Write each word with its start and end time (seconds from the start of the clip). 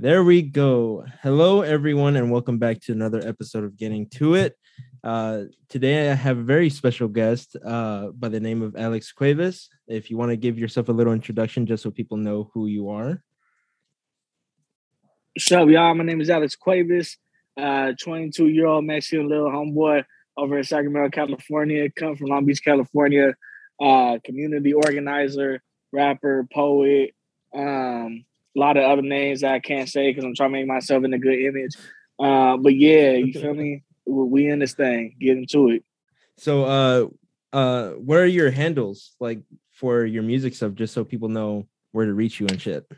There 0.00 0.22
we 0.22 0.42
go. 0.42 1.04
Hello, 1.24 1.62
everyone, 1.62 2.14
and 2.14 2.30
welcome 2.30 2.56
back 2.58 2.80
to 2.82 2.92
another 2.92 3.20
episode 3.26 3.64
of 3.64 3.76
Getting 3.76 4.08
to 4.10 4.34
It. 4.34 4.56
Uh, 5.02 5.46
today, 5.68 6.08
I 6.08 6.14
have 6.14 6.38
a 6.38 6.42
very 6.42 6.70
special 6.70 7.08
guest 7.08 7.56
uh, 7.66 8.10
by 8.10 8.28
the 8.28 8.38
name 8.38 8.62
of 8.62 8.76
Alex 8.76 9.10
Cuevas. 9.10 9.68
If 9.88 10.08
you 10.08 10.16
want 10.16 10.30
to 10.30 10.36
give 10.36 10.56
yourself 10.56 10.88
a 10.88 10.92
little 10.92 11.12
introduction, 11.12 11.66
just 11.66 11.82
so 11.82 11.90
people 11.90 12.16
know 12.16 12.48
who 12.54 12.68
you 12.68 12.90
are. 12.90 13.24
So, 15.36 15.66
y'all? 15.66 15.96
My 15.96 16.04
name 16.04 16.20
is 16.20 16.30
Alex 16.30 16.54
Cuevas, 16.54 17.16
uh, 17.60 17.94
22 18.00 18.46
year 18.46 18.66
old 18.66 18.84
Mexican 18.84 19.28
little 19.28 19.50
homeboy 19.50 20.04
over 20.36 20.58
in 20.58 20.62
Sacramento, 20.62 21.10
California. 21.10 21.90
Come 21.90 22.14
from 22.14 22.28
Long 22.28 22.44
Beach, 22.44 22.62
California. 22.62 23.34
Uh, 23.82 24.18
community 24.22 24.74
organizer, 24.74 25.60
rapper, 25.90 26.46
poet. 26.54 27.16
Um, 27.52 28.26
a 28.56 28.58
lot 28.58 28.76
of 28.76 28.84
other 28.84 29.02
names 29.02 29.40
that 29.42 29.52
I 29.52 29.60
can't 29.60 29.88
say 29.88 30.10
because 30.10 30.24
I'm 30.24 30.34
trying 30.34 30.50
to 30.50 30.58
make 30.58 30.66
myself 30.66 31.04
in 31.04 31.12
a 31.12 31.18
good 31.18 31.38
image. 31.38 31.76
Uh, 32.18 32.56
but 32.56 32.74
yeah, 32.74 33.12
you 33.12 33.32
feel 33.32 33.54
me? 33.54 33.84
We 34.06 34.48
in 34.48 34.58
this 34.58 34.72
thing, 34.72 35.16
get 35.20 35.36
into 35.36 35.68
it. 35.68 35.84
So, 36.38 36.64
uh, 36.64 37.06
uh, 37.52 37.90
what 37.90 38.18
are 38.18 38.26
your 38.26 38.50
handles 38.50 39.14
like 39.20 39.40
for 39.72 40.04
your 40.04 40.22
music 40.22 40.54
stuff, 40.54 40.74
just 40.74 40.94
so 40.94 41.04
people 41.04 41.28
know 41.28 41.66
where 41.92 42.06
to 42.06 42.14
reach 42.14 42.40
you 42.40 42.46
and 42.46 42.60
shit? 42.60 42.90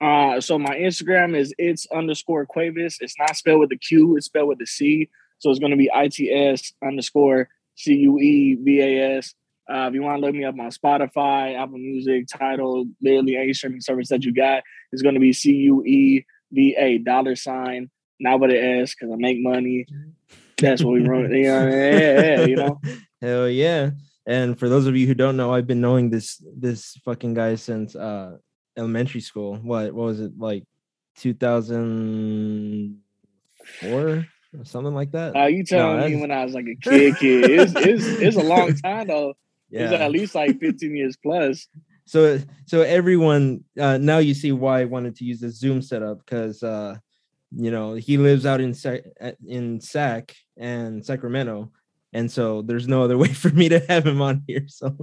Uh, 0.00 0.40
so 0.40 0.58
my 0.58 0.76
Instagram 0.76 1.36
is 1.36 1.52
it's 1.58 1.86
underscore 1.92 2.46
Cuevas. 2.46 2.98
It's 3.00 3.18
not 3.18 3.36
spelled 3.36 3.60
with 3.60 3.72
a 3.72 3.76
Q, 3.76 4.16
it's 4.16 4.26
spelled 4.26 4.48
with 4.48 4.60
a 4.60 4.66
C. 4.66 5.08
So 5.38 5.50
it's 5.50 5.58
going 5.58 5.70
to 5.70 5.76
be 5.76 5.90
ITS 5.94 6.72
underscore 6.84 7.48
C 7.76 7.94
U 7.94 8.18
E 8.18 8.58
V 8.60 8.80
A 8.80 9.18
S. 9.18 9.34
Uh, 9.70 9.86
if 9.88 9.94
you 9.94 10.02
want 10.02 10.20
to 10.20 10.26
look 10.26 10.34
me 10.34 10.44
up 10.44 10.58
on 10.58 10.70
Spotify, 10.70 11.54
Apple 11.54 11.78
Music, 11.78 12.26
Tidal, 12.26 12.86
literally 13.02 13.36
any 13.36 13.52
streaming 13.52 13.82
service 13.82 14.08
that 14.08 14.24
you 14.24 14.32
got, 14.32 14.62
it's 14.92 15.02
going 15.02 15.14
to 15.14 15.20
be 15.20 15.32
C 15.32 15.52
U 15.52 15.84
E 15.84 16.24
V 16.52 16.74
A 16.78 16.98
dollar 16.98 17.36
sign, 17.36 17.90
not 18.18 18.40
with 18.40 18.50
an 18.50 18.56
S 18.56 18.94
because 18.94 19.12
I 19.12 19.16
make 19.16 19.38
money. 19.40 19.86
That's 20.56 20.82
what 20.82 20.94
we 20.94 21.06
run. 21.06 21.30
You 21.34 21.44
know, 21.44 21.68
yeah, 21.68 22.20
yeah, 22.20 22.44
you 22.46 22.56
know. 22.56 22.80
Hell 23.20 23.48
yeah! 23.48 23.90
And 24.26 24.58
for 24.58 24.68
those 24.68 24.86
of 24.86 24.96
you 24.96 25.06
who 25.06 25.14
don't 25.14 25.36
know, 25.36 25.52
I've 25.52 25.66
been 25.66 25.80
knowing 25.80 26.10
this 26.10 26.42
this 26.56 26.96
fucking 27.04 27.34
guy 27.34 27.56
since 27.56 27.94
uh 27.94 28.38
elementary 28.76 29.20
school. 29.20 29.56
What 29.56 29.92
what 29.92 30.06
was 30.06 30.20
it 30.20 30.32
like, 30.38 30.64
two 31.16 31.34
thousand 31.34 33.00
four? 33.80 34.26
Something 34.62 34.94
like 34.94 35.10
that. 35.12 35.36
Uh, 35.36 35.44
you 35.44 35.62
telling 35.62 36.00
no, 36.00 36.08
me 36.08 36.16
when 36.16 36.30
I 36.30 36.42
was 36.42 36.54
like 36.54 36.64
a 36.66 36.74
kid, 36.74 37.16
kid. 37.18 37.50
It's, 37.50 37.72
it's, 37.76 38.04
it's 38.06 38.36
a 38.38 38.42
long 38.42 38.74
time 38.76 39.08
though. 39.08 39.34
Yeah. 39.70 39.84
It's 39.84 39.92
at 39.92 40.10
least 40.10 40.34
like 40.34 40.58
15 40.60 40.96
years 40.96 41.16
plus. 41.16 41.66
So 42.08 42.38
so 42.64 42.80
everyone 42.80 43.64
uh 43.78 43.98
now 43.98 44.16
you 44.16 44.32
see 44.32 44.50
why 44.50 44.80
I 44.80 44.86
wanted 44.86 45.14
to 45.16 45.26
use 45.26 45.40
the 45.40 45.50
Zoom 45.50 45.82
setup 45.82 46.24
because 46.24 46.62
uh 46.62 46.96
you 47.54 47.70
know 47.70 47.92
he 47.92 48.16
lives 48.16 48.46
out 48.46 48.62
in 48.62 48.74
in 49.46 49.78
Sac 49.82 50.34
and 50.56 51.04
Sacramento 51.04 51.70
and 52.12 52.30
so 52.30 52.62
there's 52.62 52.88
no 52.88 53.02
other 53.02 53.18
way 53.24 53.32
for 53.32 53.50
me 53.50 53.68
to 53.68 53.80
have 53.88 54.06
him 54.06 54.22
on 54.22 54.42
here. 54.46 54.64
So 54.68 54.96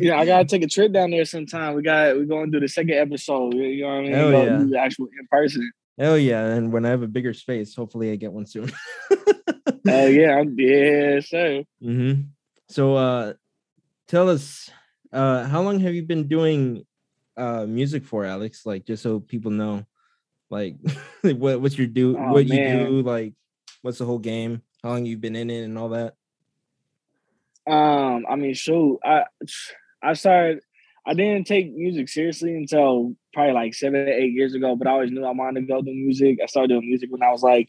yeah, 0.00 0.18
I 0.18 0.26
gotta 0.26 0.44
take 0.48 0.62
a 0.62 0.68
trip 0.68 0.92
down 0.92 1.10
there 1.10 1.24
sometime. 1.24 1.74
We 1.74 1.82
got 1.82 2.16
we're 2.16 2.24
going 2.24 2.50
to 2.50 2.58
do 2.58 2.60
the 2.60 2.68
second 2.68 2.94
episode. 2.94 3.54
You 3.54 3.82
know 3.82 3.88
what 3.88 3.94
I 3.94 4.02
mean? 4.02 4.12
Hell 4.12 4.32
yeah. 4.32 4.64
The 4.68 4.78
actual 4.78 5.06
in 5.06 5.26
person. 5.30 5.70
Hell 5.98 6.18
yeah! 6.18 6.46
And 6.46 6.72
when 6.72 6.86
I 6.86 6.88
have 6.90 7.02
a 7.02 7.08
bigger 7.08 7.34
space, 7.34 7.74
hopefully 7.74 8.10
I 8.10 8.16
get 8.16 8.32
one 8.32 8.46
soon. 8.46 8.72
Oh 9.88 10.06
yeah, 10.06 10.38
I'm 10.38 10.58
yeah, 10.58 11.20
sir. 11.20 11.64
Mm-hmm. 11.82 12.22
So 12.68 12.94
uh, 12.94 13.34
tell 14.10 14.28
us, 14.28 14.68
uh, 15.12 15.44
how 15.44 15.62
long 15.62 15.78
have 15.80 15.94
you 15.94 16.02
been 16.02 16.26
doing 16.28 16.84
uh 17.36 17.64
music 17.66 18.04
for, 18.04 18.24
Alex? 18.24 18.66
Like 18.66 18.84
just 18.84 19.02
so 19.02 19.20
people 19.20 19.52
know, 19.52 19.86
like 20.50 20.76
what 21.22 21.60
what's 21.60 21.78
your 21.78 21.86
do 21.86 22.18
oh, 22.18 22.32
what 22.32 22.48
man. 22.48 22.80
you 22.80 22.86
do, 22.86 23.02
like 23.02 23.32
what's 23.82 23.98
the 23.98 24.04
whole 24.04 24.18
game? 24.18 24.62
how 24.82 24.90
long 24.90 25.04
you've 25.04 25.20
been 25.20 25.36
in 25.36 25.50
it 25.50 25.62
and 25.62 25.76
all 25.78 25.90
that? 25.90 26.14
Um, 27.66 28.24
I 28.28 28.36
mean, 28.36 28.54
shoot, 28.54 28.98
I 29.04 29.24
I 30.02 30.14
started. 30.14 30.60
I 31.06 31.14
didn't 31.14 31.46
take 31.46 31.72
music 31.72 32.08
seriously 32.08 32.54
until 32.54 33.14
probably 33.32 33.54
like 33.54 33.74
seven, 33.74 34.06
eight 34.08 34.32
years 34.32 34.54
ago. 34.54 34.76
But 34.76 34.86
I 34.86 34.92
always 34.92 35.10
knew 35.10 35.24
I 35.24 35.30
wanted 35.30 35.62
to 35.62 35.66
go 35.66 35.80
do 35.80 35.92
music. 35.92 36.38
I 36.42 36.46
started 36.46 36.68
doing 36.68 36.86
music 36.86 37.10
when 37.10 37.22
I 37.22 37.30
was 37.30 37.42
like 37.42 37.68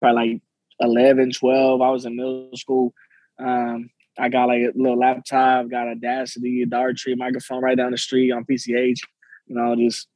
probably 0.00 0.32
like 0.32 0.42
11, 0.80 1.32
12. 1.32 1.80
I 1.80 1.90
was 1.90 2.04
in 2.04 2.16
middle 2.16 2.50
school. 2.54 2.94
Um, 3.38 3.90
I 4.18 4.28
got 4.28 4.48
like 4.48 4.62
a 4.62 4.72
little 4.74 4.98
laptop, 4.98 5.68
got 5.70 5.88
Audacity, 5.88 6.62
a 6.62 6.66
Darktree 6.66 7.16
microphone 7.16 7.62
right 7.62 7.76
down 7.76 7.92
the 7.92 7.98
street 7.98 8.32
on 8.32 8.44
PCH. 8.44 8.98
You 9.46 9.54
know, 9.54 9.76
just 9.76 10.08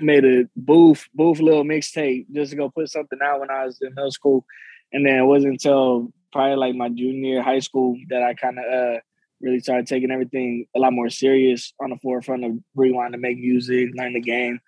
made 0.00 0.24
a 0.24 0.44
booth, 0.56 1.08
booth 1.14 1.40
little 1.40 1.64
mixtape 1.64 2.26
just 2.32 2.50
to 2.50 2.56
go 2.56 2.70
put 2.70 2.90
something 2.90 3.18
out 3.22 3.40
when 3.40 3.50
I 3.50 3.64
was 3.66 3.78
in 3.80 3.94
middle 3.94 4.10
school. 4.10 4.44
And 4.92 5.06
then 5.06 5.18
it 5.18 5.24
wasn't 5.24 5.54
until 5.54 6.12
probably 6.32 6.56
like 6.56 6.74
my 6.74 6.88
junior 6.88 7.42
high 7.42 7.60
school 7.60 7.96
that 8.08 8.22
I 8.22 8.34
kind 8.34 8.58
of 8.58 8.64
uh, 8.64 9.00
really 9.40 9.60
started 9.60 9.86
taking 9.86 10.10
everything 10.10 10.66
a 10.76 10.78
lot 10.78 10.92
more 10.92 11.10
serious 11.10 11.72
on 11.80 11.90
the 11.90 11.96
forefront 11.96 12.44
of 12.44 12.52
wanting 12.74 13.12
to 13.12 13.18
make 13.18 13.38
music, 13.38 13.90
learn 13.94 14.14
the 14.14 14.20
game. 14.20 14.60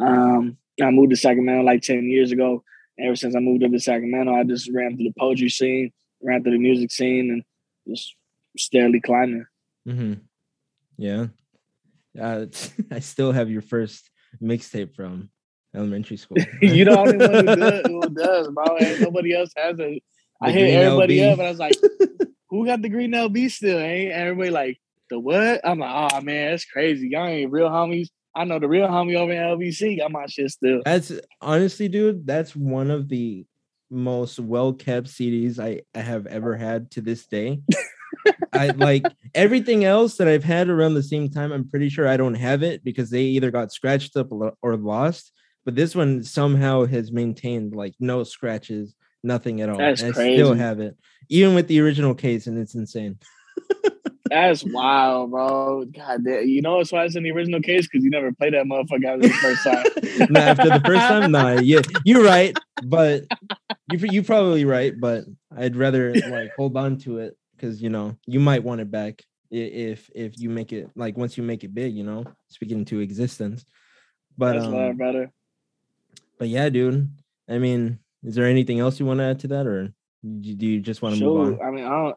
Um, 0.00 0.56
I 0.82 0.90
moved 0.90 1.10
to 1.10 1.16
Sacramento 1.16 1.62
like 1.62 1.82
10 1.82 2.04
years 2.04 2.32
ago. 2.32 2.64
Ever 2.98 3.16
since 3.16 3.34
I 3.34 3.40
moved 3.40 3.64
up 3.64 3.72
to 3.72 3.80
Sacramento, 3.80 4.34
I 4.34 4.44
just 4.44 4.70
ran 4.72 4.96
through 4.96 5.06
the 5.06 5.14
poetry 5.18 5.48
scene, 5.48 5.90
ran 6.22 6.42
through 6.42 6.52
the 6.52 6.58
music 6.58 6.90
scene, 6.90 7.30
and 7.30 7.42
just 7.88 8.14
steadily 8.56 9.00
climbing. 9.00 9.46
Mm-hmm. 9.86 10.14
Yeah. 10.98 11.26
Uh, 12.20 12.46
I 12.90 13.00
still 13.00 13.32
have 13.32 13.50
your 13.50 13.62
first 13.62 14.10
mixtape 14.42 14.94
from 14.94 15.30
elementary 15.74 16.16
school. 16.16 16.38
you 16.62 16.84
know, 16.84 17.04
the 17.06 17.12
only 17.12 17.26
one 17.26 17.46
who 17.46 17.56
does, 17.56 17.86
who 17.86 18.10
does 18.10 18.48
bro. 18.48 18.76
Nobody 19.00 19.34
else 19.34 19.52
has 19.56 19.78
it. 19.78 20.02
I 20.42 20.52
hit 20.52 20.74
everybody 20.74 21.18
LB. 21.18 21.32
up, 21.32 21.38
and 21.38 21.46
I 21.46 21.50
was 21.50 21.58
like, 21.58 21.76
"Who 22.48 22.64
got 22.64 22.80
the 22.80 22.88
green 22.88 23.12
LB 23.12 23.50
still?" 23.50 23.78
Ain't 23.78 24.12
everybody 24.12 24.50
like 24.50 24.80
the 25.10 25.18
what? 25.18 25.60
I'm 25.64 25.80
like, 25.80 26.12
"Oh 26.12 26.20
man, 26.22 26.50
that's 26.50 26.64
crazy. 26.64 27.08
Y'all 27.08 27.26
ain't 27.26 27.52
real 27.52 27.68
homies." 27.68 28.08
I 28.34 28.44
know 28.44 28.58
the 28.58 28.68
real 28.68 28.86
homie 28.86 29.16
over 29.16 29.32
in 29.32 29.38
LBC 29.38 29.98
got 29.98 30.12
my 30.12 30.26
shit 30.26 30.50
still. 30.50 30.82
That's 30.84 31.12
honestly, 31.40 31.88
dude. 31.88 32.26
That's 32.26 32.54
one 32.56 32.90
of 32.90 33.08
the 33.08 33.44
most 33.90 34.38
well 34.38 34.72
kept 34.72 35.08
CDs 35.08 35.58
I, 35.58 35.82
I 35.94 36.02
have 36.02 36.26
ever 36.26 36.56
had 36.56 36.90
to 36.92 37.00
this 37.00 37.26
day. 37.26 37.60
I 38.52 38.68
like 38.68 39.04
everything 39.34 39.84
else 39.84 40.16
that 40.16 40.28
I've 40.28 40.44
had 40.44 40.68
around 40.68 40.94
the 40.94 41.02
same 41.02 41.30
time. 41.30 41.52
I'm 41.52 41.68
pretty 41.68 41.88
sure 41.88 42.08
I 42.08 42.16
don't 42.16 42.34
have 42.34 42.62
it 42.62 42.84
because 42.84 43.10
they 43.10 43.22
either 43.22 43.50
got 43.50 43.72
scratched 43.72 44.16
up 44.16 44.28
or 44.30 44.76
lost 44.76 45.32
but 45.64 45.74
this 45.74 45.94
one 45.94 46.22
somehow 46.22 46.84
has 46.86 47.12
maintained 47.12 47.74
like 47.74 47.94
no 48.00 48.24
scratches, 48.24 48.94
nothing 49.22 49.60
at 49.60 49.68
all. 49.68 49.78
That's 49.78 50.02
and 50.02 50.14
crazy. 50.14 50.32
I 50.32 50.36
still 50.36 50.54
have 50.54 50.80
it, 50.80 50.96
even 51.28 51.54
with 51.54 51.68
the 51.68 51.80
original 51.80 52.14
case, 52.14 52.46
and 52.46 52.58
it's 52.58 52.74
insane. 52.74 53.18
That's 54.30 54.64
wild, 54.64 55.30
bro. 55.30 55.84
God 55.84 56.24
damn. 56.24 56.48
You 56.48 56.62
know 56.62 56.76
what's 56.76 56.92
why 56.92 57.04
it's 57.04 57.16
in 57.16 57.22
the 57.22 57.32
original 57.32 57.60
case? 57.60 57.86
Because 57.86 58.04
you 58.04 58.10
never 58.10 58.32
played 58.32 58.54
that 58.54 58.64
motherfucker 58.64 59.04
after 59.06 59.28
the 59.28 59.34
first 59.34 59.64
time. 59.64 60.28
no, 60.30 60.40
after 60.40 60.68
the 60.68 60.82
first 60.84 61.00
time? 61.00 61.32
Nah, 61.32 61.60
yeah, 61.60 61.80
you're 62.04 62.24
right. 62.24 62.56
But 62.82 63.24
you 63.90 63.98
you 64.10 64.22
probably 64.22 64.64
right, 64.64 64.98
but 64.98 65.24
I'd 65.56 65.76
rather 65.76 66.14
like 66.14 66.52
hold 66.56 66.76
on 66.76 66.96
to 66.98 67.18
it 67.18 67.36
because 67.56 67.82
you 67.82 67.90
know 67.90 68.16
you 68.26 68.40
might 68.40 68.64
want 68.64 68.80
it 68.80 68.90
back 68.90 69.22
if 69.50 70.10
if 70.14 70.38
you 70.38 70.48
make 70.48 70.72
it 70.72 70.90
like 70.94 71.16
once 71.16 71.36
you 71.36 71.42
make 71.42 71.64
it 71.64 71.74
big, 71.74 71.94
you 71.94 72.04
know, 72.04 72.24
speaking 72.48 72.78
into 72.78 73.00
existence. 73.00 73.64
But 74.38 74.54
That's 74.54 74.66
um, 74.66 74.72
love, 74.72 74.96
brother 74.96 75.32
but 76.40 76.48
yeah, 76.48 76.70
dude. 76.70 77.08
I 77.48 77.58
mean, 77.58 78.00
is 78.24 78.34
there 78.34 78.46
anything 78.46 78.80
else 78.80 78.98
you 78.98 79.06
want 79.06 79.18
to 79.18 79.24
add 79.24 79.40
to 79.40 79.48
that, 79.48 79.66
or 79.66 79.92
do 80.24 80.66
you 80.66 80.80
just 80.80 81.02
want 81.02 81.14
to 81.14 81.18
sure. 81.20 81.44
move 81.44 81.60
on? 81.60 81.66
I 81.66 81.70
mean, 81.70 81.84
I 81.84 81.90
don't. 81.90 82.16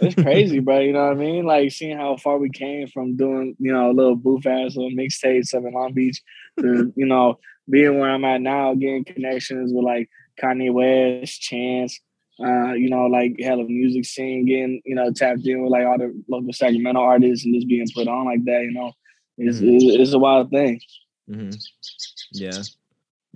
It's 0.00 0.14
crazy, 0.14 0.60
bro. 0.60 0.80
You 0.80 0.92
know 0.92 1.04
what 1.04 1.16
I 1.16 1.20
mean? 1.20 1.44
Like 1.44 1.70
seeing 1.72 1.96
how 1.96 2.16
far 2.16 2.38
we 2.38 2.50
came 2.50 2.86
from 2.88 3.16
doing, 3.16 3.56
you 3.58 3.72
know, 3.72 3.90
a 3.90 3.92
little 3.92 4.16
booth 4.16 4.46
ass 4.46 4.76
little 4.76 4.90
mixtapes 4.90 5.54
up 5.54 5.64
in 5.64 5.72
Long 5.72 5.92
Beach 5.92 6.20
to, 6.58 6.92
you 6.96 7.06
know, 7.06 7.38
being 7.68 7.98
where 7.98 8.10
I'm 8.10 8.24
at 8.24 8.40
now, 8.40 8.74
getting 8.74 9.04
connections 9.04 9.72
with 9.72 9.84
like 9.84 10.08
Kanye 10.40 10.72
West, 10.72 11.40
Chance, 11.40 12.00
uh, 12.42 12.72
you 12.72 12.88
know, 12.88 13.06
like 13.06 13.36
hella 13.40 13.64
music 13.64 14.04
scene, 14.04 14.46
getting, 14.46 14.80
you 14.84 14.94
know, 14.94 15.12
tapped 15.12 15.46
in 15.46 15.62
with 15.62 15.72
like 15.72 15.86
all 15.86 15.98
the 15.98 16.12
local 16.28 16.52
Sacramento 16.52 17.00
artists 17.00 17.44
and 17.44 17.54
just 17.54 17.68
being 17.68 17.86
put 17.94 18.08
on 18.08 18.24
like 18.24 18.44
that, 18.44 18.62
you 18.62 18.72
know, 18.72 18.92
it's, 19.36 19.58
mm-hmm. 19.58 20.00
it's, 20.00 20.12
a 20.12 20.18
wild 20.18 20.50
thing. 20.50 20.80
Mm-hmm. 21.30 21.50
Yeah. 22.32 22.62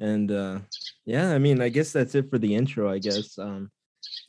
And 0.00 0.30
uh 0.30 0.60
yeah, 1.04 1.32
I 1.32 1.38
mean, 1.38 1.60
I 1.60 1.68
guess 1.68 1.92
that's 1.92 2.14
it 2.14 2.30
for 2.30 2.38
the 2.38 2.54
intro, 2.54 2.90
I 2.90 2.98
guess. 2.98 3.38
Um 3.38 3.70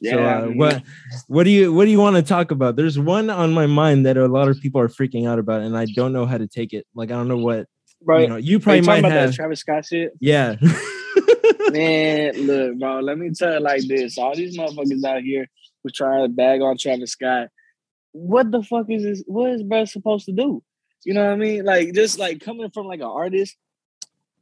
yeah, 0.01 0.11
so 0.11 0.19
uh, 0.19 0.45
what 0.53 0.83
what 1.27 1.43
do 1.43 1.49
you 1.49 1.73
what 1.73 1.85
do 1.85 1.91
you 1.91 1.99
want 1.99 2.15
to 2.15 2.21
talk 2.21 2.51
about? 2.51 2.75
There's 2.75 2.99
one 2.99 3.29
on 3.29 3.53
my 3.53 3.65
mind 3.65 4.05
that 4.05 4.17
a 4.17 4.27
lot 4.27 4.47
of 4.47 4.59
people 4.59 4.81
are 4.81 4.87
freaking 4.87 5.27
out 5.27 5.39
about, 5.39 5.61
and 5.61 5.77
I 5.77 5.85
don't 5.85 6.13
know 6.13 6.25
how 6.25 6.37
to 6.37 6.47
take 6.47 6.73
it. 6.73 6.85
Like 6.93 7.11
I 7.11 7.13
don't 7.15 7.27
know 7.27 7.37
what 7.37 7.67
right. 8.03 8.21
you 8.21 8.27
know. 8.27 8.35
You 8.37 8.59
probably 8.59 8.81
might 8.81 9.03
have 9.05 9.33
Travis 9.33 9.59
Scott 9.61 9.85
shit. 9.85 10.13
Yeah. 10.19 10.55
Man, 11.71 12.45
look, 12.45 12.79
bro. 12.79 12.99
Let 12.99 13.17
me 13.17 13.31
tell 13.31 13.53
you 13.53 13.59
like 13.59 13.87
this: 13.87 14.17
all 14.17 14.35
these 14.35 14.57
motherfuckers 14.57 15.03
out 15.03 15.21
here 15.21 15.47
who 15.83 15.89
trying 15.89 16.23
to 16.23 16.29
bag 16.29 16.61
on 16.61 16.77
Travis 16.77 17.11
Scott. 17.11 17.49
What 18.11 18.51
the 18.51 18.63
fuck 18.63 18.85
is 18.89 19.03
this? 19.03 19.23
What 19.27 19.51
is 19.51 19.63
bro 19.63 19.85
supposed 19.85 20.25
to 20.25 20.31
do? 20.31 20.63
You 21.03 21.13
know 21.13 21.25
what 21.25 21.33
I 21.33 21.35
mean? 21.35 21.65
Like 21.65 21.93
just 21.93 22.19
like 22.19 22.39
coming 22.39 22.69
from 22.71 22.87
like 22.87 22.99
an 22.99 23.05
artist 23.05 23.55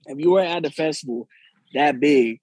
if 0.05 0.19
you 0.19 0.31
were 0.31 0.41
at 0.41 0.65
a 0.65 0.69
festival 0.69 1.27
that 1.73 1.99
big, 1.99 2.39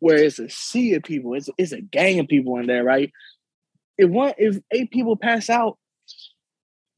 where 0.00 0.16
it's 0.16 0.38
a 0.38 0.48
sea 0.48 0.94
of 0.94 1.02
people, 1.02 1.34
it's 1.34 1.50
it's 1.58 1.72
a 1.72 1.80
gang 1.80 2.18
of 2.20 2.28
people 2.28 2.58
in 2.58 2.66
there, 2.66 2.84
right? 2.84 3.12
If 3.96 4.10
one 4.10 4.34
if 4.38 4.58
eight 4.70 4.90
people 4.90 5.16
pass 5.16 5.50
out, 5.50 5.78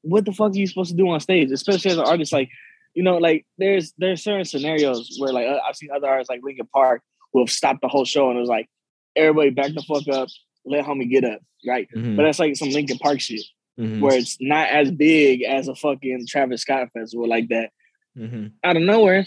what 0.03 0.25
the 0.25 0.33
fuck 0.33 0.53
are 0.53 0.57
you 0.57 0.67
supposed 0.67 0.91
to 0.91 0.97
do 0.97 1.09
on 1.09 1.21
stage? 1.21 1.51
Especially 1.51 1.91
as 1.91 1.99
an 1.99 2.05
artist, 2.05 2.33
like 2.33 2.51
you 2.95 3.03
know, 3.03 3.19
like 3.19 3.47
there's 3.59 3.93
there's 3.99 4.23
certain 4.23 4.45
scenarios 4.45 5.17
where 5.19 5.33
like 5.33 5.47
I've 5.47 5.77
seen 5.77 5.91
other 5.95 6.09
artists 6.09 6.31
like 6.31 6.41
Linkin 6.43 6.69
Park 6.73 7.03
will 7.33 7.45
have 7.45 7.53
stopped 7.53 7.81
the 7.81 7.89
whole 7.89 8.05
show 8.05 8.29
and 8.29 8.37
it 8.37 8.41
was 8.41 8.49
like 8.49 8.69
everybody 9.17 9.51
back 9.51 9.73
the 9.73 9.83
fuck 9.83 10.09
up, 10.09 10.29
let 10.65 10.85
homie 10.85 11.11
get 11.11 11.25
up, 11.25 11.41
right? 11.67 11.89
Mm-hmm. 11.95 12.17
But 12.17 12.25
that's 12.25 12.39
like 12.39 12.57
some 12.57 12.71
Linkin 12.71 12.99
Park 12.99 13.21
shit 13.21 13.43
mm-hmm. 13.79 14.01
where 14.01 14.17
it's 14.17 14.37
not 14.41 14.69
as 14.69 14.91
big 14.91 15.43
as 15.43 15.69
a 15.69 15.75
fucking 15.75 16.27
Travis 16.29 16.63
Scott 16.63 16.89
festival 16.93 17.29
like 17.29 17.49
that. 17.49 17.71
Mm-hmm. 18.17 18.49
Out 18.65 18.77
of 18.77 18.83
nowhere, 18.83 19.27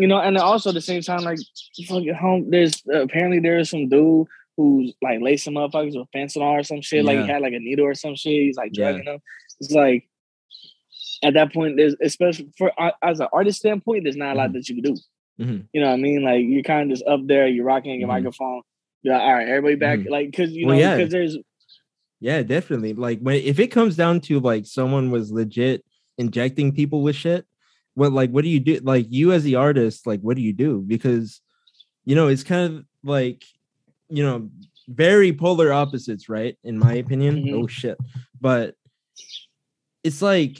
you 0.00 0.06
know, 0.06 0.18
and 0.18 0.36
also 0.38 0.70
at 0.70 0.74
the 0.74 0.80
same 0.80 1.02
time, 1.02 1.22
like 1.22 1.38
fucking 1.86 2.14
home, 2.14 2.50
there's 2.50 2.82
uh, 2.92 3.02
apparently 3.02 3.38
there's 3.40 3.70
some 3.70 3.88
dude 3.88 4.26
who's 4.56 4.92
like 5.02 5.20
lacing 5.20 5.54
motherfuckers 5.54 5.98
with 5.98 6.08
fentanyl 6.14 6.42
or 6.42 6.62
some 6.62 6.80
shit. 6.80 7.04
Yeah. 7.04 7.10
Like 7.10 7.20
he 7.20 7.30
had 7.30 7.42
like 7.42 7.52
a 7.52 7.58
needle 7.58 7.86
or 7.86 7.94
some 7.94 8.16
shit. 8.16 8.32
He's 8.32 8.56
like 8.56 8.72
drugging 8.72 9.04
yeah. 9.04 9.12
them. 9.12 9.22
It's 9.60 9.70
like 9.72 10.08
at 11.22 11.34
that 11.34 11.52
point, 11.52 11.76
there's 11.76 11.94
especially 12.02 12.50
for 12.56 12.72
uh, 12.80 12.92
as 13.02 13.20
an 13.20 13.28
artist 13.32 13.58
standpoint, 13.58 14.04
there's 14.04 14.16
not 14.16 14.34
a 14.34 14.38
lot 14.38 14.48
mm-hmm. 14.48 14.54
that 14.54 14.68
you 14.68 14.82
can 14.82 14.94
do. 14.94 15.00
Mm-hmm. 15.40 15.60
You 15.72 15.80
know 15.80 15.88
what 15.88 15.94
I 15.94 15.98
mean? 15.98 16.22
Like 16.22 16.44
you're 16.46 16.62
kind 16.62 16.90
of 16.90 16.96
just 16.96 17.08
up 17.08 17.20
there, 17.26 17.46
you're 17.46 17.64
rocking 17.64 17.98
your 17.98 18.08
mm-hmm. 18.08 18.16
microphone. 18.16 18.62
Yeah, 19.02 19.20
all 19.20 19.32
right, 19.32 19.48
everybody 19.48 19.76
back. 19.76 20.00
Mm-hmm. 20.00 20.12
Like, 20.12 20.30
because 20.30 20.52
you 20.52 20.66
know, 20.66 20.74
because 20.74 20.98
yeah. 20.98 21.06
there's 21.06 21.38
yeah, 22.20 22.42
definitely. 22.42 22.92
Like 22.92 23.20
when 23.20 23.36
if 23.36 23.58
it 23.58 23.68
comes 23.68 23.96
down 23.96 24.20
to 24.22 24.40
like 24.40 24.66
someone 24.66 25.10
was 25.10 25.32
legit 25.32 25.84
injecting 26.18 26.72
people 26.72 27.02
with 27.02 27.16
shit, 27.16 27.46
what 27.94 28.12
like 28.12 28.30
what 28.30 28.44
do 28.44 28.50
you 28.50 28.60
do? 28.60 28.80
Like 28.82 29.06
you 29.10 29.32
as 29.32 29.44
the 29.44 29.56
artist, 29.56 30.06
like 30.06 30.20
what 30.20 30.36
do 30.36 30.42
you 30.42 30.52
do? 30.52 30.80
Because 30.80 31.40
you 32.04 32.14
know, 32.14 32.28
it's 32.28 32.44
kind 32.44 32.74
of 32.74 32.84
like 33.02 33.44
you 34.08 34.24
know, 34.24 34.50
very 34.88 35.32
polar 35.32 35.72
opposites, 35.72 36.28
right? 36.28 36.58
In 36.64 36.78
my 36.78 36.94
opinion. 36.94 37.36
Mm-hmm. 37.36 37.54
Oh 37.56 37.66
shit. 37.66 37.98
But 38.40 38.74
it's 40.02 40.22
like 40.22 40.58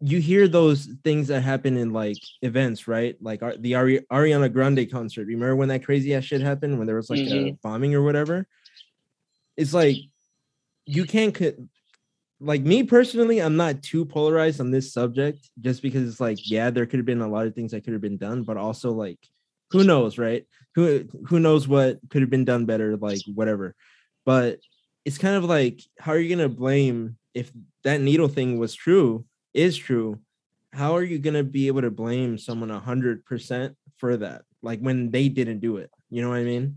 you 0.00 0.20
hear 0.20 0.48
those 0.48 0.88
things 1.04 1.28
that 1.28 1.42
happen 1.42 1.76
in 1.76 1.92
like 1.92 2.18
events, 2.42 2.88
right? 2.88 3.16
Like 3.20 3.40
the 3.60 3.76
Ari- 3.76 4.04
Ariana 4.10 4.52
Grande 4.52 4.90
concert. 4.90 5.28
Remember 5.28 5.54
when 5.54 5.68
that 5.68 5.84
crazy 5.84 6.14
ass 6.14 6.24
shit 6.24 6.40
happened 6.40 6.76
when 6.76 6.88
there 6.88 6.96
was 6.96 7.08
like 7.08 7.20
mm-hmm. 7.20 7.48
a 7.48 7.52
bombing 7.62 7.94
or 7.94 8.02
whatever? 8.02 8.46
It's 9.56 9.72
like 9.72 9.96
you 10.86 11.04
can't 11.04 11.34
co- 11.34 11.68
like 12.42 12.62
me 12.62 12.82
personally, 12.82 13.40
I'm 13.40 13.56
not 13.56 13.82
too 13.82 14.04
polarized 14.04 14.60
on 14.60 14.70
this 14.70 14.92
subject 14.92 15.48
just 15.60 15.82
because 15.82 16.08
it's 16.08 16.20
like, 16.20 16.38
yeah, 16.50 16.70
there 16.70 16.86
could 16.86 16.98
have 16.98 17.06
been 17.06 17.20
a 17.20 17.28
lot 17.28 17.46
of 17.46 17.54
things 17.54 17.72
that 17.72 17.84
could 17.84 17.92
have 17.92 18.02
been 18.02 18.18
done, 18.18 18.42
but 18.42 18.56
also 18.56 18.92
like 18.92 19.18
who 19.70 19.84
knows, 19.84 20.18
right? 20.18 20.46
Who 20.74 21.04
who 21.28 21.40
knows 21.40 21.68
what 21.68 21.98
could 22.10 22.22
have 22.22 22.30
been 22.30 22.44
done 22.44 22.66
better, 22.66 22.96
like 22.96 23.20
whatever. 23.32 23.74
But 24.24 24.60
it's 25.04 25.18
kind 25.18 25.36
of 25.36 25.44
like 25.44 25.80
how 25.98 26.12
are 26.12 26.18
you 26.18 26.34
gonna 26.34 26.48
blame 26.48 27.16
if 27.34 27.50
that 27.84 28.00
needle 28.00 28.28
thing 28.28 28.58
was 28.58 28.74
true 28.74 29.24
is 29.54 29.76
true, 29.76 30.18
how 30.72 30.96
are 30.96 31.02
you 31.02 31.18
going 31.18 31.34
to 31.34 31.44
be 31.44 31.66
able 31.66 31.82
to 31.82 31.90
blame 31.90 32.38
someone 32.38 32.70
a 32.70 32.80
100% 32.80 33.74
for 33.98 34.16
that? 34.18 34.42
Like 34.62 34.80
when 34.80 35.10
they 35.10 35.28
didn't 35.28 35.60
do 35.60 35.76
it. 35.78 35.90
You 36.10 36.22
know 36.22 36.30
what 36.30 36.38
I 36.38 36.44
mean? 36.44 36.76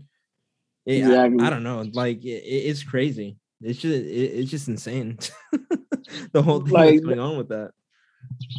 It, 0.84 0.98
exactly. 0.98 1.42
I, 1.42 1.46
I, 1.46 1.50
don't 1.50 1.62
know. 1.62 1.84
Like 1.92 2.24
it, 2.24 2.42
it's 2.44 2.82
crazy. 2.82 3.36
It's 3.66 3.80
just 3.80 3.94
it, 3.94 4.08
it's 4.08 4.50
just 4.50 4.68
insane. 4.68 5.18
the 6.32 6.42
whole 6.42 6.60
thing 6.60 6.72
like, 6.72 7.02
going 7.02 7.18
on 7.18 7.36
with 7.36 7.48
that. 7.48 7.72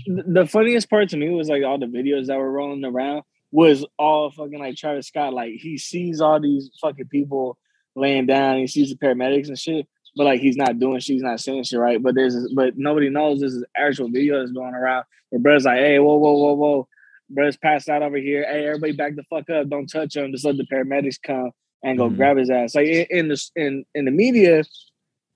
The 0.07 0.45
funniest 0.45 0.89
part 0.89 1.09
to 1.09 1.17
me 1.17 1.29
was 1.29 1.49
like 1.49 1.63
all 1.63 1.79
the 1.79 1.85
videos 1.85 2.27
that 2.27 2.37
were 2.37 2.51
rolling 2.51 2.83
around 2.85 3.23
was 3.51 3.85
all 3.97 4.31
fucking 4.31 4.59
like 4.59 4.75
Travis 4.75 5.07
Scott. 5.07 5.33
Like 5.33 5.53
he 5.55 5.77
sees 5.77 6.21
all 6.21 6.39
these 6.39 6.69
fucking 6.81 7.07
people 7.07 7.57
laying 7.95 8.25
down. 8.25 8.57
He 8.57 8.67
sees 8.67 8.89
the 8.89 8.95
paramedics 8.95 9.47
and 9.47 9.57
shit 9.57 9.87
but 10.17 10.25
like 10.25 10.41
he's 10.41 10.57
not 10.57 10.79
doing 10.79 10.99
shit, 10.99 11.13
he's 11.13 11.23
not 11.23 11.39
saying 11.39 11.63
shit 11.63 11.79
right. 11.79 12.01
But 12.01 12.15
there's 12.15 12.51
but 12.53 12.73
nobody 12.75 13.09
knows 13.09 13.39
this 13.39 13.53
is 13.53 13.63
actual 13.75 14.09
video 14.09 14.39
that's 14.39 14.51
going 14.51 14.73
around 14.73 15.05
where 15.29 15.39
brother's 15.39 15.65
like, 15.65 15.79
hey, 15.79 15.99
whoa, 15.99 16.17
whoa, 16.17 16.33
whoa, 16.33 16.53
whoa. 16.53 16.87
Brother's 17.29 17.57
passed 17.57 17.87
out 17.87 18.01
over 18.01 18.17
here. 18.17 18.45
Hey, 18.49 18.65
everybody 18.65 18.93
back 18.93 19.15
the 19.15 19.23
fuck 19.23 19.49
up. 19.49 19.69
Don't 19.69 19.87
touch 19.87 20.15
him. 20.15 20.31
Just 20.31 20.45
let 20.45 20.57
the 20.57 20.65
paramedics 20.65 21.21
come 21.21 21.51
and 21.83 21.97
go 21.97 22.07
mm-hmm. 22.07 22.15
grab 22.15 22.37
his 22.37 22.49
ass. 22.49 22.73
Like 22.73 22.87
in 22.87 23.27
the 23.27 23.41
in 23.55 23.85
in 23.93 24.05
the 24.05 24.11
media, 24.11 24.63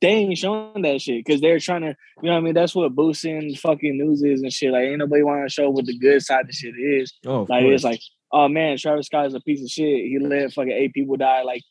they 0.02 0.10
ain't 0.10 0.38
showing 0.38 0.82
that 0.82 1.02
shit 1.02 1.24
because 1.24 1.42
they're 1.42 1.60
trying 1.60 1.82
to, 1.82 1.96
you 2.22 2.28
know 2.28 2.34
what 2.34 2.40
I 2.40 2.42
mean? 2.42 2.54
That's 2.54 2.76
what 2.76 2.94
boosting 2.96 3.56
fucking 3.56 3.98
news 3.98 4.24
is 4.24 4.42
and 4.42 4.52
shit. 4.52 4.72
Like 4.72 4.84
ain't 4.84 4.98
nobody 4.98 5.24
want 5.24 5.48
to 5.48 5.54
show 5.54 5.70
what 5.70 5.86
the 5.86 5.98
good 5.98 6.22
side 6.22 6.50
of 6.50 6.56
shit 6.56 6.76
is. 6.78 7.14
Oh, 7.26 7.46
like 7.50 7.64
course. 7.64 7.76
it's 7.76 7.84
like, 7.84 8.02
oh 8.32 8.48
man, 8.48 8.78
Travis 8.78 9.06
Scott 9.06 9.28
is 9.28 9.36
a 9.36 9.40
piece 9.40 9.62
of 9.62 9.70
shit. 9.70 9.86
He 9.86 10.18
let 10.20 10.54
fucking 10.54 10.72
eight 10.72 10.94
people 10.94 11.18
die. 11.18 11.44
Like 11.44 11.62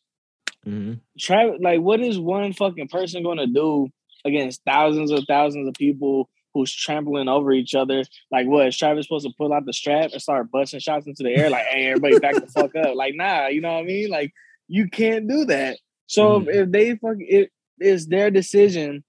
Mm-hmm. 0.66 0.94
Travis, 1.18 1.60
like, 1.60 1.80
what 1.80 2.00
is 2.00 2.18
one 2.18 2.52
fucking 2.52 2.88
person 2.88 3.22
going 3.22 3.38
to 3.38 3.46
do 3.46 3.88
against 4.24 4.62
thousands 4.64 5.10
of 5.10 5.24
thousands 5.26 5.68
of 5.68 5.74
people 5.74 6.28
who's 6.52 6.74
trampling 6.74 7.28
over 7.28 7.52
each 7.52 7.74
other? 7.74 8.04
Like, 8.30 8.46
what 8.46 8.66
is 8.66 8.76
Travis 8.76 9.06
supposed 9.06 9.26
to 9.26 9.32
pull 9.36 9.52
out 9.52 9.66
the 9.66 9.72
strap 9.72 10.10
and 10.12 10.20
start 10.20 10.50
busting 10.50 10.80
shots 10.80 11.06
into 11.06 11.22
the 11.22 11.34
air? 11.34 11.50
Like, 11.50 11.66
hey, 11.66 11.86
everybody 11.86 12.18
back 12.18 12.34
the 12.34 12.46
fuck 12.46 12.74
up. 12.76 12.94
Like, 12.94 13.14
nah, 13.14 13.46
you 13.48 13.60
know 13.60 13.72
what 13.72 13.80
I 13.80 13.84
mean? 13.84 14.10
Like, 14.10 14.32
you 14.68 14.88
can't 14.88 15.28
do 15.28 15.46
that. 15.46 15.78
So 16.06 16.40
mm-hmm. 16.40 16.48
if, 16.48 16.56
if 16.56 16.72
they 16.72 16.96
fuck 16.96 17.16
it 17.18 17.50
is 17.80 18.06
their 18.06 18.30
decision 18.30 19.04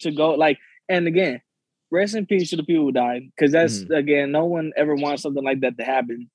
to 0.00 0.10
go 0.10 0.34
like, 0.34 0.58
and 0.88 1.06
again, 1.06 1.40
rest 1.90 2.14
in 2.14 2.26
peace 2.26 2.50
to 2.50 2.56
the 2.56 2.64
people 2.64 2.84
who 2.84 2.92
died 2.92 3.22
because 3.34 3.52
that's 3.52 3.78
mm-hmm. 3.78 3.94
again, 3.94 4.32
no 4.32 4.44
one 4.44 4.72
ever 4.76 4.94
wants 4.94 5.22
something 5.22 5.44
like 5.44 5.60
that 5.60 5.78
to 5.78 5.84
happen. 5.84 6.30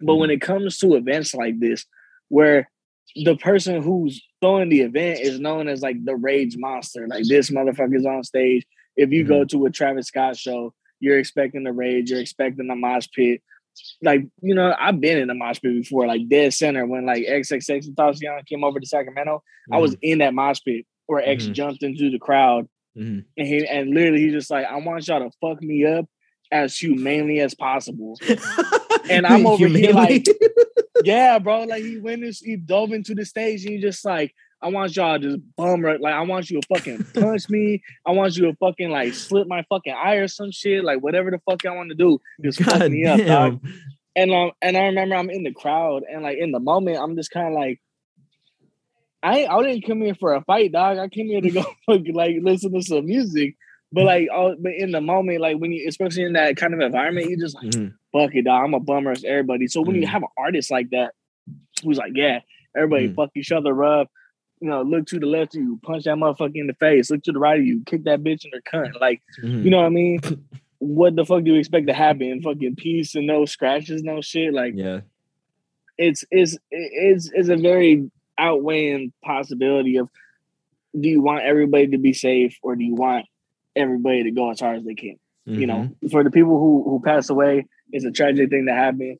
But 0.00 0.16
when 0.16 0.28
mm-hmm. 0.28 0.36
it 0.36 0.40
comes 0.40 0.78
to 0.78 0.94
events 0.94 1.34
like 1.34 1.58
this, 1.58 1.84
where 2.28 2.68
the 3.16 3.36
person 3.36 3.82
who's 3.82 4.22
throwing 4.40 4.68
the 4.68 4.82
event 4.82 5.20
is 5.20 5.40
known 5.40 5.68
as 5.68 5.82
like 5.82 6.04
the 6.04 6.16
rage 6.16 6.56
monster. 6.56 7.06
Like 7.08 7.24
this 7.26 7.50
motherfucker's 7.50 8.06
on 8.06 8.22
stage. 8.24 8.66
If 8.96 9.10
you 9.12 9.22
mm-hmm. 9.24 9.32
go 9.32 9.44
to 9.44 9.66
a 9.66 9.70
Travis 9.70 10.08
Scott 10.08 10.36
show, 10.36 10.74
you're 11.00 11.18
expecting 11.18 11.64
the 11.64 11.72
rage, 11.72 12.10
you're 12.10 12.20
expecting 12.20 12.66
the 12.66 12.74
mosh 12.74 13.08
pit. 13.14 13.42
Like, 14.02 14.26
you 14.42 14.54
know, 14.54 14.74
I've 14.78 15.00
been 15.00 15.18
in 15.18 15.28
the 15.28 15.34
mosh 15.34 15.60
pit 15.60 15.72
before, 15.72 16.06
like 16.06 16.28
dead 16.28 16.52
center 16.52 16.84
when 16.84 17.06
like 17.06 17.24
XXXTentacion 17.24 18.46
came 18.46 18.64
over 18.64 18.80
to 18.80 18.86
Sacramento. 18.86 19.42
I 19.72 19.78
was 19.78 19.92
mm-hmm. 19.92 20.12
in 20.12 20.18
that 20.18 20.34
mosh 20.34 20.60
pit 20.64 20.84
where 21.08 21.26
X 21.26 21.44
mm-hmm. 21.44 21.54
jumped 21.54 21.82
into 21.82 22.10
the 22.10 22.18
crowd. 22.18 22.68
Mm-hmm. 22.96 23.20
And 23.36 23.46
he 23.46 23.66
and 23.66 23.90
literally 23.90 24.20
he's 24.20 24.32
just 24.32 24.50
like, 24.50 24.66
I 24.66 24.76
want 24.76 25.08
y'all 25.08 25.20
to 25.20 25.36
fuck 25.40 25.60
me 25.62 25.84
up 25.84 26.06
as 26.52 26.76
humanely 26.76 27.40
as 27.40 27.54
possible. 27.54 28.18
and 29.10 29.26
I'm 29.26 29.46
over 29.46 29.66
here 29.66 29.92
like 29.92 30.26
yeah, 31.04 31.38
bro. 31.38 31.64
Like 31.64 31.82
he 31.82 31.98
went 31.98 32.22
and 32.22 32.34
he 32.40 32.56
dove 32.56 32.92
into 32.92 33.14
the 33.14 33.24
stage 33.24 33.64
and 33.64 33.74
he 33.74 33.80
just 33.80 34.04
like, 34.04 34.34
I 34.60 34.68
want 34.68 34.96
y'all 34.96 35.18
to 35.18 35.24
just 35.26 35.40
bum 35.56 35.80
right. 35.80 36.00
Like 36.00 36.14
I 36.14 36.22
want 36.22 36.50
you 36.50 36.60
to 36.60 36.66
fucking 36.74 37.04
punch 37.14 37.48
me. 37.48 37.82
I 38.06 38.12
want 38.12 38.36
you 38.36 38.46
to 38.46 38.56
fucking 38.56 38.90
like 38.90 39.14
slip 39.14 39.48
my 39.48 39.64
fucking 39.68 39.94
eye 39.94 40.16
or 40.16 40.28
some 40.28 40.50
shit. 40.50 40.84
Like 40.84 41.02
whatever 41.02 41.30
the 41.30 41.40
fuck 41.48 41.64
I 41.64 41.74
want 41.74 41.90
to 41.90 41.94
do, 41.94 42.20
just 42.42 42.62
God 42.62 42.80
fuck 42.80 42.90
me 42.90 43.04
damn. 43.04 43.20
up, 43.20 43.26
dog. 43.26 43.60
And 44.14 44.32
um, 44.32 44.50
and 44.60 44.76
I 44.76 44.86
remember 44.86 45.14
I'm 45.14 45.30
in 45.30 45.44
the 45.44 45.54
crowd 45.54 46.02
and 46.10 46.22
like 46.22 46.38
in 46.38 46.50
the 46.50 46.60
moment, 46.60 46.98
I'm 46.98 47.16
just 47.16 47.30
kind 47.30 47.48
of 47.48 47.54
like, 47.54 47.80
I 49.28 49.46
I 49.46 49.62
didn't 49.62 49.86
come 49.86 50.00
here 50.00 50.14
for 50.14 50.34
a 50.34 50.42
fight, 50.42 50.72
dog. 50.72 50.98
I 50.98 51.08
came 51.08 51.26
here 51.26 51.40
to 51.40 51.50
go 51.50 51.64
like 51.88 52.36
listen 52.40 52.72
to 52.72 52.82
some 52.82 53.06
music. 53.06 53.56
But 53.90 54.04
like, 54.04 54.28
oh, 54.32 54.54
but 54.58 54.74
in 54.74 54.90
the 54.92 55.00
moment, 55.00 55.40
like 55.40 55.56
when 55.56 55.72
you, 55.72 55.88
especially 55.88 56.24
in 56.24 56.34
that 56.34 56.56
kind 56.56 56.74
of 56.74 56.80
environment, 56.80 57.30
you 57.30 57.38
just 57.38 57.54
like, 57.54 57.70
mm-hmm. 57.70 57.88
fuck 58.12 58.34
it, 58.34 58.44
dog. 58.44 58.64
I'm 58.64 58.74
a 58.74 58.80
bummer 58.80 59.12
as 59.12 59.24
everybody. 59.24 59.66
So 59.66 59.80
when 59.80 59.92
mm-hmm. 59.92 60.02
you 60.02 60.06
have 60.08 60.22
an 60.22 60.28
artist 60.36 60.70
like 60.70 60.90
that, 60.90 61.14
who's 61.82 61.96
like, 61.96 62.12
yeah, 62.14 62.40
everybody 62.76 63.06
mm-hmm. 63.06 63.14
fuck 63.14 63.30
each 63.34 63.50
other 63.50 63.82
up. 63.84 64.10
You 64.60 64.68
know, 64.68 64.82
look 64.82 65.06
to 65.06 65.18
the 65.18 65.26
left 65.26 65.54
of 65.54 65.62
you, 65.62 65.80
punch 65.82 66.04
that 66.04 66.16
motherfucker 66.16 66.56
in 66.56 66.66
the 66.66 66.74
face. 66.74 67.10
Look 67.10 67.22
to 67.24 67.32
the 67.32 67.38
right 67.38 67.60
of 67.60 67.64
you, 67.64 67.82
kick 67.86 68.04
that 68.04 68.22
bitch 68.22 68.44
in 68.44 68.50
her 68.52 68.60
cunt. 68.60 69.00
Like, 69.00 69.22
mm-hmm. 69.42 69.62
you 69.64 69.70
know 69.70 69.78
what 69.78 69.86
I 69.86 69.90
mean? 69.90 70.20
what 70.78 71.16
the 71.16 71.24
fuck 71.24 71.44
do 71.44 71.52
you 71.52 71.58
expect 71.58 71.86
to 71.86 71.94
happen? 71.94 72.42
Fucking 72.42 72.76
peace 72.76 73.14
and 73.14 73.26
no 73.26 73.46
scratches, 73.46 74.02
no 74.02 74.20
shit. 74.20 74.52
Like, 74.52 74.74
yeah, 74.76 75.00
it's 75.96 76.24
it's 76.30 76.58
it's 76.70 77.30
it's 77.32 77.48
a 77.48 77.56
very 77.56 78.10
outweighing 78.38 79.12
possibility 79.24 79.96
of 79.96 80.08
do 80.98 81.08
you 81.08 81.20
want 81.20 81.42
everybody 81.42 81.88
to 81.88 81.98
be 81.98 82.12
safe 82.12 82.58
or 82.62 82.76
do 82.76 82.84
you 82.84 82.94
want 82.94 83.26
everybody 83.78 84.24
to 84.24 84.30
go 84.30 84.50
as 84.50 84.60
hard 84.60 84.78
as 84.78 84.84
they 84.84 84.94
can. 84.94 85.16
Mm-hmm. 85.48 85.60
You 85.60 85.66
know, 85.66 85.76
mm-hmm. 85.76 86.08
for 86.08 86.24
the 86.24 86.30
people 86.30 86.58
who 86.58 86.84
who 86.84 87.00
pass 87.02 87.30
away, 87.30 87.66
it's 87.90 88.04
a 88.04 88.10
tragic 88.10 88.50
thing 88.50 88.66
to 88.66 88.74
happen, 88.74 89.18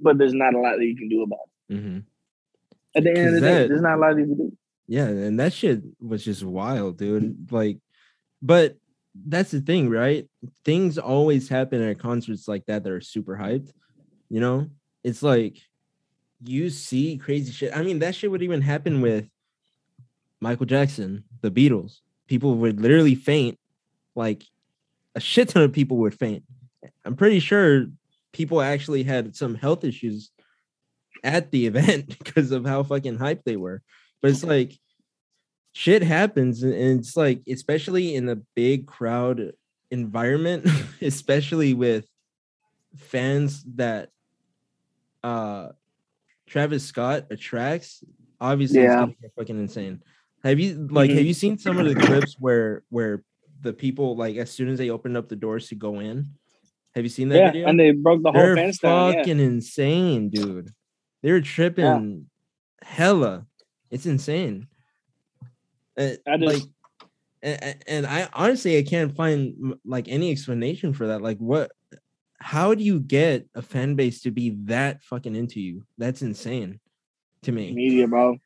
but 0.00 0.18
there's 0.18 0.34
not 0.34 0.54
a 0.54 0.58
lot 0.58 0.76
that 0.76 0.84
you 0.84 0.96
can 0.96 1.08
do 1.08 1.22
about 1.22 1.40
it. 1.68 1.74
Mm-hmm. 1.74 1.98
At 2.96 3.04
the 3.04 3.10
end 3.10 3.28
of 3.28 3.34
the 3.34 3.40
that, 3.40 3.58
day, 3.58 3.68
there's 3.68 3.82
not 3.82 3.98
a 3.98 4.00
lot 4.00 4.18
you 4.18 4.24
can 4.24 4.36
do. 4.36 4.56
Yeah, 4.88 5.04
and 5.04 5.38
that 5.38 5.52
shit 5.52 5.82
was 6.00 6.24
just 6.24 6.42
wild, 6.42 6.98
dude. 6.98 7.52
Like, 7.52 7.78
but 8.40 8.76
that's 9.14 9.50
the 9.50 9.60
thing, 9.60 9.90
right? 9.90 10.26
Things 10.64 10.98
always 10.98 11.48
happen 11.48 11.82
at 11.82 11.98
concerts 11.98 12.48
like 12.48 12.64
that 12.66 12.84
that 12.84 12.92
are 12.92 13.00
super 13.00 13.36
hyped. 13.36 13.70
You 14.30 14.40
know, 14.40 14.70
it's 15.04 15.22
like 15.22 15.58
you 16.44 16.70
see 16.70 17.18
crazy 17.18 17.52
shit. 17.52 17.76
I 17.76 17.82
mean, 17.82 17.98
that 18.00 18.14
shit 18.14 18.30
would 18.30 18.42
even 18.42 18.62
happen 18.62 19.00
with 19.00 19.28
Michael 20.40 20.66
Jackson, 20.66 21.24
the 21.40 21.50
Beatles. 21.50 22.00
People 22.28 22.54
would 22.56 22.80
literally 22.80 23.14
faint 23.14 23.58
like 24.14 24.44
a 25.14 25.20
shit 25.20 25.48
ton 25.48 25.62
of 25.62 25.72
people 25.72 25.96
would 25.98 26.14
faint. 26.14 26.44
I'm 27.04 27.16
pretty 27.16 27.40
sure 27.40 27.86
people 28.32 28.60
actually 28.60 29.02
had 29.02 29.34
some 29.34 29.54
health 29.54 29.84
issues 29.84 30.30
at 31.24 31.50
the 31.50 31.66
event 31.70 32.18
because 32.24 32.52
of 32.52 32.66
how 32.66 32.82
fucking 32.82 33.18
hype 33.18 33.44
they 33.44 33.56
were. 33.56 33.82
But 34.20 34.30
it's 34.30 34.44
like 34.44 34.78
shit 35.72 36.02
happens, 36.02 36.62
and 36.62 36.74
it's 36.74 37.16
like 37.16 37.42
especially 37.48 38.14
in 38.14 38.28
a 38.28 38.36
big 38.54 38.86
crowd 38.86 39.52
environment, 39.90 40.68
especially 41.00 41.74
with 41.74 42.06
fans 42.96 43.64
that 43.76 44.10
uh 45.22 45.68
Travis 46.48 46.84
Scott 46.84 47.26
attracts. 47.30 48.02
Obviously, 48.40 48.80
Yeah. 48.82 49.04
it's 49.04 49.16
gonna 49.20 49.30
fucking 49.36 49.58
insane. 49.58 50.02
Have 50.44 50.58
you 50.60 50.88
like 50.90 51.10
Mhm. 51.10 51.16
have 51.16 51.26
you 51.26 51.34
seen 51.34 51.58
some 51.58 51.78
of 51.78 51.86
the 51.86 51.94
clips 51.94 52.36
where 52.38 52.84
where 52.88 53.22
the 53.60 53.72
people 53.72 54.16
like 54.16 54.36
as 54.36 54.50
soon 54.50 54.68
as 54.68 54.78
they 54.78 54.90
opened 54.90 55.16
up 55.16 55.28
the 55.28 55.36
doors 55.36 55.68
to 55.68 55.74
go 55.74 56.00
in? 56.00 56.26
Have 56.94 57.04
you 57.04 57.08
seen 57.10 57.28
that 57.30 57.38
yeah, 57.38 57.50
video? 57.52 57.68
and 57.68 57.78
they 57.78 57.90
broke 57.90 58.22
the 58.22 58.32
whole 58.32 58.40
They're 58.40 58.56
fence 58.56 58.78
down. 58.78 59.12
Yeah. 59.12 59.18
fucking 59.20 59.40
insane, 59.40 60.30
dude. 60.30 60.70
They're 61.22 61.40
tripping 61.40 62.30
hella. 62.82 63.46
It's 63.90 64.06
insane. 64.06 64.68
Uh, 65.96 66.12
I 66.26 66.36
just- 66.36 66.54
like, 66.54 66.62
and, 67.42 67.76
and 67.86 68.06
I 68.06 68.28
honestly 68.32 68.78
I 68.78 68.82
can't 68.82 69.14
find 69.14 69.74
like 69.84 70.08
any 70.08 70.30
explanation 70.30 70.92
for 70.92 71.08
that. 71.08 71.20
Like, 71.22 71.38
what? 71.38 71.72
How 72.40 72.74
do 72.74 72.82
you 72.84 73.00
get 73.00 73.46
a 73.54 73.62
fan 73.62 73.94
base 73.94 74.22
to 74.22 74.30
be 74.30 74.50
that 74.64 75.02
fucking 75.02 75.34
into 75.34 75.60
you? 75.60 75.84
That's 75.98 76.22
insane 76.22 76.80
to 77.42 77.52
me. 77.52 77.72
media, 77.72 78.06
bro. 78.06 78.38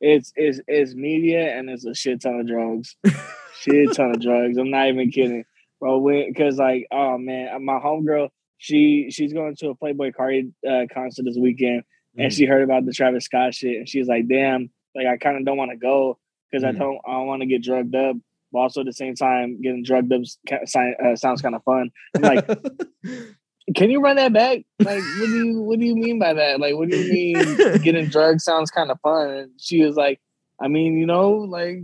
It's 0.00 0.32
it's 0.36 0.60
it's 0.68 0.94
media 0.94 1.56
and 1.58 1.68
it's 1.70 1.84
a 1.84 1.94
shit 1.94 2.20
ton 2.20 2.40
of 2.40 2.46
drugs. 2.46 2.96
shit 3.60 3.94
ton 3.94 4.10
of 4.10 4.20
drugs. 4.20 4.56
I'm 4.58 4.70
not 4.70 4.88
even 4.88 5.10
kidding, 5.10 5.44
bro. 5.80 6.00
Because 6.28 6.58
like, 6.58 6.86
oh 6.92 7.18
man, 7.18 7.64
my 7.64 7.80
homegirl, 7.80 8.28
she 8.58 9.10
she's 9.10 9.32
going 9.32 9.56
to 9.56 9.70
a 9.70 9.74
Playboi 9.74 10.12
Carti 10.14 10.52
uh, 10.68 10.86
concert 10.92 11.24
this 11.24 11.36
weekend, 11.38 11.82
and 12.16 12.30
Mm. 12.30 12.36
she 12.36 12.44
heard 12.44 12.62
about 12.62 12.84
the 12.86 12.92
Travis 12.92 13.24
Scott 13.24 13.54
shit, 13.54 13.76
and 13.78 13.88
she's 13.88 14.06
like, 14.08 14.28
damn, 14.28 14.70
like 14.94 15.06
I 15.06 15.16
kind 15.16 15.36
of 15.36 15.44
don't 15.44 15.56
want 15.56 15.70
to 15.72 15.76
go 15.76 16.18
because 16.50 16.64
I 16.64 16.72
Mhm. 16.72 16.78
don't 16.78 17.00
I 17.06 17.12
don't 17.14 17.26
want 17.26 17.42
to 17.42 17.46
get 17.46 17.62
drugged 17.62 17.94
up. 17.94 18.16
But 18.52 18.60
also 18.60 18.80
at 18.80 18.86
the 18.86 18.92
same 18.92 19.14
time, 19.14 19.60
getting 19.60 19.82
drugged 19.84 20.12
up 20.12 20.22
uh, 20.50 21.16
sounds 21.16 21.42
kind 21.42 21.54
of 21.54 21.62
fun. 21.64 21.90
I'm 22.16 22.22
like, 22.22 22.46
can 23.76 23.90
you 23.90 24.00
run 24.00 24.16
that 24.16 24.32
back? 24.32 24.60
Like, 24.80 25.02
what 25.02 25.26
do 25.26 25.36
you 25.46 25.60
what 25.60 25.78
do 25.78 25.84
you 25.84 25.94
mean 25.94 26.18
by 26.18 26.32
that? 26.34 26.58
Like, 26.60 26.74
what 26.74 26.88
do 26.88 26.96
you 26.96 27.12
mean 27.12 27.56
getting 27.82 28.06
drugged 28.06 28.40
sounds 28.40 28.70
kind 28.70 28.90
of 28.90 28.98
fun? 29.00 29.28
And 29.30 29.50
she 29.58 29.82
was 29.84 29.96
like, 29.96 30.20
I 30.60 30.68
mean, 30.68 30.96
you 30.98 31.06
know, 31.06 31.30
like 31.32 31.80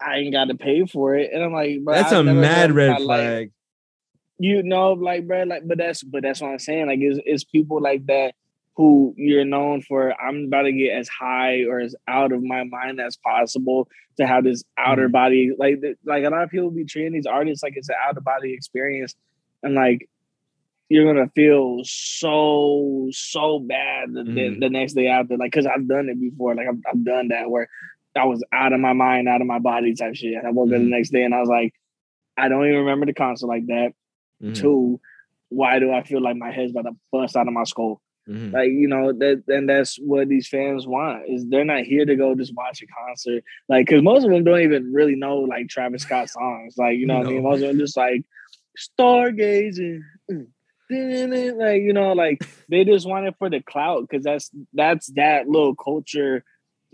I 0.00 0.18
ain't 0.18 0.32
got 0.32 0.44
to 0.46 0.54
pay 0.54 0.86
for 0.86 1.16
it. 1.16 1.30
And 1.32 1.42
I'm 1.42 1.52
like, 1.52 1.78
That's 1.84 2.12
I've 2.12 2.26
a 2.26 2.34
mad 2.34 2.72
red 2.72 2.90
my 2.90 2.98
life- 2.98 3.20
flag. 3.20 3.52
You 4.40 4.62
know, 4.62 4.92
like, 4.92 5.26
bro, 5.26 5.42
like, 5.42 5.66
but 5.66 5.78
that's 5.78 6.04
but 6.04 6.22
that's 6.22 6.40
what 6.40 6.52
I'm 6.52 6.60
saying. 6.60 6.86
Like, 6.86 7.00
it's, 7.00 7.18
it's 7.26 7.42
people 7.42 7.82
like 7.82 8.06
that 8.06 8.34
who 8.78 9.12
you're 9.16 9.44
known 9.44 9.82
for. 9.82 10.14
I'm 10.22 10.44
about 10.44 10.62
to 10.62 10.72
get 10.72 10.96
as 10.96 11.08
high 11.08 11.64
or 11.64 11.80
as 11.80 11.96
out 12.06 12.30
of 12.32 12.44
my 12.44 12.62
mind 12.62 13.00
as 13.00 13.16
possible 13.16 13.88
to 14.18 14.24
have 14.26 14.44
this 14.44 14.62
outer 14.78 15.08
Mhm. 15.08 15.12
body. 15.12 15.50
Like, 15.58 15.82
like 16.04 16.24
a 16.24 16.30
lot 16.30 16.44
of 16.44 16.50
people 16.50 16.70
be 16.70 16.84
treating 16.84 17.12
these 17.12 17.26
artists 17.26 17.60
like 17.64 17.72
it's 17.76 17.88
an 17.88 17.96
out 18.06 18.16
of 18.16 18.22
body 18.22 18.54
experience, 18.54 19.16
and 19.64 19.74
like 19.74 20.08
you're 20.88 21.12
gonna 21.12 21.28
feel 21.34 21.80
so 21.84 23.08
so 23.10 23.58
bad 23.58 24.12
the, 24.12 24.22
the, 24.22 24.30
Mhm. 24.30 24.60
the 24.60 24.70
next 24.70 24.92
day 24.94 25.08
after. 25.08 25.36
Like, 25.36 25.50
cause 25.52 25.66
I've 25.66 25.88
done 25.88 26.08
it 26.08 26.20
before. 26.20 26.54
Like, 26.54 26.68
I've, 26.68 26.78
I've 26.88 27.04
done 27.04 27.28
that 27.28 27.50
where 27.50 27.68
I 28.16 28.24
was 28.26 28.42
out 28.52 28.72
of 28.72 28.78
my 28.80 28.92
mind, 28.92 29.28
out 29.28 29.40
of 29.40 29.46
my 29.48 29.58
body 29.58 29.92
type 29.94 30.14
shit. 30.14 30.34
And 30.34 30.46
I 30.46 30.50
woke 30.52 30.68
up 30.68 30.78
the 30.78 30.84
Mhm. 30.84 30.88
next 30.90 31.10
day 31.10 31.24
and 31.24 31.34
I 31.34 31.40
was 31.40 31.48
like, 31.48 31.74
I 32.36 32.48
don't 32.48 32.64
even 32.64 32.78
remember 32.78 33.06
the 33.06 33.12
concert 33.12 33.48
like 33.48 33.66
that. 33.66 33.92
Mhm, 34.42 34.54
Two, 34.54 35.00
why 35.48 35.80
do 35.80 35.90
I 35.92 36.04
feel 36.04 36.22
like 36.22 36.36
my 36.36 36.52
head's 36.52 36.70
about 36.70 36.82
to 36.90 36.96
bust 37.10 37.36
out 37.36 37.48
of 37.48 37.52
my 37.52 37.64
skull? 37.64 38.00
Mhm. 38.28 38.52
Like, 38.52 38.68
you 38.70 38.88
know, 38.88 39.12
that 39.12 39.44
and 39.48 39.68
that's 39.68 39.96
what 39.96 40.28
these 40.28 40.48
fans 40.48 40.86
want 40.86 41.28
is 41.28 41.46
they're 41.48 41.64
not 41.64 41.82
here 41.82 42.04
to 42.04 42.16
go 42.16 42.34
just 42.34 42.54
watch 42.54 42.82
a 42.82 42.86
concert. 42.86 43.42
Like, 43.68 43.88
cause 43.88 44.02
most 44.02 44.24
of 44.24 44.30
them 44.30 44.44
don't 44.44 44.60
even 44.60 44.92
really 44.92 45.16
know 45.16 45.38
like 45.38 45.68
Travis 45.68 46.02
Scott 46.02 46.28
songs. 46.28 46.74
Like, 46.76 46.98
you 46.98 47.06
know 47.06 47.18
what 47.18 47.26
I 47.26 47.30
mean? 47.30 47.42
Most 47.42 47.62
of 47.62 47.68
them 47.68 47.78
just 47.78 47.96
like 47.96 48.24
stargazing. 48.78 50.00
Like, 50.90 51.82
you 51.82 51.92
know, 51.92 52.14
like 52.14 52.42
they 52.70 52.82
just 52.82 53.06
want 53.06 53.26
it 53.26 53.34
for 53.38 53.50
the 53.50 53.60
clout 53.60 54.08
because 54.08 54.24
that's 54.24 54.50
that's 54.72 55.08
that 55.16 55.46
little 55.46 55.74
culture 55.74 56.42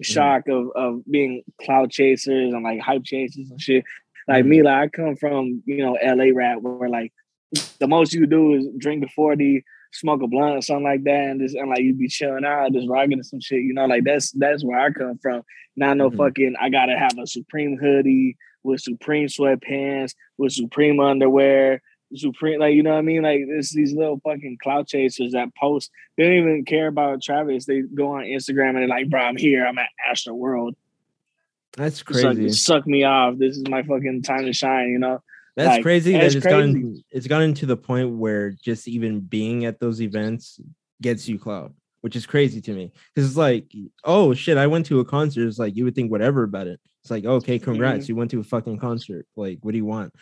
shock 0.03 0.49
of 0.49 0.71
of 0.75 1.03
being 1.09 1.45
cloud 1.63 1.93
chasers 1.93 2.53
and 2.53 2.65
like 2.65 2.81
hype 2.81 3.05
chasers 3.05 3.51
and 3.51 3.61
shit. 3.61 3.85
Like 4.27 4.45
me, 4.47 4.63
like 4.63 4.75
I 4.75 4.89
come 4.89 5.17
from, 5.17 5.63
you 5.67 5.79
know, 5.79 5.97
LA 6.03 6.33
rap 6.35 6.59
where 6.61 6.89
like 6.89 7.13
the 7.79 7.87
most 7.87 8.13
you 8.13 8.27
do 8.27 8.55
is 8.55 8.67
drink 8.79 9.05
a 9.05 9.09
40, 9.09 9.65
smoke 9.95 10.23
a 10.23 10.27
blunt 10.27 10.57
or 10.57 10.63
something 10.63 10.85
like 10.85 11.05
that, 11.05 11.29
and 11.31 11.41
just 11.41 11.55
and 11.55 11.71
like 11.71 11.81
you'd 11.81 11.99
be 11.99 12.09
chilling 12.09 12.45
out, 12.45 12.73
just 12.73 12.89
rocking 12.89 13.23
some 13.23 13.41
shit, 13.41 13.63
you 13.63 13.73
know, 13.75 13.87
like 13.87 14.05
that's 14.05 14.31
that's 14.33 14.65
where 14.65 14.79
I 14.79 14.91
come 14.91 15.19
from. 15.19 15.43
Not 15.77 15.97
no 15.97 16.11
Mhm. 16.11 16.17
fucking 16.17 16.55
I 16.61 16.69
gotta 16.69 16.99
have 16.99 17.17
a 17.19 17.27
Supreme 17.27 17.77
hoodie 17.79 18.37
with 18.63 18.81
Supreme 18.81 19.27
sweatpants, 19.29 20.15
with 20.39 20.53
Supreme 20.53 20.99
underwear, 21.01 21.81
Supreme, 22.15 22.61
like 22.61 22.75
you 22.75 22.83
know 22.83 22.93
what 22.93 22.99
I 22.99 23.03
mean? 23.03 23.23
Like 23.23 23.41
it's 23.49 23.75
these 23.75 23.93
little 23.93 24.21
fucking 24.25 24.59
clout 24.63 24.87
chasers 24.89 25.33
that 25.33 25.55
post. 25.57 25.91
They 26.17 26.25
don't 26.25 26.33
even 26.35 26.65
care 26.65 26.87
about 26.89 27.23
Travis. 27.23 27.67
They 27.67 27.81
go 27.81 28.13
on 28.13 28.25
Instagram 28.25 28.71
and 28.71 28.79
they're 28.79 28.89
like, 28.89 29.09
"Bro, 29.11 29.21
I'm 29.21 29.37
here. 29.37 29.67
I'm 29.67 29.79
at 29.79 29.89
Astroworld. 30.11 30.75
That's 31.77 31.99
Suck, 31.99 32.07
crazy. 32.07 32.49
suck 32.51 32.87
me 32.87 33.03
off. 33.05 33.37
This 33.39 33.57
is 33.57 33.65
my 33.69 33.83
fucking 33.83 34.23
time 34.23 34.45
to 34.45 34.53
shine." 34.53 34.91
You 34.91 34.99
know? 34.99 35.23
That's 35.57 35.69
like, 35.69 35.83
crazy 35.83 36.13
that 36.13 36.25
it's 36.25 36.35
crazy. 36.35 36.49
gotten 36.49 37.05
it's 37.11 37.27
gotten 37.27 37.55
to 37.55 37.67
the 37.67 37.77
point 37.77 38.11
where 38.17 38.51
just 38.51 38.89
even 38.89 39.21
being 39.21 39.65
at 39.67 39.79
those 39.81 40.01
events 40.03 40.59
gets 41.01 41.29
you 41.29 41.39
clout, 41.39 41.73
which 42.01 42.17
is 42.17 42.27
crazy 42.27 42.61
to 42.63 42.73
me. 42.73 42.93
Because 43.15 43.29
it's 43.29 43.39
like, 43.39 43.73
oh 44.05 44.35
shit, 44.35 44.57
I 44.59 44.67
went 44.67 44.87
to 44.87 45.01
a 45.01 45.05
concert. 45.05 45.47
It's 45.47 45.59
like 45.59 45.77
you 45.77 45.85
would 45.85 45.95
think 45.95 46.11
whatever 46.11 46.43
about 46.43 46.67
it. 46.67 46.81
It's 47.03 47.11
like, 47.11 47.25
okay, 47.27 47.57
Mm-hmm. 47.59 47.65
congrats, 47.65 48.09
you 48.09 48.17
went 48.17 48.31
to 48.31 48.41
a 48.41 48.45
fucking 48.45 48.79
concert. 48.79 49.27
Like, 49.37 49.59
what 49.61 49.73
do 49.73 49.77
you 49.77 49.85
want? 49.85 50.13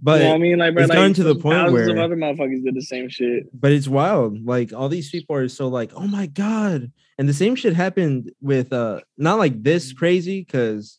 but 0.00 0.20
you 0.22 0.28
know 0.28 0.34
I 0.34 0.38
mean? 0.38 0.58
Like, 0.58 0.74
bro, 0.74 0.82
it's 0.84 0.88
like, 0.90 0.96
gotten 0.96 1.14
to 1.14 1.24
the 1.24 1.34
point 1.34 1.72
where- 1.72 1.98
other 1.98 2.16
motherfuckers 2.16 2.62
did 2.64 2.74
the 2.74 2.82
same 2.82 3.08
shit. 3.08 3.44
but 3.58 3.72
it's 3.72 3.88
wild. 3.88 4.44
Like 4.46 4.72
all 4.72 4.88
these 4.88 5.10
people 5.10 5.36
are 5.36 5.48
so 5.48 5.68
like, 5.68 5.92
oh 5.94 6.06
my 6.06 6.26
god. 6.26 6.90
And 7.18 7.28
the 7.28 7.34
same 7.34 7.54
shit 7.56 7.74
happened 7.74 8.30
with 8.40 8.72
uh 8.72 9.00
not 9.18 9.38
like 9.38 9.62
this 9.62 9.92
crazy 9.92 10.40
because 10.40 10.98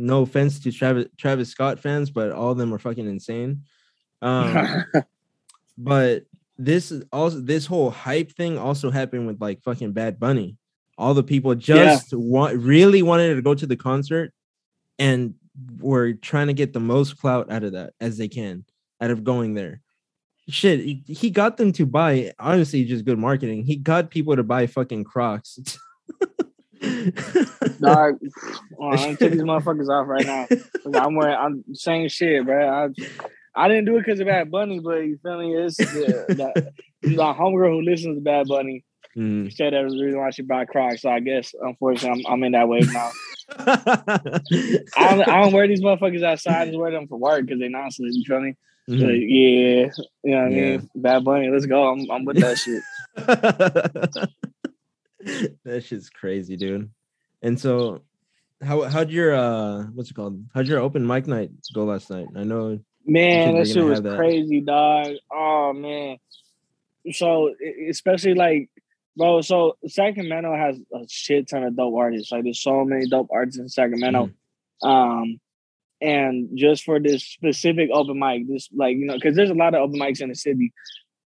no 0.00 0.22
offense 0.22 0.58
to 0.60 0.72
Travis 0.72 1.06
Travis 1.16 1.48
Scott 1.50 1.78
fans, 1.78 2.10
but 2.10 2.32
all 2.32 2.50
of 2.50 2.58
them 2.58 2.72
are 2.74 2.78
fucking 2.78 3.06
insane. 3.08 3.62
Um 4.22 4.84
but 5.78 6.24
this 6.58 6.92
also 7.12 7.40
this 7.40 7.66
whole 7.66 7.90
hype 7.90 8.32
thing 8.32 8.58
also 8.58 8.90
happened 8.90 9.26
with 9.26 9.40
like 9.40 9.62
fucking 9.62 9.92
Bad 9.92 10.18
Bunny. 10.18 10.56
All 10.98 11.14
the 11.14 11.22
people 11.22 11.54
just 11.54 12.12
want 12.14 12.58
really 12.58 13.02
wanted 13.02 13.34
to 13.34 13.42
go 13.42 13.54
to 13.54 13.66
the 13.66 13.76
concert 13.76 14.32
and 14.98 15.34
were 15.80 16.12
trying 16.12 16.48
to 16.48 16.52
get 16.52 16.72
the 16.72 16.80
most 16.80 17.18
clout 17.18 17.50
out 17.50 17.64
of 17.64 17.72
that 17.72 17.94
as 18.00 18.18
they 18.18 18.28
can 18.28 18.64
out 19.00 19.10
of 19.10 19.24
going 19.24 19.54
there. 19.54 19.80
Shit, 20.48 20.80
he- 20.80 21.04
he 21.06 21.30
got 21.30 21.56
them 21.56 21.72
to 21.72 21.86
buy 21.86 22.32
honestly 22.38 22.84
just 22.84 23.04
good 23.06 23.18
marketing. 23.18 23.64
He 23.64 23.76
got 23.76 24.10
people 24.10 24.36
to 24.36 24.42
buy 24.42 24.66
fucking 24.66 25.04
Crocs. 25.04 25.58
Dog, 26.80 28.18
well, 28.70 28.98
I'm 28.98 29.16
taking 29.16 29.32
these 29.38 29.42
motherfuckers 29.42 29.88
off 29.88 30.06
right 30.08 30.26
now. 30.26 30.46
I'm 30.98 31.14
wearing, 31.14 31.36
I'm 31.36 31.64
saying 31.74 32.08
shit, 32.08 32.44
bro. 32.44 32.68
I, 32.68 32.88
I 33.54 33.68
didn't 33.68 33.84
do 33.86 33.96
it 33.96 34.04
because 34.04 34.20
of 34.20 34.26
Bad 34.26 34.50
Bunny, 34.50 34.78
but 34.80 34.98
you 34.98 35.18
feel 35.22 35.38
me? 35.38 35.54
It's 35.56 35.76
the, 35.76 36.24
the, 36.36 36.72
the 37.04 37.22
homegirl 37.22 37.70
who 37.70 37.82
listens 37.82 38.16
to 38.16 38.20
Bad 38.22 38.48
Bunny 38.48 38.84
Mm. 39.16 39.52
said 39.52 39.72
that 39.72 39.82
was 39.82 39.92
the 39.94 40.04
reason 40.04 40.20
why 40.20 40.30
she 40.30 40.42
bought 40.42 40.68
Crocs. 40.68 41.02
So 41.02 41.10
I 41.10 41.18
guess, 41.18 41.52
unfortunately, 41.60 42.22
I'm, 42.28 42.32
I'm 42.32 42.44
in 42.44 42.52
that 42.52 42.68
wave 42.68 42.86
now. 42.92 43.10
I 43.58 44.40
don't, 44.96 45.28
I 45.28 45.40
don't 45.42 45.52
wear 45.52 45.66
these 45.66 45.82
motherfuckers 45.82 46.22
outside. 46.22 46.60
I 46.62 46.66
just 46.66 46.78
wear 46.78 46.92
them 46.92 47.08
for 47.08 47.18
work 47.18 47.44
because 47.44 47.58
they 47.58 47.66
nonsense. 47.66 48.14
You 48.16 48.22
feel 48.24 48.40
me? 48.40 48.54
Mhm. 48.88 49.00
yeah, 49.00 49.90
you 50.22 50.30
know 50.30 50.36
what 50.36 50.44
I 50.44 50.48
Yeah. 50.50 50.76
mean. 50.76 50.90
Bad 50.94 51.24
Bunny, 51.24 51.48
let's 51.50 51.66
go. 51.66 51.88
I'm, 51.92 52.08
I'm 52.08 52.24
with 52.24 52.38
that 52.38 52.56
shit. 54.16 54.30
that 55.64 55.84
shit's 55.84 56.10
crazy, 56.10 56.56
dude. 56.56 56.90
And 57.42 57.58
so, 57.58 58.02
how 58.62 58.82
how'd 58.82 59.10
your 59.10 59.34
uh 59.34 59.84
what's 59.94 60.10
it 60.10 60.14
called? 60.14 60.44
How'd 60.54 60.68
your 60.68 60.80
open 60.80 61.06
mic 61.06 61.26
night 61.26 61.50
go 61.74 61.84
last 61.84 62.10
night? 62.10 62.28
I 62.36 62.44
know. 62.44 62.78
Man, 63.06 63.56
that 63.56 63.68
shit 63.68 63.84
was 63.84 64.02
that. 64.02 64.16
crazy, 64.16 64.60
dog. 64.60 65.12
Oh 65.32 65.72
man. 65.72 66.18
So 67.12 67.54
especially 67.88 68.34
like, 68.34 68.68
bro. 69.16 69.40
So 69.40 69.76
Sacramento 69.86 70.54
has 70.54 70.78
a 70.94 71.06
shit 71.08 71.48
ton 71.48 71.64
of 71.64 71.76
dope 71.76 71.94
artists. 71.94 72.30
Like, 72.30 72.44
there's 72.44 72.62
so 72.62 72.84
many 72.84 73.08
dope 73.08 73.30
artists 73.32 73.58
in 73.58 73.68
Sacramento. 73.68 74.26
Mm-hmm. 74.26 74.88
Um, 74.88 75.40
and 76.00 76.50
just 76.54 76.84
for 76.84 76.98
this 76.98 77.24
specific 77.24 77.90
open 77.92 78.18
mic, 78.18 78.48
this 78.48 78.68
like 78.74 78.96
you 78.96 79.06
know, 79.06 79.14
because 79.14 79.36
there's 79.36 79.50
a 79.50 79.54
lot 79.54 79.74
of 79.74 79.82
open 79.82 79.98
mics 79.98 80.20
in 80.20 80.28
the 80.28 80.34
city. 80.34 80.72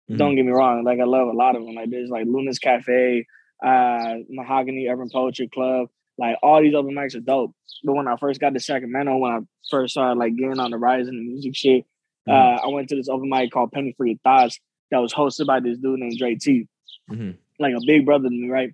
Mhm. 0.09 0.17
Don't 0.17 0.35
get 0.35 0.45
me 0.45 0.51
wrong. 0.51 0.83
Like 0.83 1.00
I 1.00 1.05
love 1.05 1.27
a 1.27 1.38
lot 1.38 1.55
of 1.55 1.63
them. 1.63 1.75
Like 1.75 1.89
there's 1.89 2.09
like 2.09 2.25
Luna's 2.25 2.59
Cafe, 2.59 3.25
uh, 3.63 4.15
Mahogany 4.29 4.88
Urban 4.88 5.10
Poetry 5.10 5.48
Club. 5.48 5.88
Like 6.17 6.38
all 6.43 6.62
these 6.62 6.75
open 6.75 6.93
mics 6.93 7.15
are 7.15 7.20
dope. 7.22 7.55
But 7.84 7.93
when 7.93 8.08
I 8.08 8.15
first 8.17 8.39
got 8.39 8.53
to 8.53 8.60
Sacramento, 8.60 9.17
when 9.17 9.32
I 9.32 9.39
first 9.72 9.93
started 9.93 10.20
like 10.20 10.36
getting 10.36 10.60
on 10.60 10.72
the 10.72 10.77
rise 10.77 11.08
in 11.08 11.15
the 11.15 11.24
music 11.24 11.55
shit, 11.55 11.86
Mhm. 12.27 12.34
uh, 12.34 12.62
I 12.63 12.67
went 12.67 12.89
to 12.89 12.96
this 12.96 13.10
open 13.10 13.29
mic 13.29 13.51
called 13.51 13.72
Penny 13.72 13.93
for 13.98 14.05
Your 14.05 14.17
Thoughts 14.24 14.60
that 14.91 15.00
was 15.00 15.13
hosted 15.13 15.48
by 15.48 15.60
this 15.60 15.77
dude 15.79 16.00
named 16.00 16.17
Dre 16.17 16.36
T, 16.36 16.67
Mm-hmm. 17.10 17.32
like 17.60 17.74
a 17.74 17.79
big 17.86 18.05
brother 18.05 18.29
to 18.29 18.36
me, 18.36 18.50
right? 18.50 18.74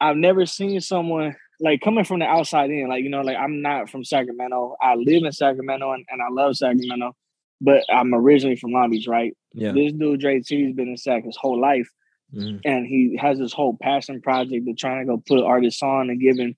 I've 0.00 0.16
never 0.16 0.46
seen 0.46 0.80
someone 0.80 1.36
like 1.60 1.80
coming 1.80 2.04
from 2.04 2.18
the 2.20 2.26
outside 2.26 2.70
in, 2.70 2.88
like 2.88 3.02
you 3.02 3.10
know, 3.10 3.22
like 3.22 3.36
I'm 3.36 3.62
not 3.62 3.88
from 3.88 4.04
Sacramento. 4.04 4.76
I 4.80 4.94
live 4.94 5.22
in 5.24 5.32
Sacramento 5.32 5.92
and, 5.92 6.04
and 6.10 6.20
I 6.22 6.28
love 6.30 6.56
Sacramento, 6.56 7.14
but 7.60 7.84
I'm 7.90 8.14
originally 8.14 8.56
from 8.56 8.72
Long 8.72 8.90
Beach, 8.90 9.06
right? 9.08 9.34
Yeah. 9.54 9.72
This 9.72 9.92
dude 9.92 10.20
Dre 10.20 10.40
T 10.40 10.64
has 10.66 10.74
been 10.74 10.88
in 10.88 10.96
Sac 10.96 11.24
his 11.24 11.36
whole 11.36 11.58
life 11.60 11.88
Mhm. 12.34 12.60
and 12.64 12.86
he 12.86 13.16
has 13.20 13.38
this 13.38 13.52
whole 13.52 13.76
passion 13.80 14.20
project 14.20 14.68
of 14.68 14.76
trying 14.76 15.00
to 15.00 15.06
go 15.06 15.22
put 15.26 15.44
artists 15.44 15.82
on 15.82 16.10
and 16.10 16.20
giving 16.20 16.56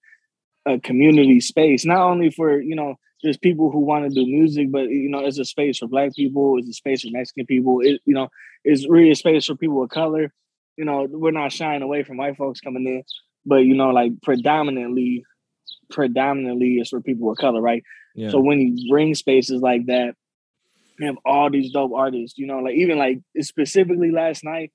a 0.67 0.79
community 0.81 1.41
space, 1.41 1.85
not 1.85 2.01
only 2.11 2.31
for 2.31 2.61
you 2.61 2.75
know 2.75 2.95
just 3.25 3.41
people 3.43 3.71
who 3.71 3.81
want 3.81 4.05
to 4.09 4.15
do 4.15 4.25
music, 4.27 4.71
but 4.71 4.89
you 4.89 5.09
know 5.09 5.21
it's 5.25 5.39
a 5.39 5.45
space 5.45 5.79
for 5.79 5.87
Black 5.89 6.15
people, 6.15 6.59
it's 6.59 6.69
a 6.69 6.73
space 6.73 7.03
for 7.03 7.11
Mexican 7.11 7.47
people, 7.47 7.81
it 7.81 8.01
you 8.07 8.15
know 8.15 8.29
it's 8.65 8.89
really 8.89 9.11
a 9.11 9.15
space 9.15 9.47
for 9.47 9.57
people 9.57 9.83
of 9.83 9.91
color. 9.91 10.33
You 10.77 10.85
know 10.85 11.07
we're 11.11 11.33
not 11.33 11.53
shying 11.53 11.83
away 11.83 12.03
from 12.03 12.17
white 12.17 12.37
folks 12.37 12.61
coming 12.61 12.87
in, 12.87 13.03
but 13.45 13.59
you 13.59 13.75
know 13.75 13.91
like 13.91 14.13
predominantly, 14.23 15.25
predominantly 15.91 16.79
it's 16.79 16.91
for 16.91 17.01
people 17.01 17.31
of 17.31 17.39
color, 17.39 17.61
right? 17.61 17.83
Yeah. 18.15 18.31
So 18.31 18.41
when 18.41 18.61
you 18.61 18.91
bring 18.91 19.15
spaces 19.15 19.61
like 19.63 19.87
that, 19.87 20.15
you 20.99 21.07
have 21.07 21.19
all 21.25 21.51
these 21.51 21.71
dope 21.73 21.93
artists, 21.95 22.39
you 22.39 22.47
know, 22.47 22.59
like 22.59 22.75
even 22.75 22.99
like 22.99 23.21
specifically 23.41 24.11
last 24.11 24.45
night, 24.45 24.73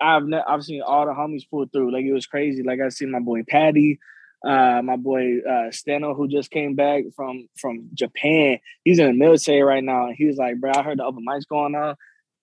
I've 0.00 0.26
ne- 0.26 0.42
I've 0.46 0.64
seen 0.64 0.82
all 0.82 1.06
the 1.06 1.12
homies 1.12 1.48
pull 1.50 1.66
through. 1.66 1.92
Like 1.92 2.04
it 2.04 2.12
was 2.12 2.26
crazy. 2.26 2.62
Like 2.62 2.80
I 2.80 2.88
seen 2.88 3.10
my 3.10 3.20
boy 3.20 3.42
Patty, 3.46 3.98
uh, 4.44 4.80
my 4.82 4.96
boy 4.96 5.38
uh 5.40 5.70
Steno, 5.70 6.14
who 6.14 6.28
just 6.28 6.50
came 6.50 6.74
back 6.74 7.04
from 7.14 7.48
from 7.58 7.88
Japan. 7.94 8.58
He's 8.84 8.98
in 8.98 9.06
the 9.06 9.12
military 9.12 9.62
right 9.62 9.84
now. 9.84 10.06
And 10.06 10.16
he 10.16 10.26
was 10.26 10.36
like, 10.36 10.58
bro, 10.60 10.72
I 10.74 10.82
heard 10.82 10.98
the 10.98 11.04
open 11.04 11.24
mics 11.26 11.46
going 11.48 11.74
on. 11.74 11.96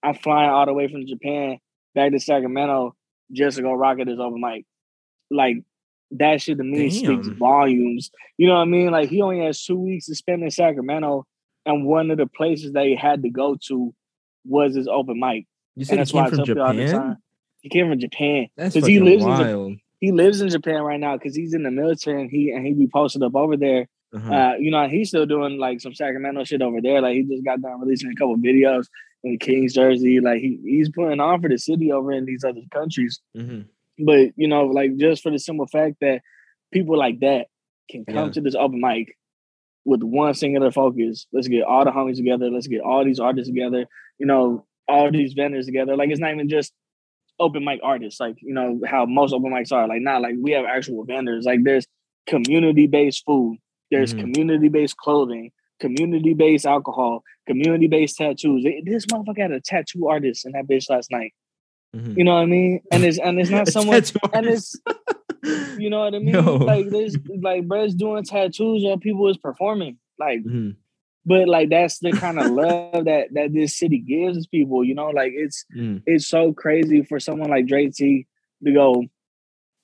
I'm 0.03 0.13
flying 0.15 0.49
all 0.49 0.65
the 0.65 0.73
way 0.73 0.87
from 0.87 1.07
Japan 1.07 1.57
back 1.95 2.11
to 2.11 2.19
Sacramento 2.19 2.95
just 3.31 3.57
to 3.57 3.63
go 3.63 3.73
rock 3.73 3.99
at 3.99 4.07
this 4.07 4.19
open 4.19 4.39
mic. 4.39 4.65
Like 5.31 5.57
that 6.11 6.41
shit 6.41 6.57
to 6.59 6.63
me 6.63 6.89
speaks 6.89 7.27
Damn. 7.27 7.37
volumes. 7.37 8.11
You 8.37 8.47
know 8.47 8.55
what 8.55 8.61
I 8.61 8.65
mean? 8.65 8.91
Like 8.91 9.09
he 9.09 9.21
only 9.21 9.43
has 9.45 9.63
two 9.63 9.77
weeks 9.77 10.05
to 10.05 10.15
spend 10.15 10.43
in 10.43 10.51
Sacramento, 10.51 11.25
and 11.65 11.85
one 11.85 12.11
of 12.11 12.17
the 12.17 12.27
places 12.27 12.73
that 12.73 12.85
he 12.85 12.95
had 12.95 13.23
to 13.23 13.29
go 13.29 13.57
to 13.67 13.93
was 14.45 14.75
his 14.75 14.87
open 14.87 15.19
mic. 15.19 15.47
you 15.75 15.81
And 15.81 15.87
said 15.87 15.93
he 15.95 15.97
that's 15.99 16.13
why 16.13 16.19
came 16.21 16.25
I 16.27 16.29
from 16.29 16.37
tell 16.37 16.45
people 16.45 16.61
all 16.61 16.73
the 16.73 16.85
Japan. 16.85 17.17
He 17.67 17.79
came 17.79 17.89
from 17.89 17.99
Japan 17.99 18.47
That's 18.55 18.73
he 18.75 18.99
lives 19.01 19.23
in 19.25 19.29
Japan 19.37 19.81
he 19.99 20.11
lives 20.11 20.41
in 20.41 20.49
Japan 20.49 20.81
right 20.83 20.99
now 20.99 21.17
because 21.17 21.35
he's 21.35 21.53
in 21.53 21.63
the 21.63 21.71
military 21.71 22.21
and 22.21 22.29
he 22.31 22.51
and 22.51 22.65
he 22.65 22.73
be 22.73 22.87
posted 22.87 23.23
up 23.23 23.35
over 23.35 23.57
there. 23.57 23.87
Uh-huh. 24.15 24.33
Uh, 24.33 24.53
you 24.57 24.71
know, 24.71 24.87
he's 24.87 25.09
still 25.09 25.25
doing 25.25 25.57
like 25.57 25.81
some 25.81 25.93
Sacramento 25.93 26.43
shit 26.45 26.61
over 26.61 26.79
there. 26.81 27.01
Like 27.01 27.15
he 27.15 27.23
just 27.23 27.43
got 27.43 27.61
done 27.61 27.81
releasing 27.81 28.11
a 28.11 28.15
couple 28.15 28.37
videos 28.37 28.85
in 29.23 29.31
the 29.31 29.37
Kings 29.37 29.73
jersey. 29.73 30.19
Like 30.21 30.39
he 30.39 30.59
he's 30.63 30.89
putting 30.89 31.19
on 31.19 31.41
for 31.41 31.49
the 31.49 31.57
city 31.57 31.91
over 31.91 32.11
in 32.11 32.25
these 32.25 32.43
other 32.43 32.61
countries. 32.71 33.19
Mhm. 33.35 33.65
But 33.99 34.29
you 34.37 34.47
know, 34.47 34.67
like 34.67 34.95
just 34.97 35.23
for 35.23 35.31
the 35.31 35.39
simple 35.39 35.67
fact 35.67 35.95
that 36.01 36.21
people 36.71 36.97
like 36.97 37.19
that 37.21 37.47
can 37.89 38.05
come 38.05 38.27
Yeah. 38.27 38.31
to 38.33 38.41
this 38.41 38.55
open 38.55 38.79
mic 38.79 39.17
with 39.83 40.03
one 40.03 40.35
singular 40.35 40.71
focus. 40.71 41.25
Let's 41.33 41.47
get 41.47 41.63
all 41.63 41.85
the 41.85 41.91
homies 41.91 42.17
together. 42.17 42.49
Let's 42.51 42.67
get 42.67 42.81
all 42.81 43.03
these 43.03 43.19
artists 43.19 43.49
together. 43.49 43.87
You 44.19 44.27
know, 44.27 44.65
all 44.87 45.11
these 45.11 45.33
vendors 45.33 45.65
together. 45.65 45.97
Like 45.97 46.11
it's 46.11 46.19
not 46.19 46.33
even 46.33 46.49
just 46.49 46.71
open 47.39 47.63
mic 47.63 47.79
artists, 47.83 48.19
like 48.19 48.35
you 48.41 48.53
know 48.53 48.79
how 48.85 49.05
most 49.05 49.33
open 49.33 49.51
mics 49.51 49.71
are. 49.71 49.87
Like 49.87 50.01
not 50.01 50.21
like 50.21 50.35
we 50.41 50.51
have 50.51 50.65
actual 50.65 51.03
vendors. 51.05 51.45
Like 51.45 51.63
there's 51.63 51.85
community 52.27 52.87
based 52.87 53.23
food. 53.25 53.57
There's 53.91 54.13
Mhm. 54.13 54.19
community 54.21 54.69
based 54.69 54.97
clothing. 54.97 55.51
Community 55.79 56.33
based 56.33 56.65
alcohol. 56.65 57.23
Community 57.45 57.87
based 57.87 58.17
tattoos. 58.17 58.65
This 58.83 59.05
motherfucker 59.05 59.41
had 59.43 59.51
a 59.51 59.61
tattoo 59.61 60.07
artist 60.07 60.45
in 60.45 60.51
that 60.53 60.67
bitch 60.67 60.89
last 60.89 61.11
night. 61.11 61.33
Mhm. 61.95 62.17
You 62.17 62.23
know 62.23 62.33
what 62.33 62.41
I 62.41 62.45
mean? 62.47 62.81
And 62.91 63.03
it's 63.03 63.17
and 63.19 63.39
it's 63.39 63.49
not 63.57 63.67
someone. 63.67 64.01
And 64.33 64.45
it's 64.47 64.75
you 65.77 65.89
know 65.89 65.99
what 65.99 66.15
I 66.15 66.19
mean. 66.19 66.33
Yo. 66.33 66.57
Like 66.57 66.89
there's 66.89 67.15
like 67.41 67.67
bro's 67.67 67.93
doing 67.93 68.23
tattoos 68.23 68.83
while 68.83 68.97
people 68.97 69.29
is 69.29 69.37
performing. 69.37 69.97
Like 70.19 70.43
Mhm. 70.43 70.75
But 71.27 71.49
like 71.49 71.69
that's 71.69 71.99
the 71.99 72.13
kind 72.13 72.39
of 72.39 72.51
love 72.51 73.03
that 73.05 73.33
that 73.33 73.51
this 73.53 73.75
city 73.77 73.97
gives 73.99 74.47
people. 74.47 74.83
You 74.85 74.95
know, 74.95 75.09
like 75.09 75.33
it's 75.35 75.65
Mm. 75.75 76.01
it's 76.05 76.25
so 76.25 76.53
crazy 76.53 77.03
for 77.03 77.19
someone 77.19 77.49
like 77.49 77.67
Dre 77.67 77.89
T 77.89 78.25
to 78.63 78.71
go 78.71 79.03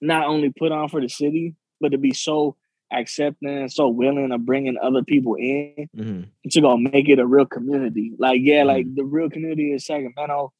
not 0.01 0.27
only 0.27 0.51
put 0.57 0.71
on 0.71 0.87
for 0.87 1.01
the 1.01 1.09
city, 1.09 1.55
but 1.81 1.91
to 1.91 1.97
be 1.97 2.13
so 2.13 2.55
accepting 2.93 3.49
and 3.49 3.71
so 3.71 3.89
willing 3.89 4.31
of 4.31 4.45
bringing 4.45 4.77
other 4.81 5.03
people 5.03 5.35
in 5.35 5.89
Mhm. 5.95 6.25
to 6.51 6.61
go 6.61 6.77
make 6.77 7.09
it 7.09 7.19
a 7.19 7.25
real 7.25 7.45
community. 7.45 8.13
Like, 8.17 8.39
yeah, 8.41 8.59
Mm-hmm. 8.59 8.67
like 8.67 8.95
the 8.95 9.03
real 9.03 9.29
community 9.29 9.73
is 9.73 9.85
Sacramento, 9.85 10.53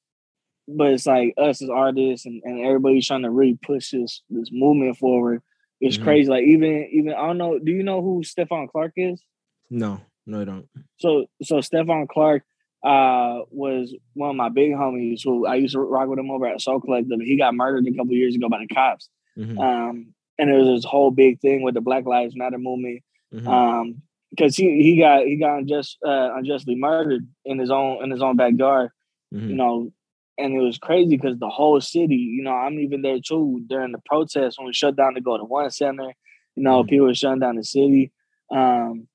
but 0.68 0.94
it's 0.94 1.06
like 1.06 1.34
us 1.38 1.62
as 1.62 1.70
artists 1.70 2.26
and, 2.26 2.42
and 2.44 2.60
everybody's 2.60 3.08
trying 3.08 3.22
to 3.24 3.30
really 3.32 3.58
push 3.62 3.92
this 3.92 4.22
this 4.30 4.50
movement 4.52 4.98
forward. 4.98 5.42
It's 5.80 5.98
Mhm. 5.98 6.04
crazy. 6.04 6.30
Like 6.30 6.44
even 6.46 6.90
even 6.92 7.14
I 7.14 7.26
don't 7.28 7.38
know. 7.38 7.58
Do 7.60 7.72
you 7.72 7.84
know 7.84 8.02
who 8.02 8.22
Stephon 8.24 8.68
Clark 8.70 8.94
is? 8.98 9.22
No, 9.70 10.02
no, 10.26 10.42
I 10.42 10.46
don't. 10.46 10.68
So 10.98 11.26
so 11.42 11.58
Stephon 11.58 12.08
Clark 12.08 12.44
uh 12.84 13.42
was 13.50 13.96
one 14.14 14.30
of 14.32 14.36
my 14.36 14.50
big 14.50 14.72
homies 14.72 15.22
who 15.24 15.46
I 15.46 15.56
used 15.56 15.74
to 15.74 15.80
rock 15.80 16.08
with 16.10 16.20
him 16.20 16.32
over 16.32 16.48
at 16.48 16.62
Soul 16.62 16.82
Collective. 16.82 17.20
He 17.22 17.38
got 17.38 17.56
murdered 17.56 17.88
a 17.88 17.94
couple 17.96 18.14
years 18.14 18.36
ago 18.36 18.50
by 18.50 18.60
the 18.60 18.74
cops. 18.74 19.10
Mhm. 19.38 19.60
Um 19.60 20.14
and 20.40 20.50
there 20.50 20.58
was 20.60 20.68
this 20.82 20.90
whole 20.90 21.12
big 21.12 21.40
thing 21.40 21.62
with 21.62 21.76
the 21.76 21.82
Black 21.82 22.06
Lives 22.06 22.36
Matter 22.36 22.58
movement. 22.58 23.02
Mhm. 23.34 23.48
Um 23.48 24.02
because 24.32 24.56
he, 24.56 24.82
he 24.82 24.98
got 24.98 25.26
he 25.26 25.38
got 25.38 25.60
unjust 25.60 25.98
uh, 26.06 26.32
unjustly 26.36 26.76
murdered 26.76 27.28
in 27.46 27.60
his 27.60 27.70
own 27.70 28.04
in 28.04 28.10
his 28.10 28.22
own 28.22 28.36
backyard, 28.36 28.90
you 29.32 29.40
Mhm. 29.40 29.50
know, 29.56 29.92
and 30.40 30.54
it 30.56 30.60
was 30.60 30.80
crazy 30.80 31.16
because 31.16 31.38
the 31.38 31.50
whole 31.50 31.80
city, 31.80 32.16
you 32.16 32.42
know, 32.44 32.52
I'm 32.54 32.80
even 32.80 33.02
there 33.04 33.20
too 33.20 33.64
during 33.68 33.92
the 33.92 34.02
protests 34.06 34.58
when 34.58 34.66
we 34.68 34.74
shut 34.74 34.96
down 34.96 35.14
to 35.14 35.22
go 35.22 35.38
to 35.38 35.44
one 35.44 35.70
center, 35.70 36.14
you 36.56 36.64
know, 36.64 36.84
Mhm. 36.84 36.90
people 36.90 37.06
were 37.08 37.14
shutting 37.14 37.40
down 37.42 37.58
the 37.58 37.64
city. 37.64 38.12
Um, 38.52 39.08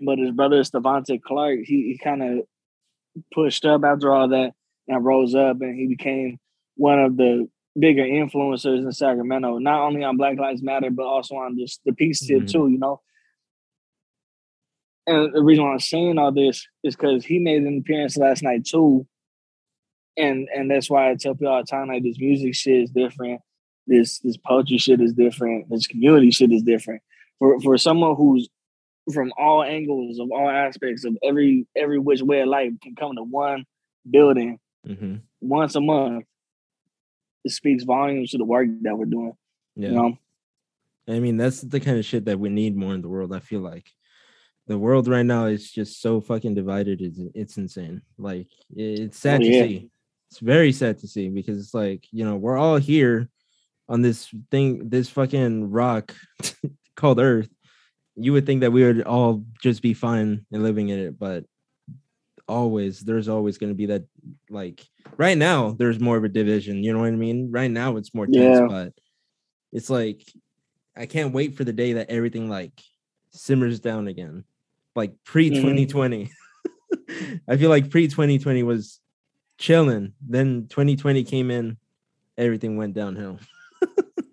but 0.00 0.18
his 0.18 0.32
brother 0.32 0.62
Stevante 0.64 1.18
Clark, 1.22 1.60
he, 1.64 1.92
he 1.92 2.00
kind 2.02 2.22
of 2.22 2.46
pushed 3.32 3.64
up 3.64 3.84
after 3.84 4.12
all 4.12 4.28
that 4.28 4.52
and 4.88 5.04
rose 5.04 5.34
up, 5.34 5.60
and 5.60 5.78
he 5.78 5.86
became 5.86 6.38
one 6.76 6.98
of 6.98 7.16
the 7.16 7.48
bigger 7.78 8.02
influencers 8.04 8.84
in 8.84 8.92
Sacramento, 8.92 9.58
not 9.58 9.80
only 9.82 10.04
on 10.04 10.16
Black 10.16 10.38
Lives 10.38 10.62
Matter, 10.62 10.90
but 10.90 11.04
also 11.04 11.36
on 11.36 11.56
this 11.56 11.78
the 11.84 11.92
peace 11.92 12.26
tip 12.26 12.42
Mhm. 12.42 12.50
too, 12.50 12.68
you 12.68 12.78
know. 12.78 13.00
And 15.06 15.34
the 15.34 15.42
reason 15.42 15.64
why 15.64 15.72
I'm 15.72 15.80
saying 15.80 16.18
all 16.18 16.32
this 16.32 16.66
is 16.82 16.96
because 16.96 17.24
he 17.24 17.38
made 17.38 17.62
an 17.62 17.78
appearance 17.78 18.16
last 18.16 18.42
night 18.42 18.64
too. 18.64 19.06
And 20.16 20.48
and 20.54 20.70
that's 20.70 20.88
why 20.88 21.10
I 21.10 21.16
tell 21.16 21.34
people 21.34 21.48
all 21.48 21.60
the 21.62 21.66
time, 21.66 21.88
like 21.88 22.02
this 22.02 22.18
music 22.18 22.54
shit 22.54 22.82
is 22.84 22.90
different. 22.90 23.40
This 23.86 24.20
this 24.20 24.36
poetry 24.36 24.78
shit 24.78 25.00
is 25.00 25.12
different. 25.12 25.68
This 25.68 25.86
community 25.86 26.30
shit 26.30 26.52
is 26.52 26.62
different. 26.62 27.02
For 27.38 27.60
for 27.60 27.76
someone 27.76 28.14
who's 28.16 28.48
from 29.12 29.32
all 29.36 29.62
angles 29.62 30.18
of 30.18 30.30
all 30.30 30.48
aspects 30.48 31.04
of 31.04 31.16
every 31.22 31.66
every 31.76 31.98
which 31.98 32.22
way 32.22 32.40
of 32.40 32.48
life 32.48 32.72
can 32.82 32.94
come 32.94 33.14
to 33.16 33.22
one 33.22 33.64
building 34.10 34.58
Mhm. 34.86 35.20
once 35.40 35.74
a 35.74 35.80
month, 35.80 36.24
it 37.44 37.50
speaks 37.52 37.84
volumes 37.84 38.30
to 38.30 38.38
the 38.38 38.44
work 38.44 38.68
that 38.82 38.96
we're 38.96 39.04
doing. 39.06 39.32
Yeah. 39.76 39.88
You 39.88 39.94
know? 39.94 40.18
I 41.08 41.20
mean, 41.20 41.36
that's 41.36 41.60
the 41.60 41.80
kind 41.80 41.98
of 41.98 42.04
shit 42.04 42.24
that 42.26 42.38
we 42.38 42.48
need 42.48 42.76
more 42.76 42.94
in 42.94 43.02
the 43.02 43.08
world. 43.08 43.34
I 43.34 43.40
feel 43.40 43.60
like 43.60 43.86
the 44.66 44.78
world 44.78 45.08
right 45.08 45.24
now 45.26 45.46
is 45.46 45.70
just 45.70 46.00
so 46.00 46.20
fucking 46.20 46.54
divided. 46.54 47.02
It's, 47.02 47.20
it's 47.34 47.56
insane. 47.58 48.00
Like 48.18 48.48
it's 48.74 49.18
sad 49.18 49.40
Oh, 49.42 49.44
to 49.44 49.50
see. 49.52 49.90
It's 50.30 50.38
very 50.40 50.72
sad 50.72 50.98
to 50.98 51.06
see 51.08 51.28
because 51.28 51.58
it's 51.58 51.74
like 51.74 52.06
you 52.10 52.24
know 52.24 52.36
we're 52.36 52.56
all 52.56 52.78
here 52.78 53.28
on 53.88 54.00
this 54.00 54.32
thing, 54.50 54.88
this 54.88 55.10
fucking 55.10 55.70
rock 55.70 56.14
called 56.96 57.20
Earth. 57.20 57.50
You 58.16 58.32
would 58.32 58.46
think 58.46 58.60
that 58.60 58.72
we 58.72 58.84
would 58.84 59.02
all 59.02 59.44
just 59.62 59.82
be 59.82 59.94
fine 59.94 60.46
and 60.52 60.62
living 60.62 60.88
in 60.88 60.98
it, 60.98 61.18
but 61.18 61.44
always 62.46 63.00
there's 63.00 63.28
always 63.28 63.58
going 63.58 63.70
to 63.70 63.76
be 63.76 63.86
that 63.86 64.04
like 64.50 64.84
right 65.16 65.38
now 65.38 65.70
there's 65.78 65.98
more 65.98 66.16
of 66.18 66.24
a 66.24 66.28
division 66.28 66.84
you 66.84 66.92
know 66.92 66.98
what 66.98 67.08
i 67.08 67.10
mean 67.12 67.50
right 67.50 67.70
now 67.70 67.96
it's 67.96 68.14
more 68.14 68.26
tense 68.26 68.60
Yeah. 68.60 68.66
but 68.68 68.92
it's 69.72 69.88
like 69.88 70.22
i 70.94 71.06
can't 71.06 71.32
wait 71.32 71.56
for 71.56 71.64
the 71.64 71.72
day 71.72 71.94
that 71.94 72.10
everything 72.10 72.50
like 72.50 72.72
simmers 73.30 73.80
down 73.80 74.08
again 74.08 74.44
like 74.94 75.12
mm-hmm. 75.12 75.24
pre 75.24 75.48
2020 75.48 76.30
i 77.48 77.56
feel 77.56 77.70
like 77.70 77.88
pre 77.88 78.08
2020 78.08 78.62
was 78.62 79.00
chilling 79.56 80.12
then 80.20 80.66
2020 80.68 81.24
came 81.24 81.50
in 81.50 81.78
everything 82.36 82.76
went 82.76 82.94
downhill 82.94 83.38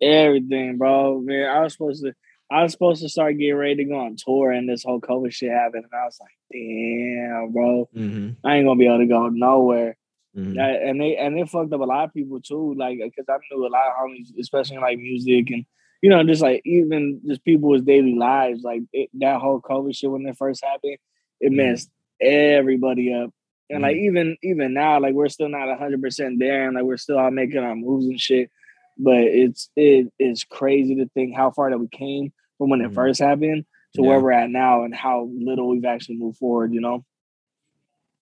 Everything, 0.01 0.77
bro. 0.77 1.19
Man, 1.19 1.47
I 1.47 1.61
was 1.61 1.73
supposed 1.73 2.03
to 2.03 2.13
I 2.51 2.63
was 2.63 2.71
supposed 2.73 3.01
to 3.01 3.09
start 3.09 3.37
getting 3.37 3.55
ready 3.55 3.75
to 3.77 3.85
go 3.85 3.95
on 3.99 4.17
tour 4.17 4.51
and 4.51 4.67
this 4.67 4.83
whole 4.83 4.99
COVID 4.99 5.31
shit 5.31 5.51
happened. 5.51 5.85
And 5.89 5.93
I 5.99 6.05
was 6.05 6.19
like, 6.19 6.31
damn, 6.51 7.51
bro. 7.53 7.89
mm-hmm, 7.95 8.45
I 8.45 8.57
ain't 8.57 8.65
gonna 8.67 8.77
be 8.77 8.87
able 8.87 8.99
to 8.99 9.05
go 9.07 9.29
nowhere. 9.29 9.95
mm-hmm. 10.37 10.55
That- 10.55 10.81
and 10.83 10.99
they 10.99 11.15
and 11.15 11.37
they 11.37 11.45
fucked 11.45 11.71
up 11.73 11.81
a 11.81 11.85
lot 11.85 12.05
of 12.05 12.13
people 12.13 12.41
too. 12.41 12.75
Like, 12.77 12.99
because 12.99 13.25
I 13.29 13.37
knew 13.51 13.65
a 13.65 13.69
lot 13.69 13.87
of 13.87 13.93
homies, 13.95 14.37
especially 14.39 14.75
in 14.75 14.81
like 14.81 14.97
music 14.99 15.49
and 15.51 15.65
you 16.03 16.09
know, 16.09 16.23
just 16.23 16.41
like 16.41 16.61
even 16.65 17.21
just 17.27 17.45
people's 17.45 17.83
daily 17.83 18.15
lives. 18.15 18.63
Like 18.63 18.81
it, 18.91 19.09
that 19.19 19.39
whole 19.39 19.61
COVID 19.61 19.95
shit 19.95 20.09
when 20.11 20.25
it 20.25 20.35
first 20.37 20.63
happened, 20.65 20.97
it 21.39 21.51
Mhm. 21.51 21.55
messed 21.55 21.89
everybody 22.19 23.13
up. 23.13 23.31
And 23.69 23.83
like 23.83 23.95
even 23.95 24.35
even 24.43 24.73
now, 24.73 24.99
like 24.99 25.13
we're 25.13 25.29
still 25.29 25.47
not 25.47 25.77
hundred 25.79 26.01
percent 26.01 26.39
there, 26.39 26.65
and 26.67 26.75
like 26.75 26.83
we're 26.83 26.97
still 26.97 27.17
out 27.17 27.31
making 27.31 27.59
our 27.59 27.75
moves 27.75 28.05
and 28.07 28.19
shit. 28.19 28.49
But 28.97 29.19
it's 29.23 29.69
it 29.77 30.11
is 30.19 30.43
crazy 30.43 30.95
to 30.95 31.07
think 31.13 31.33
how 31.35 31.51
far 31.51 31.69
that 31.69 31.77
we 31.79 31.87
came 31.87 32.33
from 32.61 32.69
when 32.69 32.81
it 32.81 32.91
Mhm. 32.91 32.93
first 32.93 33.19
happened 33.19 33.65
to 33.95 34.03
Yeah. 34.03 34.07
where 34.07 34.19
we're 34.21 34.31
at 34.33 34.51
now, 34.51 34.83
and 34.83 34.93
how 34.93 35.23
little 35.33 35.67
we've 35.69 35.83
actually 35.83 36.17
moved 36.17 36.37
forward. 36.37 36.71
You 36.75 36.79
know? 36.81 37.03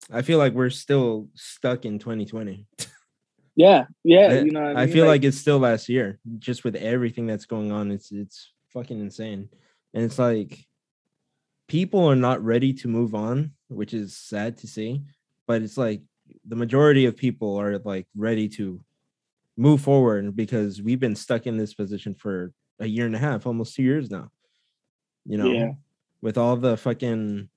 I 0.09 0.21
feel 0.21 0.37
like 0.37 0.53
we're 0.53 0.69
still 0.69 1.27
stuck 1.35 1.83
in 1.83 1.99
2020. 1.99 2.65
Yeah, 3.57 3.87
yeah. 4.05 4.27
I- 4.27 4.39
you 4.43 4.51
know, 4.51 4.63
I 4.63 4.85
mean? 4.85 4.93
feel 4.93 5.05
like, 5.07 5.25
it's 5.25 5.35
still 5.37 5.59
last 5.59 5.89
year, 5.89 6.19
just 6.37 6.63
with 6.63 6.77
everything 6.77 7.27
that's 7.27 7.45
going 7.45 7.73
on. 7.73 7.91
It's 7.91 8.13
it's 8.13 8.53
fucking 8.69 8.97
insane, 9.01 9.49
and 9.93 10.05
it's 10.05 10.17
like 10.17 10.65
people 11.67 12.05
are 12.05 12.15
not 12.15 12.41
ready 12.41 12.71
to 12.75 12.87
move 12.87 13.13
on, 13.13 13.51
which 13.67 13.93
is 13.93 14.15
sad 14.15 14.57
to 14.59 14.67
see. 14.67 15.01
But 15.47 15.61
it's 15.63 15.77
like 15.77 16.01
the 16.45 16.55
majority 16.55 17.05
of 17.07 17.17
people 17.17 17.57
are 17.57 17.77
like 17.79 18.07
ready 18.15 18.47
to 18.47 18.81
move 19.57 19.81
forward 19.81 20.33
because 20.33 20.81
we've 20.81 20.99
been 21.01 21.15
stuck 21.15 21.45
in 21.45 21.57
this 21.57 21.73
position 21.73 22.15
for 22.15 22.53
a 22.79 22.87
year 22.87 23.05
and 23.05 23.15
a 23.15 23.19
half, 23.19 23.45
almost 23.45 23.75
two 23.75 23.83
years 23.83 24.09
now. 24.09 24.31
You 25.25 25.37
know, 25.37 25.51
Yeah. 25.51 25.73
with 26.21 26.37
all 26.37 26.55
the 26.55 26.77
fucking 26.77 27.49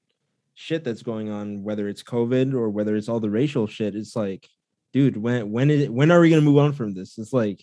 shit 0.54 0.84
that's 0.84 1.02
going 1.02 1.30
on, 1.30 1.62
whether 1.62 1.88
it's 1.88 2.02
COVID 2.02 2.54
or 2.54 2.68
whether 2.70 2.96
it's 2.96 3.08
all 3.08 3.20
the 3.20 3.30
racial 3.30 3.66
shit, 3.66 3.94
it's 3.96 4.14
like, 4.16 4.48
dude, 4.92 5.16
when 5.16 5.50
when 5.50 5.70
is 5.70 5.82
it, 5.82 5.92
when 5.92 6.10
are 6.10 6.20
we 6.20 6.30
gonna 6.30 6.42
move 6.42 6.58
on 6.58 6.72
from 6.72 6.94
this? 6.94 7.18
It's 7.18 7.32
like 7.32 7.62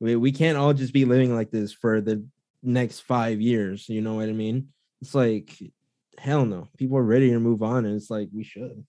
we, 0.00 0.16
we 0.16 0.32
can't 0.32 0.58
all 0.58 0.74
just 0.74 0.92
be 0.92 1.04
living 1.04 1.34
like 1.34 1.50
this 1.50 1.72
for 1.72 2.00
the 2.00 2.24
next 2.62 3.00
five 3.00 3.40
years. 3.40 3.88
You 3.88 4.02
know 4.02 4.14
what 4.14 4.28
I 4.28 4.32
mean? 4.32 4.68
It's 5.00 5.14
like 5.14 5.56
hell 6.18 6.44
no. 6.44 6.68
People 6.76 6.98
are 6.98 7.02
ready 7.02 7.30
to 7.30 7.40
move 7.40 7.62
on, 7.62 7.84
and 7.86 7.96
it's 7.96 8.10
like 8.10 8.28
we 8.34 8.44
should. 8.44 8.84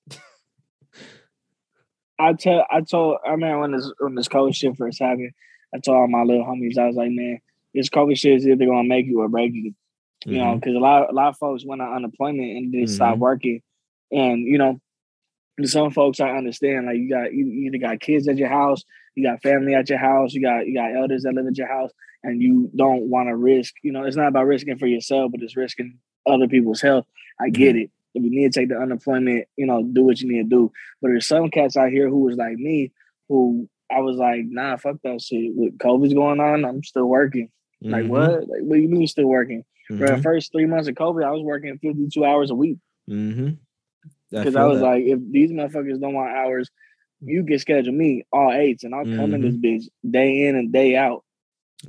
I 2.20 2.34
tell 2.34 2.66
I 2.70 2.82
told 2.82 3.18
I 3.26 3.36
mean 3.36 3.60
when 3.60 3.72
this 3.72 3.92
when 4.00 4.16
this 4.16 4.28
COVID 4.28 4.56
shit 4.56 4.78
first 4.78 5.00
happened, 5.02 5.32
I 5.74 5.80
told 5.80 5.98
all 5.98 6.08
my 6.08 6.24
little 6.24 6.46
homies, 6.46 6.78
I 6.78 6.88
was 6.88 6.96
like, 6.96 7.10
man, 7.12 7.40
this 7.74 7.90
COVID 7.90 8.18
shit 8.18 8.34
is 8.38 8.48
either 8.48 8.66
gonna 8.66 8.88
make 8.88 9.06
you 9.06 9.22
or 9.22 9.30
break 9.30 9.54
you. 9.54 9.74
You 10.26 10.38
know, 10.38 10.44
Mhm. 10.56 10.60
because 10.62 10.76
a 10.76 10.80
lot 10.80 11.10
a 11.10 11.14
lot 11.14 11.30
of 11.30 11.38
folks 11.38 11.66
went 11.66 11.82
on 11.82 11.94
unemployment 11.94 12.50
and 12.58 12.72
they 12.74 12.86
stopped 12.86 13.18
Mhm. 13.18 13.22
working. 13.22 13.62
And 14.12 14.42
you 14.42 14.58
know, 14.58 14.80
some 15.64 15.92
folks 15.92 16.20
I 16.20 16.30
understand, 16.38 16.86
like 16.86 16.98
you 16.98 17.10
got 17.10 17.34
you 17.34 17.46
either 17.48 17.78
got 17.78 18.00
kids 18.00 18.28
at 18.28 18.38
your 18.38 18.48
house, 18.50 18.84
you 19.16 19.24
got 19.24 19.42
family 19.42 19.76
at 19.76 19.90
your 19.90 20.00
house, 20.00 20.34
you 20.34 20.42
got 20.42 20.66
you 20.68 20.74
got 20.74 20.96
elders 20.96 21.24
that 21.24 21.34
live 21.34 21.48
at 21.48 21.58
your 21.58 21.68
house, 21.68 21.92
and 22.24 22.42
you 22.42 22.72
don't 22.76 23.10
want 23.10 23.28
to 23.30 23.36
risk, 23.36 23.76
you 23.84 23.92
know, 23.92 24.04
it's 24.04 24.16
not 24.16 24.28
about 24.30 24.48
risking 24.48 24.78
for 24.78 24.88
yourself, 24.88 25.32
but 25.32 25.42
it's 25.42 25.58
risking 25.58 25.98
other 26.26 26.48
people's 26.48 26.82
health. 26.82 27.06
I 27.40 27.50
get 27.50 27.76
it. 27.76 27.92
If 28.16 28.24
you 28.24 28.30
need 28.30 28.54
to 28.54 28.60
take 28.60 28.70
the 28.70 28.78
unemployment, 28.80 29.46
you 29.58 29.66
know, 29.66 29.84
do 29.84 30.04
what 30.04 30.22
you 30.22 30.30
need 30.32 30.44
to 30.44 30.50
do. 30.50 30.72
But 31.02 31.10
there's 31.10 31.28
some 31.28 31.50
cats 31.50 31.76
out 31.76 31.90
here 31.92 32.08
who 32.10 32.20
was 32.20 32.38
like 32.38 32.56
me, 32.58 32.92
who 33.28 33.68
I 33.92 34.00
was 34.00 34.18
like, 34.18 34.46
nah, 34.46 34.78
fuck 34.78 34.98
that 35.04 35.22
shit. 35.22 35.52
With 35.56 35.78
COVID's 35.80 36.14
going 36.14 36.40
on, 36.40 36.64
I'm 36.64 36.84
still 36.84 37.08
working. 37.08 37.50
Like 37.84 38.06
Mhm. 38.06 38.10
what? 38.10 38.32
Like 38.48 38.62
what 38.62 38.76
do 38.76 38.82
you 38.82 38.88
mean 38.90 39.02
you 39.02 39.08
still 39.08 39.28
working? 39.28 39.64
For 39.88 40.08
the 40.08 40.18
first 40.22 40.52
three 40.52 40.66
months 40.66 40.88
of 40.88 40.96
COVID, 40.96 41.24
I 41.26 41.32
was 41.32 41.44
working 41.44 41.78
52 41.78 42.24
hours 42.26 42.50
a 42.50 42.56
week 42.56 42.78
Mhm. 43.10 43.58
because 44.32 44.56
I, 44.56 44.60
feel 44.62 44.70
was 44.70 44.80
that. 44.80 44.86
like, 44.86 45.04
if 45.04 45.20
these 45.30 45.52
motherfuckers 45.52 46.00
don't 46.00 46.14
want 46.14 46.32
hours, 46.32 46.70
you 47.22 47.44
can 47.46 47.60
schedule 47.60 47.94
me 47.94 48.24
all 48.32 48.52
eights, 48.52 48.84
and 48.84 48.96
I'll 48.96 49.04
come 49.06 49.34
in 49.34 49.42
this 49.42 49.56
bitch 49.58 49.90
day 50.10 50.48
in 50.48 50.56
and 50.56 50.72
day 50.72 50.96
out. 50.96 51.24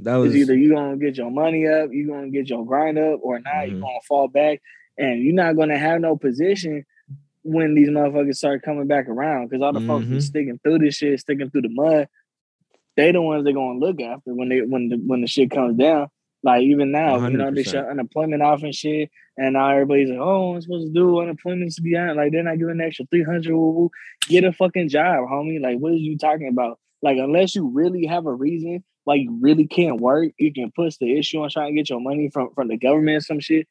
that 0.00 0.16
was 0.16 0.35
either 0.37 0.57
you're 0.57 0.74
gonna 0.74 0.96
get 0.96 1.16
your 1.16 1.30
money 1.30 1.68
up, 1.68 1.88
you're 1.92 2.09
gonna 2.09 2.28
get 2.30 2.50
your 2.50 2.66
grind 2.66 2.98
up, 2.98 3.20
or 3.22 3.38
not. 3.38 3.68
You 3.68 3.76
Mhm. 3.76 3.80
gonna 3.80 4.00
fall 4.09 4.26
back, 4.26 4.61
and 4.98 5.22
you're 5.22 5.35
not 5.35 5.54
gonna 5.57 5.78
have 5.78 6.00
no 6.00 6.16
position 6.16 6.85
when 7.44 7.74
these 7.74 7.88
motherfuckers 7.90 8.35
start 8.35 8.62
coming 8.62 8.88
back 8.88 9.09
around. 9.09 9.46
Because 9.48 9.62
all 9.62 9.72
the 9.72 9.80
folks 9.87 10.07
Mhm. 10.07 10.11
that's 10.14 10.24
sticking 10.26 10.59
through 10.64 10.80
this 10.80 10.96
shit, 10.96 11.20
sticking 11.20 11.48
through 11.48 11.62
the 11.62 11.68
mud, 11.68 12.09
they 12.96 13.12
the 13.12 13.20
ones 13.20 13.44
they're 13.44 13.52
gonna 13.52 13.78
look 13.78 14.00
after 14.00 14.35
when 14.35 14.48
they 14.48 14.61
when 14.62 14.88
the 14.88 14.96
when 14.96 15.20
the 15.20 15.26
shit 15.26 15.50
comes 15.50 15.76
down. 15.76 16.09
Like 16.42 16.62
even 16.62 16.92
now, 16.92 17.26
you 17.26 17.37
know, 17.38 17.50
they 17.50 17.62
100%. 17.62 17.70
shut 17.72 17.88
unemployment 17.88 18.42
off 18.42 18.62
and 18.62 18.74
shit, 18.74 19.11
and 19.38 19.54
now 19.54 19.70
everybody's 19.70 20.11
like, 20.11 20.18
"Oh, 20.20 20.54
I'm 20.54 20.61
supposed 20.61 20.88
to 20.88 20.92
do 20.92 21.20
unemployment's 21.20 21.76
to 21.76 21.83
be 21.83 21.96
on." 21.96 22.16
Like 22.16 22.33
they're 22.33 22.42
not 22.42 22.59
giving 22.59 22.80
an 22.80 22.80
extra 22.83 23.07
three 23.07 23.24
hundred. 23.24 23.90
Get 24.28 24.44
a 24.44 24.52
fucking 24.52 24.90
job, 24.90 25.26
homie. 25.28 25.61
Like 25.61 25.78
what 25.78 25.92
are 25.92 25.96
you 25.96 26.18
talking 26.18 26.48
about? 26.48 26.78
Like 27.00 27.16
unless 27.16 27.54
you 27.54 27.68
really 27.68 28.04
have 28.07 28.26
a 28.26 28.33
reason, 28.35 28.85
like 29.07 29.22
you 29.22 29.38
really 29.40 29.66
can't 29.66 30.00
work, 30.00 30.33
you 30.38 30.52
can 30.52 30.70
push 30.70 30.96
the 30.98 31.18
issue 31.18 31.40
on 31.40 31.48
trying 31.48 31.74
to 31.74 31.80
get 31.80 31.88
your 31.88 32.00
money 32.00 32.28
from 32.30 32.50
from 32.54 32.68
the 32.68 32.76
government 32.76 33.16
or 33.16 33.20
some 33.20 33.40
shit. 33.40 33.66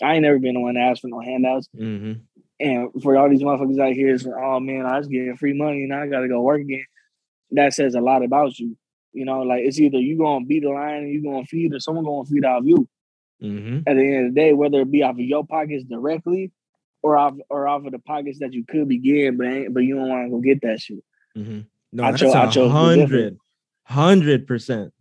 I 0.00 0.14
ain't 0.14 0.22
never 0.22 0.38
been 0.38 0.54
the 0.54 0.60
one 0.60 0.74
to 0.74 0.80
ask 0.80 1.02
for 1.02 1.08
no 1.08 1.20
handouts. 1.20 1.68
Mhm. 1.76 2.20
And 2.60 2.90
for 3.02 3.16
all 3.16 3.28
these 3.28 3.42
motherfuckers 3.42 3.80
out 3.80 3.94
here, 3.94 4.14
it's 4.14 4.24
like, 4.24 4.40
oh 4.40 4.60
man, 4.60 4.86
I 4.86 4.98
was 4.98 5.08
getting 5.08 5.36
free 5.36 5.52
money 5.54 5.82
and 5.82 5.92
I 5.92 6.06
gotta 6.06 6.28
go 6.28 6.40
work 6.40 6.60
again. 6.60 6.84
That 7.52 7.74
says 7.74 7.94
a 7.94 8.00
lot 8.00 8.24
about 8.24 8.58
you. 8.58 8.76
You 9.12 9.24
know, 9.24 9.42
like 9.42 9.62
it's 9.64 9.78
either 9.78 9.98
you 9.98 10.16
gonna 10.18 10.44
beat 10.44 10.62
the 10.62 10.70
line 10.70 11.02
and 11.04 11.10
you 11.12 11.22
gonna 11.22 11.44
feed 11.44 11.74
or 11.74 11.80
someone 11.80 12.04
gonna 12.04 12.24
feed 12.24 12.44
off 12.44 12.64
you. 12.64 12.88
Mhm. 13.42 13.82
At 13.86 13.96
the 13.96 14.02
end 14.14 14.26
of 14.28 14.34
the 14.34 14.40
day, 14.40 14.52
whether 14.52 14.80
it 14.80 14.90
be 14.90 15.02
off 15.02 15.12
of 15.16 15.20
your 15.20 15.44
pockets 15.46 15.84
directly 15.84 16.50
or 17.02 17.16
off 17.18 17.34
or 17.50 17.68
off 17.68 17.84
of 17.84 17.92
the 17.92 17.98
pockets 17.98 18.38
that 18.38 18.52
you 18.52 18.64
could 18.64 18.88
be 18.88 18.98
getting, 18.98 19.36
but 19.36 19.46
ain't, 19.48 19.74
but 19.74 19.80
you 19.80 19.96
don't 19.96 20.08
want 20.08 20.26
to 20.26 20.30
go 20.30 20.38
get 20.40 20.62
that 20.62 20.80
shit. 20.80 21.04
Mhm. 21.36 21.66
No, 21.92 22.04
I 22.04 22.10
that's 22.12 22.22
chose- 22.22 22.34
I 22.34 22.44
a 22.44 22.50
chose 22.50 22.68
the 22.70 22.78
hundred, 22.78 23.36
hundred 23.84 24.46
percent. 24.46 24.92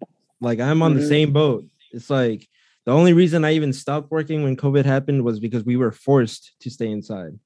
Like 0.42 0.60
I'm 0.60 0.82
on 0.82 0.96
the 0.96 1.02
Mhm. 1.02 1.08
same 1.08 1.34
boat. 1.34 1.66
It's 1.94 2.10
like 2.10 2.48
the 2.86 2.92
only 2.92 3.14
reason 3.14 3.46
I 3.46 3.54
even 3.54 3.72
stopped 3.72 4.12
working 4.12 4.44
when 4.44 4.58
COVID 4.58 4.84
happened 4.86 5.24
was 5.24 5.40
because 5.40 5.64
we 5.64 5.78
were 5.78 5.92
forced 5.92 6.60
to 6.62 6.70
stay 6.70 6.90
inside. 6.90 7.38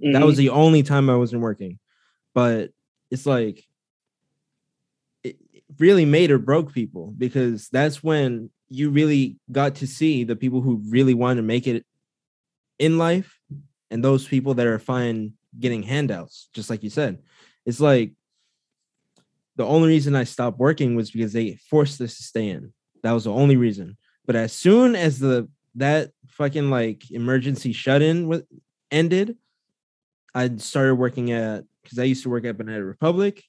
That 0.00 0.26
was 0.26 0.36
the 0.36 0.48
only 0.50 0.82
time 0.82 1.08
I 1.08 1.16
wasn't 1.16 1.40
working. 1.42 1.78
But 2.34 2.72
it's 3.12 3.24
like 3.24 3.64
really 5.78 6.04
made 6.04 6.30
or 6.30 6.38
broke 6.38 6.72
people 6.72 7.14
because 7.16 7.68
that's 7.68 8.02
when 8.02 8.50
you 8.68 8.90
really 8.90 9.38
got 9.50 9.76
to 9.76 9.86
see 9.86 10.24
the 10.24 10.36
people 10.36 10.60
who 10.60 10.82
really 10.88 11.14
want 11.14 11.36
to 11.38 11.42
make 11.42 11.66
it 11.66 11.84
in 12.78 12.98
life 12.98 13.38
and 13.90 14.02
those 14.02 14.26
people 14.26 14.54
that 14.54 14.66
are 14.66 14.78
fine 14.78 15.32
getting 15.58 15.82
handouts, 15.82 16.48
just 16.52 16.70
like 16.70 16.82
you 16.82 16.90
said. 16.90 17.18
It's 17.66 17.80
like 17.80 18.12
the 19.56 19.64
only 19.64 19.88
reason 19.88 20.16
I 20.16 20.24
stopped 20.24 20.58
working 20.58 20.96
was 20.96 21.10
because 21.10 21.32
they 21.32 21.58
forced 21.70 22.00
us 22.00 22.16
to 22.16 22.22
stay 22.22 22.48
in. 22.48 22.72
That 23.02 23.12
was 23.12 23.24
the 23.24 23.32
only 23.32 23.56
reason. 23.56 23.96
But 24.26 24.36
as 24.36 24.52
soon 24.52 24.96
as 24.96 25.18
the 25.18 25.48
that 25.76 26.10
fucking 26.28 26.70
like 26.70 27.10
emergency 27.10 27.72
shut 27.72 28.02
in 28.02 28.28
was 28.28 28.42
ended, 28.90 29.36
I 30.34 30.56
started 30.56 30.94
working 30.96 31.32
at 31.32 31.64
because 31.82 31.98
I 31.98 32.04
used 32.04 32.22
to 32.22 32.30
work 32.30 32.44
at 32.44 32.56
Banana 32.56 32.84
Republic. 32.84 33.42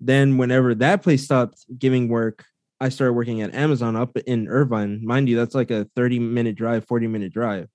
Then 0.00 0.36
whenever 0.36 0.74
that 0.76 1.02
place 1.02 1.24
stopped 1.24 1.64
giving 1.78 2.08
work, 2.08 2.44
I 2.80 2.90
started 2.90 3.14
working 3.14 3.40
at 3.40 3.54
Amazon 3.54 3.96
up 3.96 4.16
in 4.18 4.48
Irvine. 4.48 5.04
Mind 5.04 5.28
you, 5.28 5.36
that's 5.36 5.54
like 5.54 5.70
a 5.70 5.86
30 5.96 6.18
minute 6.18 6.56
drive, 6.56 6.86
40 6.86 7.06
minute 7.06 7.32
drive. 7.32 7.68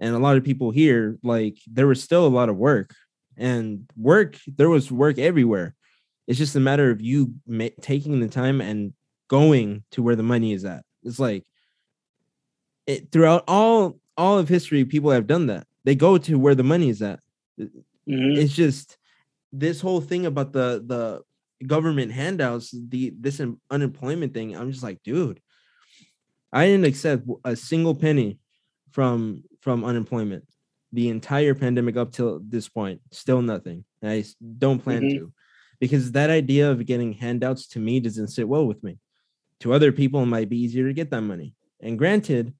And 0.00 0.14
a 0.14 0.18
lot 0.18 0.36
of 0.36 0.42
people 0.44 0.72
here, 0.72 1.18
like 1.22 1.58
there 1.70 1.86
was 1.86 2.02
still 2.02 2.26
a 2.26 2.28
lot 2.28 2.48
of 2.48 2.56
work 2.56 2.94
and 3.36 3.88
work, 3.96 4.36
there 4.46 4.68
was 4.68 4.90
work 4.90 5.18
everywhere. 5.18 5.74
It's 6.26 6.38
just 6.38 6.56
a 6.56 6.60
matter 6.60 6.90
of 6.90 7.00
you 7.00 7.34
ma- 7.46 7.68
taking 7.80 8.18
the 8.18 8.28
time 8.28 8.60
and 8.60 8.92
going 9.28 9.84
to 9.92 10.02
where 10.02 10.16
the 10.16 10.22
money 10.22 10.52
is 10.52 10.64
at. 10.64 10.84
It's 11.04 11.18
like 11.20 11.44
it 12.86 13.12
throughout 13.12 13.44
all 13.46 13.98
all 14.16 14.38
of 14.38 14.48
history, 14.48 14.84
people 14.84 15.10
have 15.10 15.26
done 15.26 15.46
that. 15.46 15.66
They 15.84 15.94
go 15.94 16.18
to 16.18 16.38
where 16.38 16.54
the 16.54 16.62
money 16.64 16.88
is 16.88 17.00
at. 17.00 17.20
Mhm. 17.58 18.36
It's 18.36 18.52
just 18.54 18.98
this 19.52 19.80
whole 19.80 20.00
thing 20.00 20.26
about 20.26 20.52
the 20.52 20.82
the 20.84 21.22
government 21.66 22.12
handouts, 22.12 22.74
the 22.88 23.12
this 23.18 23.40
unemployment 23.70 24.34
thing. 24.34 24.56
I'm 24.56 24.70
just 24.70 24.82
like, 24.82 25.02
dude, 25.02 25.40
I 26.52 26.66
didn't 26.66 26.86
accept 26.86 27.26
a 27.44 27.56
single 27.56 27.94
penny 27.94 28.38
from 28.90 29.44
from 29.60 29.84
unemployment 29.84 30.44
the 30.92 31.08
entire 31.08 31.54
pandemic 31.54 31.96
up 31.96 32.12
till 32.12 32.40
this 32.46 32.68
point. 32.68 33.00
Still 33.10 33.40
nothing. 33.40 33.84
And 34.02 34.10
I 34.10 34.24
don't 34.58 34.78
plan 34.82 35.02
Mhm. 35.02 35.18
to 35.18 35.32
because 35.80 36.12
that 36.12 36.28
idea 36.30 36.70
of 36.70 36.84
getting 36.84 37.14
handouts 37.14 37.66
to 37.68 37.80
me 37.80 37.98
doesn't 38.00 38.28
sit 38.28 38.46
well 38.46 38.66
with 38.66 38.82
me. 38.84 38.98
To 39.60 39.72
other 39.72 39.90
people, 39.92 40.22
it 40.22 40.26
might 40.26 40.48
be 40.50 40.58
easier 40.60 40.86
to 40.86 40.92
get 40.92 41.10
that 41.10 41.22
money. 41.22 41.54
And 41.80 41.98
granted, 41.98 42.52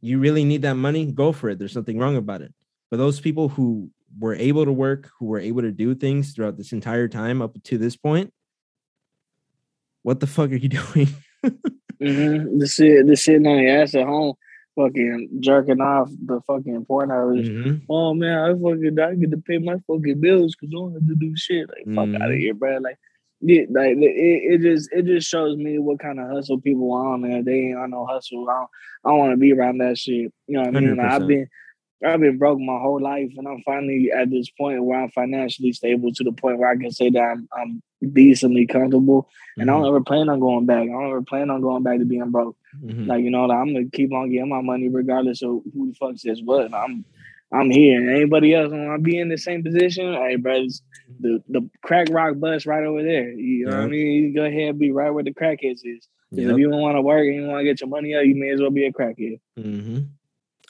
you 0.00 0.20
really 0.20 0.44
need 0.44 0.62
that 0.62 0.74
money, 0.76 1.10
go 1.10 1.32
for 1.32 1.48
it. 1.50 1.58
There's 1.58 1.74
nothing 1.74 1.98
wrong 1.98 2.16
about 2.16 2.42
it. 2.42 2.54
But 2.90 2.98
those 2.98 3.20
people 3.20 3.48
who 3.48 3.90
were 4.18 4.34
able 4.34 4.64
to 4.64 4.72
work, 4.72 5.10
who 5.18 5.26
were 5.26 5.38
able 5.38 5.62
to 5.62 5.70
do 5.70 5.94
things 5.94 6.32
throughout 6.32 6.56
this 6.56 6.72
entire 6.72 7.08
time 7.08 7.42
up 7.42 7.56
to 7.64 7.78
this 7.78 7.96
point, 7.96 8.32
what 10.02 10.20
the 10.20 10.26
fuck 10.26 10.50
are 10.50 10.56
you 10.56 10.68
doing? 10.68 11.08
Mm-hmm. 12.00 12.58
The 12.58 12.66
shit, 12.66 13.06
the 13.06 13.16
shit 13.16 13.46
on 13.46 13.58
your 13.58 13.82
ass 13.82 13.94
at 13.94 14.06
home, 14.06 14.34
fucking 14.76 15.28
jerking 15.40 15.80
off 15.80 16.10
the 16.24 16.40
fucking 16.46 16.86
pornos. 16.86 17.48
Mhm. 17.48 17.82
Oh 17.88 18.14
man, 18.14 18.38
I 18.38 18.52
fucking 18.52 18.98
I 18.98 19.14
get 19.14 19.30
to 19.32 19.38
pay 19.38 19.58
my 19.58 19.76
fucking 19.86 20.20
bills 20.20 20.54
because 20.54 20.72
I 20.72 20.78
don't 20.78 20.92
have 20.92 21.06
to 21.06 21.14
do 21.16 21.36
shit. 21.36 21.68
Like 21.68 21.94
fuck 21.94 22.20
out 22.20 22.30
of 22.30 22.36
here, 22.36 22.54
bro. 22.54 22.78
Like, 22.78 22.96
yeah, 23.40 23.62
like 23.70 23.96
it, 23.96 24.00
it 24.00 24.60
just 24.62 24.92
it 24.92 25.06
just 25.06 25.28
shows 25.28 25.56
me 25.56 25.78
what 25.78 25.98
kind 25.98 26.20
of 26.20 26.28
hustle 26.28 26.60
people 26.60 26.92
are 26.92 27.14
on, 27.14 27.22
man. 27.22 27.44
They 27.44 27.58
ain't 27.58 27.78
on 27.78 27.90
no 27.90 28.06
hustle. 28.06 28.48
I 28.48 28.54
don't, 28.54 28.70
I 29.04 29.08
don't 29.10 29.18
want 29.18 29.32
to 29.32 29.36
be 29.36 29.52
around 29.52 29.78
that 29.78 29.98
shit. 29.98 30.32
You 30.46 30.54
know 30.54 30.60
what 30.62 30.76
I 30.76 30.80
mean? 30.80 30.96
Like, 30.96 31.10
I've 31.10 31.26
been 31.26 31.48
I've 32.04 32.20
been 32.20 32.38
broke 32.38 32.60
my 32.60 32.78
whole 32.78 33.00
life, 33.00 33.32
and 33.36 33.48
I'm 33.48 33.62
finally 33.64 34.10
at 34.16 34.30
this 34.30 34.48
point 34.50 34.84
where 34.84 35.00
I'm 35.00 35.10
financially 35.10 35.72
stable 35.72 36.12
to 36.12 36.24
the 36.24 36.32
point 36.32 36.58
where 36.58 36.70
I 36.70 36.76
can 36.76 36.92
say 36.92 37.10
that 37.10 37.20
I'm, 37.20 37.48
I'm 37.52 37.82
decently 38.12 38.66
comfortable, 38.66 39.22
mm-hmm. 39.22 39.62
and 39.62 39.70
I 39.70 39.74
don't 39.74 39.82
mm-hmm. 39.82 39.96
ever 39.96 40.04
plan 40.04 40.28
on 40.28 40.38
going 40.38 40.66
back. 40.66 40.82
I 40.82 40.86
don't 40.86 41.10
ever 41.10 41.22
plan 41.22 41.50
on 41.50 41.60
going 41.60 41.82
back 41.82 41.98
to 41.98 42.04
being 42.04 42.30
broke. 42.30 42.56
Mm-hmm. 42.82 43.06
Like 43.06 43.24
you 43.24 43.30
know, 43.30 43.46
like, 43.46 43.58
I'm 43.58 43.72
gonna 43.72 43.90
keep 43.92 44.12
on 44.12 44.30
getting 44.30 44.48
my 44.48 44.62
money 44.62 44.88
regardless 44.88 45.42
of 45.42 45.62
who 45.74 45.88
the 45.88 45.94
fuck 45.94 46.16
says 46.18 46.40
what. 46.42 46.72
I'm 46.72 47.04
I'm 47.52 47.70
here. 47.70 48.10
Anybody 48.10 48.54
else 48.54 48.70
want 48.70 48.98
to 48.98 49.02
be 49.02 49.18
in 49.18 49.28
the 49.28 49.38
same 49.38 49.64
position? 49.64 50.12
Hey, 50.12 50.36
brothers, 50.36 50.82
the 51.18 51.42
the 51.48 51.68
crack 51.82 52.08
rock 52.10 52.38
bus 52.38 52.66
right 52.66 52.84
over 52.84 53.02
there. 53.02 53.30
You 53.30 53.66
know 53.66 53.72
yep. 53.72 53.80
what 53.80 53.86
I 53.86 53.88
mean? 53.88 54.06
You 54.24 54.34
go 54.34 54.44
ahead 54.44 54.68
and 54.70 54.78
be 54.78 54.92
right 54.92 55.10
where 55.10 55.24
the 55.24 55.34
crackheads 55.34 55.80
is. 55.84 56.06
Yep. 56.30 56.52
If 56.52 56.58
you 56.58 56.70
don't 56.70 56.82
want 56.82 56.96
to 56.96 57.02
work 57.02 57.26
and 57.26 57.34
you 57.34 57.46
want 57.46 57.60
to 57.60 57.64
get 57.64 57.80
your 57.80 57.88
money 57.88 58.14
up, 58.14 58.24
you 58.24 58.34
may 58.34 58.50
as 58.50 58.60
well 58.60 58.70
be 58.70 58.84
a 58.84 58.92
crackhead. 58.92 59.40
Mm-hmm. 59.58 60.00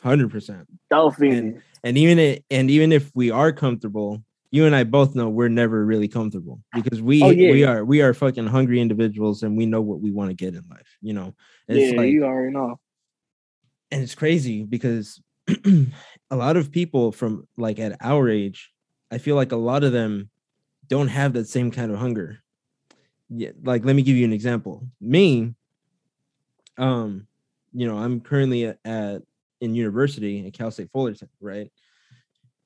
Hundred 0.02 0.30
percent. 0.30 0.68
Dolphin. 0.90 1.32
And, 1.32 1.62
and 1.84 1.98
even 1.98 2.18
it, 2.18 2.44
and 2.50 2.70
even 2.70 2.92
if 2.92 3.10
we 3.14 3.30
are 3.30 3.52
comfortable, 3.52 4.22
you 4.50 4.64
and 4.64 4.74
I 4.74 4.84
both 4.84 5.14
know 5.14 5.28
we're 5.28 5.48
never 5.48 5.84
really 5.84 6.08
comfortable 6.08 6.60
because 6.72 7.02
we 7.02 7.22
oh, 7.22 7.30
yeah. 7.30 7.52
we 7.52 7.64
are 7.64 7.84
we 7.84 8.00
are 8.00 8.14
fucking 8.14 8.46
hungry 8.46 8.80
individuals 8.80 9.42
and 9.42 9.56
we 9.56 9.66
know 9.66 9.80
what 9.80 10.00
we 10.00 10.10
want 10.10 10.30
to 10.30 10.34
get 10.34 10.54
in 10.54 10.64
life. 10.70 10.96
You 11.02 11.12
know, 11.12 11.34
it's 11.66 11.92
yeah, 11.92 11.98
like, 11.98 12.10
you 12.10 12.24
already 12.24 12.52
know. 12.52 12.80
And 13.90 14.02
it's 14.02 14.14
crazy 14.14 14.64
because 14.64 15.20
a 16.30 16.36
lot 16.36 16.56
of 16.56 16.72
people 16.72 17.12
from 17.12 17.46
like 17.56 17.78
at 17.78 17.96
our 18.00 18.28
age, 18.28 18.70
I 19.10 19.18
feel 19.18 19.36
like 19.36 19.52
a 19.52 19.56
lot 19.56 19.84
of 19.84 19.92
them 19.92 20.30
don't 20.86 21.08
have 21.08 21.34
that 21.34 21.48
same 21.48 21.70
kind 21.70 21.92
of 21.92 21.98
hunger. 21.98 22.38
Yeah, 23.28 23.50
like 23.62 23.84
let 23.84 23.96
me 23.96 24.02
give 24.02 24.16
you 24.16 24.24
an 24.24 24.32
example. 24.32 24.86
Me, 25.00 25.54
um, 26.78 27.26
you 27.74 27.86
know, 27.86 27.98
I'm 27.98 28.20
currently 28.20 28.64
at, 28.64 28.78
at 28.84 29.22
in 29.60 29.74
university 29.74 30.46
at 30.46 30.52
Cal 30.52 30.70
State 30.70 30.90
Fullerton, 30.92 31.28
right? 31.40 31.70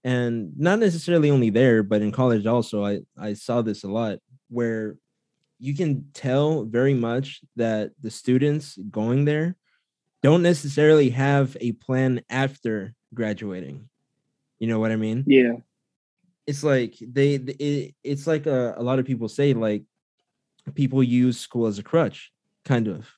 And 0.04 0.52
not 0.58 0.78
necessarily 0.78 1.30
only 1.30 1.50
there, 1.50 1.82
but 1.82 2.02
in 2.02 2.12
college 2.12 2.46
also, 2.46 2.84
I 2.84 3.00
I 3.18 3.34
saw 3.34 3.62
this 3.62 3.84
a 3.84 3.88
lot 3.88 4.18
where 4.48 4.96
you 5.58 5.76
can 5.76 6.06
tell 6.12 6.64
very 6.64 6.92
much 6.92 7.40
that 7.54 7.92
the 8.00 8.10
students 8.10 8.76
going 8.90 9.24
there 9.24 9.56
don't 10.22 10.42
necessarily 10.42 11.10
have 11.10 11.56
a 11.60 11.72
plan 11.72 12.20
after 12.28 12.94
graduating. 13.14 13.88
You 14.58 14.66
know 14.68 14.80
what 14.80 14.90
I 14.90 14.96
mean? 14.96 15.24
Yeah. 15.26 15.54
It's 16.46 16.64
like 16.64 16.96
they 17.00 17.34
it, 17.34 17.94
it's 18.02 18.26
like 18.26 18.46
a, 18.46 18.74
a 18.76 18.82
lot 18.82 18.98
of 18.98 19.04
people 19.04 19.28
say 19.28 19.54
like 19.54 19.84
people 20.74 21.02
use 21.02 21.38
school 21.38 21.66
as 21.66 21.78
a 21.78 21.82
crutch, 21.82 22.32
kind 22.64 22.88
of, 22.88 23.08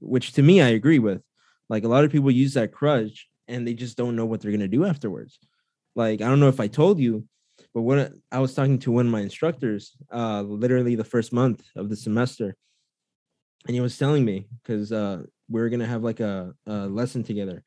which 0.00 0.32
to 0.34 0.42
me 0.42 0.62
I 0.62 0.68
agree 0.68 0.98
with. 1.00 1.22
Like 1.68 1.84
a 1.84 1.88
lot 1.88 2.04
of 2.04 2.12
people 2.12 2.30
use 2.30 2.54
that 2.54 2.72
crutch 2.72 3.28
and 3.46 3.66
they 3.66 3.74
just 3.74 3.96
don't 3.96 4.16
know 4.16 4.26
what 4.26 4.40
they're 4.40 4.52
gonna 4.52 4.68
do 4.68 4.84
afterwards. 4.84 5.38
Like 5.94 6.20
I 6.20 6.28
don't 6.28 6.40
know 6.40 6.48
if 6.48 6.60
I 6.60 6.68
told 6.68 6.98
you, 6.98 7.24
but 7.74 7.82
when 7.82 8.20
I 8.30 8.38
was 8.38 8.54
talking 8.54 8.78
to 8.80 8.92
one 8.92 9.06
of 9.06 9.12
my 9.12 9.20
instructors, 9.20 9.96
uh, 10.12 10.42
literally 10.42 10.94
the 10.94 11.04
first 11.04 11.32
month 11.32 11.64
of 11.76 11.88
the 11.88 11.96
semester, 11.96 12.56
and 13.66 13.74
he 13.74 13.80
was 13.80 13.98
telling 13.98 14.24
me 14.24 14.48
because 14.62 14.92
uh, 14.92 15.22
we 15.48 15.60
are 15.60 15.68
gonna 15.68 15.86
have 15.86 16.02
like 16.02 16.20
a, 16.20 16.54
a 16.66 16.86
lesson 16.86 17.22
together. 17.22 17.64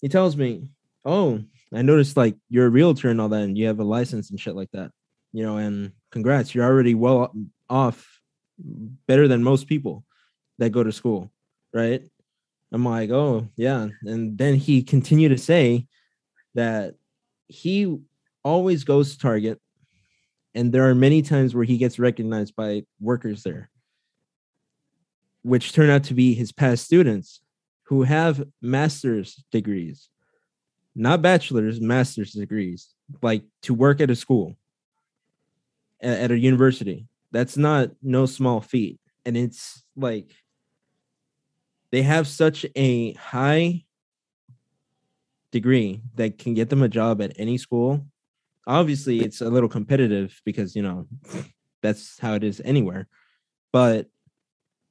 He 0.00 0.08
tells 0.08 0.36
me, 0.36 0.68
oh, 1.04 1.40
I 1.72 1.82
noticed 1.82 2.16
like 2.16 2.36
you're 2.48 2.66
a 2.66 2.70
realtor 2.70 3.08
and 3.08 3.20
all 3.20 3.28
that, 3.30 3.42
and 3.42 3.56
you 3.56 3.66
have 3.66 3.80
a 3.80 3.84
license 3.84 4.30
and 4.30 4.40
shit 4.40 4.56
like 4.56 4.70
that, 4.72 4.90
you 5.32 5.42
know, 5.42 5.56
and 5.56 5.92
congrats, 6.10 6.54
you're 6.54 6.64
already 6.64 6.94
well 6.94 7.32
off, 7.70 8.20
better 8.58 9.26
than 9.26 9.42
most 9.42 9.66
people 9.66 10.04
that 10.58 10.70
go 10.70 10.82
to 10.82 10.92
school, 10.92 11.32
right? 11.72 12.02
I'm 12.74 12.84
like, 12.84 13.10
oh, 13.10 13.48
yeah. 13.56 13.88
And 14.02 14.36
then 14.36 14.56
he 14.56 14.82
continued 14.82 15.30
to 15.30 15.38
say 15.38 15.86
that 16.54 16.94
he 17.46 17.98
always 18.42 18.84
goes 18.84 19.12
to 19.12 19.18
Target, 19.18 19.60
and 20.54 20.72
there 20.72 20.88
are 20.88 20.94
many 20.94 21.22
times 21.22 21.54
where 21.54 21.64
he 21.64 21.78
gets 21.78 21.98
recognized 21.98 22.56
by 22.56 22.82
workers 23.00 23.42
there, 23.42 23.70
which 25.42 25.72
turn 25.72 25.88
out 25.88 26.04
to 26.04 26.14
be 26.14 26.34
his 26.34 26.52
past 26.52 26.84
students 26.84 27.40
who 27.84 28.02
have 28.02 28.44
master's 28.60 29.44
degrees 29.50 30.08
not 30.94 31.22
bachelor's, 31.22 31.80
master's 31.80 32.32
degrees, 32.32 32.88
like 33.22 33.42
to 33.62 33.74
work 33.74 34.00
at 34.00 34.10
a 34.10 34.16
school, 34.16 34.56
at, 36.00 36.30
a 36.30 36.38
university. 36.38 37.06
That's 37.32 37.56
not 37.56 37.90
no 38.02 38.26
small 38.26 38.60
feat. 38.60 39.00
And 39.26 39.36
it's 39.36 39.82
like 39.96 40.32
they 41.94 42.02
have 42.02 42.26
such 42.26 42.66
a 42.74 43.12
high 43.12 43.84
degree 45.52 46.02
that 46.16 46.38
can 46.38 46.52
get 46.52 46.68
them 46.68 46.82
a 46.82 46.88
job 46.88 47.22
at 47.22 47.32
any 47.38 47.56
school. 47.56 48.04
Obviously, 48.66 49.20
it's 49.20 49.40
a 49.40 49.48
little 49.48 49.68
competitive 49.68 50.40
because, 50.44 50.74
you 50.74 50.82
know, 50.82 51.06
that's 51.82 52.18
how 52.18 52.34
it 52.34 52.42
is 52.42 52.60
anywhere. 52.64 53.06
But 53.70 54.08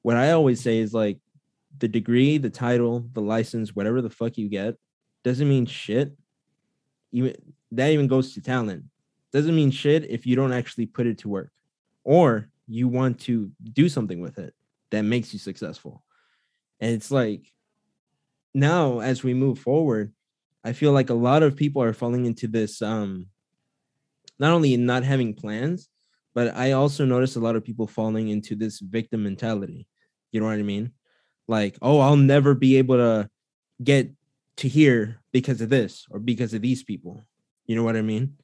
what 0.01 0.15
I 0.15 0.31
always 0.31 0.61
say 0.61 0.77
is 0.77 0.93
like 0.93 1.19
the 1.77 1.89
degree, 1.89 2.37
the 2.37 2.49
title, 2.49 3.05
the 3.11 3.19
license, 3.19 3.75
whatever 3.75 4.01
the 4.01 4.09
fuck 4.09 4.37
you 4.37 4.47
get, 4.47 4.75
doesn't 5.25 5.49
mean 5.49 5.65
shit. 5.65 6.13
Even 7.11 7.35
that 7.73 7.91
even 7.91 8.07
goes 8.07 8.33
to 8.35 8.41
talent. 8.41 8.85
Doesn't 9.33 9.53
mean 9.53 9.71
shit 9.71 10.09
if 10.09 10.25
you 10.25 10.37
don't 10.37 10.53
actually 10.53 10.85
put 10.85 11.07
it 11.07 11.17
to 11.17 11.27
work 11.27 11.51
or 12.05 12.47
you 12.65 12.87
want 12.87 13.19
to 13.21 13.51
do 13.73 13.89
something 13.89 14.21
with 14.21 14.39
it 14.39 14.53
that 14.91 15.01
makes 15.01 15.33
you 15.33 15.39
successful. 15.39 16.02
And 16.83 16.91
it's 16.91 17.11
like 17.11 17.49
now 18.53 18.99
as 18.99 19.23
we 19.23 19.33
move 19.33 19.57
forward, 19.57 20.11
I 20.65 20.73
feel 20.73 20.91
like 20.91 21.09
a 21.09 21.13
lot 21.13 21.41
of 21.41 21.55
people 21.55 21.81
are 21.81 21.93
falling 21.93 22.25
into 22.25 22.45
this 22.45 22.81
um 22.81 23.27
not 24.37 24.51
only 24.51 24.75
not 24.75 25.05
having 25.05 25.33
plans, 25.33 25.87
but 26.35 26.53
I 26.53 26.73
also 26.73 27.05
notice 27.05 27.37
a 27.37 27.39
lot 27.39 27.55
of 27.55 27.63
people 27.63 27.87
falling 27.87 28.27
into 28.27 28.53
this 28.53 28.81
victim 28.81 29.23
mentality. 29.23 29.87
You 30.33 30.41
know 30.41 30.47
what 30.47 30.59
I 30.59 30.63
mean? 30.63 30.91
Like, 31.47 31.77
oh, 31.81 32.01
I'll 32.01 32.17
never 32.17 32.53
be 32.53 32.75
able 32.77 32.97
to 32.97 33.29
get 33.81 34.11
to 34.57 34.67
here 34.67 35.21
because 35.31 35.61
of 35.61 35.69
this 35.69 36.05
or 36.09 36.19
because 36.19 36.53
of 36.53 36.61
these 36.61 36.83
people. 36.83 37.23
You 37.65 37.77
know 37.77 37.83
what 37.83 37.95
I 37.95 38.01
mean? 38.01 38.35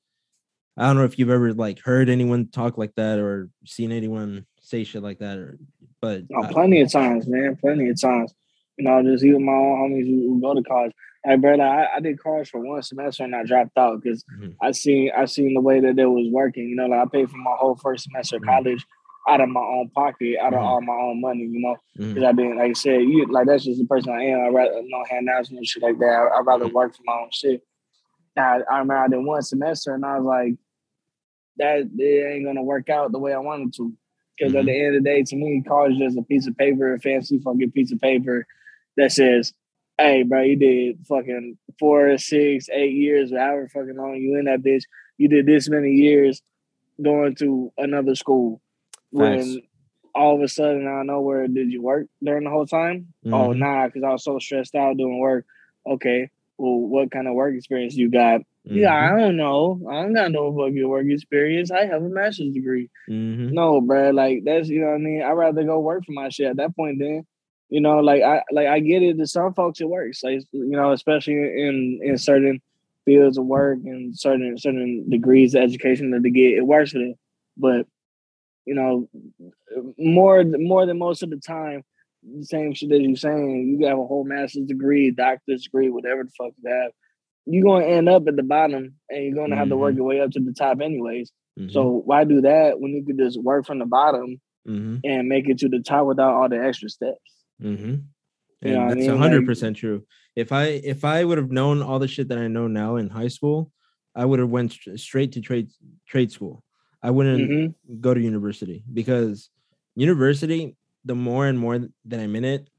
I 0.78 0.84
don't 0.88 0.96
know 0.96 1.04
if 1.04 1.20
you've 1.20 1.30
ever 1.30 1.54
like 1.54 1.80
heard 1.80 2.08
anyone 2.08 2.48
talk 2.48 2.78
like 2.78 2.96
that 2.96 3.20
or 3.20 3.50
seen 3.66 3.92
anyone 3.92 4.46
say 4.70 4.84
shit 4.84 5.04
like 5.04 5.20
that 5.20 5.38
or 5.38 5.58
but 6.02 6.24
oh, 6.34 6.48
plenty 6.50 6.80
I, 6.80 6.84
of 6.84 6.92
times, 6.92 7.28
man. 7.28 7.58
Plenty 7.60 7.90
of 7.90 8.00
times. 8.00 8.34
You 8.78 8.86
know, 8.86 9.04
just 9.04 9.26
even 9.26 9.46
my 9.46 9.52
own 9.52 9.92
homies 9.92 10.08
who, 10.08 10.34
who 10.34 10.42
go 10.42 10.54
to 10.54 10.64
college. 10.64 10.94
Like, 11.28 11.42
brother, 11.42 11.64
I, 11.64 11.98
I, 11.98 12.00
did 12.00 12.18
college 12.18 12.50
for 12.50 12.62
one 12.62 12.82
semester 12.82 13.26
and 13.26 13.36
I 13.36 13.44
dropped 13.44 13.78
out 13.78 14.02
because 14.02 14.24
mm-hmm. 14.24 14.52
I 14.62 14.72
seen 14.72 15.12
I 15.16 15.26
seen 15.26 15.54
the 15.54 15.60
way 15.60 15.82
that 15.82 16.00
it 16.00 16.06
was 16.06 16.30
working. 16.32 16.70
You 16.70 16.78
know, 16.78 16.86
like 16.86 17.02
I 17.02 17.10
paid 17.12 17.30
for 17.30 17.38
my 17.38 17.56
whole 17.58 17.76
first 17.76 18.06
semester 18.06 18.38
of 18.38 18.44
mm-hmm. 18.44 18.52
college 18.52 18.86
out 19.28 19.42
of 19.42 19.50
my 19.50 19.60
own 19.60 19.90
pocket, 19.90 20.38
out 20.42 20.54
of 20.54 20.60
mm-hmm. 20.60 20.66
all 20.66 20.82
my 20.82 20.94
own 20.94 21.20
money, 21.20 21.42
you 21.42 21.60
know. 21.60 21.76
Because 21.94 22.14
mm-hmm. 22.14 22.26
I've 22.26 22.36
been, 22.38 22.58
like 22.58 22.70
I 22.70 22.74
said, 22.74 23.02
you 23.02 23.26
like 23.30 23.48
that's 23.48 23.66
just 23.66 23.80
the 23.80 23.86
person 23.86 24.14
I 24.14 24.24
am. 24.24 24.40
I 24.40 24.48
rather 24.48 24.82
no 24.82 25.04
handouts 25.10 25.50
and 25.50 25.68
shit 25.68 25.84
like 25.84 26.00
that. 26.00 26.30
I, 26.34 26.40
would 26.40 26.48
rather 26.48 26.66
mm-hmm. 26.66 26.76
work 26.76 26.96
for 26.96 27.04
my 27.06 27.14
own 27.14 27.30
shit. 27.34 27.62
I, 28.38 28.62
I 28.72 28.80
remember 28.80 28.98
I 28.98 29.08
did 29.10 29.18
one 29.18 29.42
semester 29.42 29.94
and 29.94 30.06
I 30.06 30.20
was 30.20 30.26
like, 30.26 30.56
that 31.58 31.90
it 31.98 32.34
ain't 32.34 32.46
gonna 32.46 32.64
work 32.64 32.90
out 32.90 33.12
the 33.12 33.20
way 33.20 33.34
I 33.34 33.40
wanted 33.40 33.74
to. 33.74 33.94
Because 34.40 34.56
at 34.56 34.66
the 34.66 34.72
mm-hmm. 34.72 34.86
end 34.86 34.96
of 34.96 35.04
the 35.04 35.10
day, 35.10 35.24
to 35.24 35.36
me, 35.36 35.64
college 35.68 35.94
is 35.94 36.00
just 36.00 36.18
a 36.18 36.24
piece 36.24 36.48
of 36.48 36.58
paper, 36.58 36.94
a 36.94 37.00
fancy 37.00 37.40
fucking 37.40 37.72
piece 37.72 37.92
of 37.92 38.00
paper 38.00 38.48
that 38.96 39.12
says, 39.12 39.54
"Hey, 39.98 40.24
bro, 40.24 40.42
you 40.42 40.56
did 40.56 41.06
fucking 41.08 41.58
four, 41.78 42.18
six, 42.18 42.70
eight 42.70 42.94
years, 42.94 43.32
however 43.32 43.68
fucking 43.68 43.98
long 43.98 44.16
you 44.16 44.38
in 44.38 44.46
that 44.46 44.62
bitch. 44.62 44.84
You 45.18 45.28
did 45.28 45.46
this 45.46 45.70
many 45.70 45.92
years 45.92 46.42
going 47.02 47.36
to 47.36 47.72
another 47.78 48.16
school 48.16 48.62
when 49.12 49.62
all 50.14 50.36
of 50.36 50.42
a 50.42 50.48
sudden 50.48 50.88
out 50.88 51.06
know 51.06 51.22
where 51.22 51.48
did 51.48 51.72
you 51.72 51.82
work 51.82 52.08
during 52.24 52.44
the 52.44 52.50
whole 52.50 52.66
time? 52.66 53.14
Oh, 53.26 53.30
mm-hmm. 53.30 53.34
Oh, 53.34 53.54
nah, 53.54 53.88
because 53.88 54.04
I 54.04 54.10
was 54.10 54.24
so 54.24 54.40
stressed 54.40 54.76
out 54.76 54.98
doing 54.98 55.20
work. 55.20 55.46
Okay, 55.88 56.30
well, 56.58 56.80
what 56.80 57.12
kind 57.12 57.28
of 57.28 57.34
work 57.34 57.56
experience 57.56 57.96
you 57.96 58.10
got? 58.10 58.42
Mm-hmm. 58.68 58.78
Yeah, 58.78 58.94
I 58.94 59.18
don't 59.18 59.38
know. 59.38 59.82
I 59.90 60.02
don't 60.02 60.14
got 60.14 60.32
no 60.32 60.56
fucking 60.56 60.88
work 60.88 61.06
experience. 61.08 61.72
I 61.72 61.86
have 61.86 62.04
a 62.04 62.10
master's 62.10 62.54
degree. 62.54 62.90
Mm-hmm. 63.10 63.54
No, 63.54 63.80
bro, 63.80 64.12
like 64.12 64.44
that's 64.44 64.68
you 64.68 64.82
know 64.82 64.88
what 64.88 64.96
I 64.96 64.98
mean. 64.98 65.24
I'd 65.24 65.32
rather 65.32 65.64
go 65.64 65.80
work 65.80 66.06
for 66.06 66.12
my 66.12 66.30
shit 66.30 66.48
at 66.48 66.58
that 66.58 66.76
point. 66.76 67.00
Then, 67.00 67.26
you 67.70 67.80
know, 67.80 68.00
like 68.00 68.22
I 68.22 68.44
like 68.52 68.68
I 68.68 68.80
get 68.80 69.02
it. 69.02 69.18
To 69.18 69.28
some 69.28 69.54
folks, 69.54 69.80
it 69.80 69.88
works. 69.88 70.24
Like 70.24 70.42
you 70.52 70.72
know, 70.72 70.92
especially 70.92 71.36
in 71.36 72.00
in 72.04 72.18
certain 72.18 72.62
fields 73.06 73.38
of 73.38 73.46
work 73.46 73.80
and 73.86 74.18
certain 74.18 74.58
certain 74.58 75.10
degrees 75.10 75.56
of 75.56 75.64
education 75.64 76.12
that 76.12 76.22
they 76.22 76.30
get, 76.30 76.58
it 76.58 76.68
works 76.68 76.92
for 76.92 77.00
them. 77.00 77.16
But 77.56 77.88
you 78.66 78.76
know, 78.76 79.10
more 79.98 80.44
more 80.44 80.86
than 80.86 81.00
most 81.00 81.24
of 81.24 81.30
the 81.30 81.38
time, 81.38 81.84
the 82.24 82.46
same 82.46 82.74
shit 82.74 82.92
as 82.92 83.00
you're 83.00 83.16
saying. 83.16 83.78
You 83.80 83.88
have 83.88 83.98
a 83.98 84.06
whole 84.06 84.26
master's 84.26 84.68
degree, 84.68 85.12
doctor's 85.12 85.64
degree, 85.64 85.90
whatever 85.90 86.24
the 86.24 86.32
fuck 86.38 86.54
you 86.62 86.70
have. 86.70 86.92
You're 87.46 87.64
gonna 87.64 87.86
end 87.86 88.10
up 88.10 88.28
at 88.28 88.36
the 88.36 88.44
bottom, 88.44 88.96
and 89.10 89.24
you're 89.24 89.36
gonna 89.36 89.50
mm-hmm. 89.50 89.60
have 89.60 89.70
to 89.70 89.78
work 89.78 89.92
mm-hmm. 89.92 89.98
your 89.98 90.08
way 90.08 90.22
up 90.22 90.32
to 90.32 90.40
the 90.40 90.54
top, 90.54 90.82
anyways. 90.82 91.32
Mm-hmm. 91.60 91.72
So 91.72 92.02
why 92.06 92.24
do 92.24 92.42
that 92.42 92.80
when 92.80 92.92
you 92.92 93.06
could 93.06 93.18
just 93.18 93.42
work 93.42 93.66
from 93.66 93.80
the 93.80 93.86
bottom 93.86 94.40
mm-hmm. 94.68 94.98
and 95.04 95.28
make 95.28 95.50
it 95.50 95.60
to 95.60 95.70
the 95.70 95.80
top 95.80 96.06
without 96.06 96.34
all 96.34 96.50
the 96.50 96.64
extra 96.64 96.90
steps? 96.90 97.20
Mm-hmm. 97.62 97.96
And 98.62 98.74
yeah, 98.74 98.94
that's 98.94 99.08
hundred 99.08 99.46
percent 99.46 99.78
true. 99.78 100.06
If 100.36 100.52
I 100.52 100.66
if 100.66 101.04
I 101.06 101.24
would 101.24 101.38
have 101.38 101.52
known 101.52 101.82
all 101.82 102.00
the 102.00 102.08
shit 102.08 102.30
that 102.30 102.38
I 102.38 102.48
know 102.48 102.68
now 102.68 102.98
in 102.98 103.10
high 103.10 103.28
school, 103.28 103.72
I 104.16 104.26
would 104.26 104.40
have 104.40 104.50
went 104.50 104.78
straight 104.96 105.34
to 105.34 105.42
trade 105.42 105.70
trade 106.08 106.32
school. 106.32 106.64
I 107.02 107.12
wouldn't 107.12 107.50
mm-hmm. 107.50 108.02
go 108.02 108.14
to 108.14 108.20
university 108.20 108.84
because 108.94 109.50
university, 109.96 110.76
the 111.06 111.16
more 111.16 111.48
and 111.48 111.58
more 111.58 111.80
that 112.06 112.20
I'm 112.20 112.36
in 112.36 112.44
it, 112.44 112.70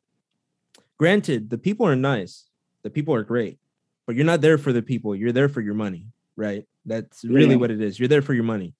granted, 0.99 1.49
the 1.49 1.59
people 1.59 1.87
are 1.87 1.97
nice, 1.97 2.47
the 2.83 2.91
people 2.91 3.15
are 3.15 3.23
great, 3.23 3.59
but 4.11 4.17
you're 4.17 4.27
not 4.27 4.41
there 4.41 4.59
for 4.59 4.73
the 4.73 4.83
people. 4.83 5.15
You're 5.15 5.31
there 5.31 5.49
for 5.49 5.61
your 5.61 5.75
money, 5.75 6.09
right? 6.35 6.67
That's 6.85 7.25
really 7.25 7.51
yeah. 7.51 7.61
what 7.61 7.71
it 7.71 7.81
is. 7.81 7.97
You're 7.97 8.09
there 8.09 8.23
for 8.23 8.35
your 8.35 8.43
money. 8.43 8.75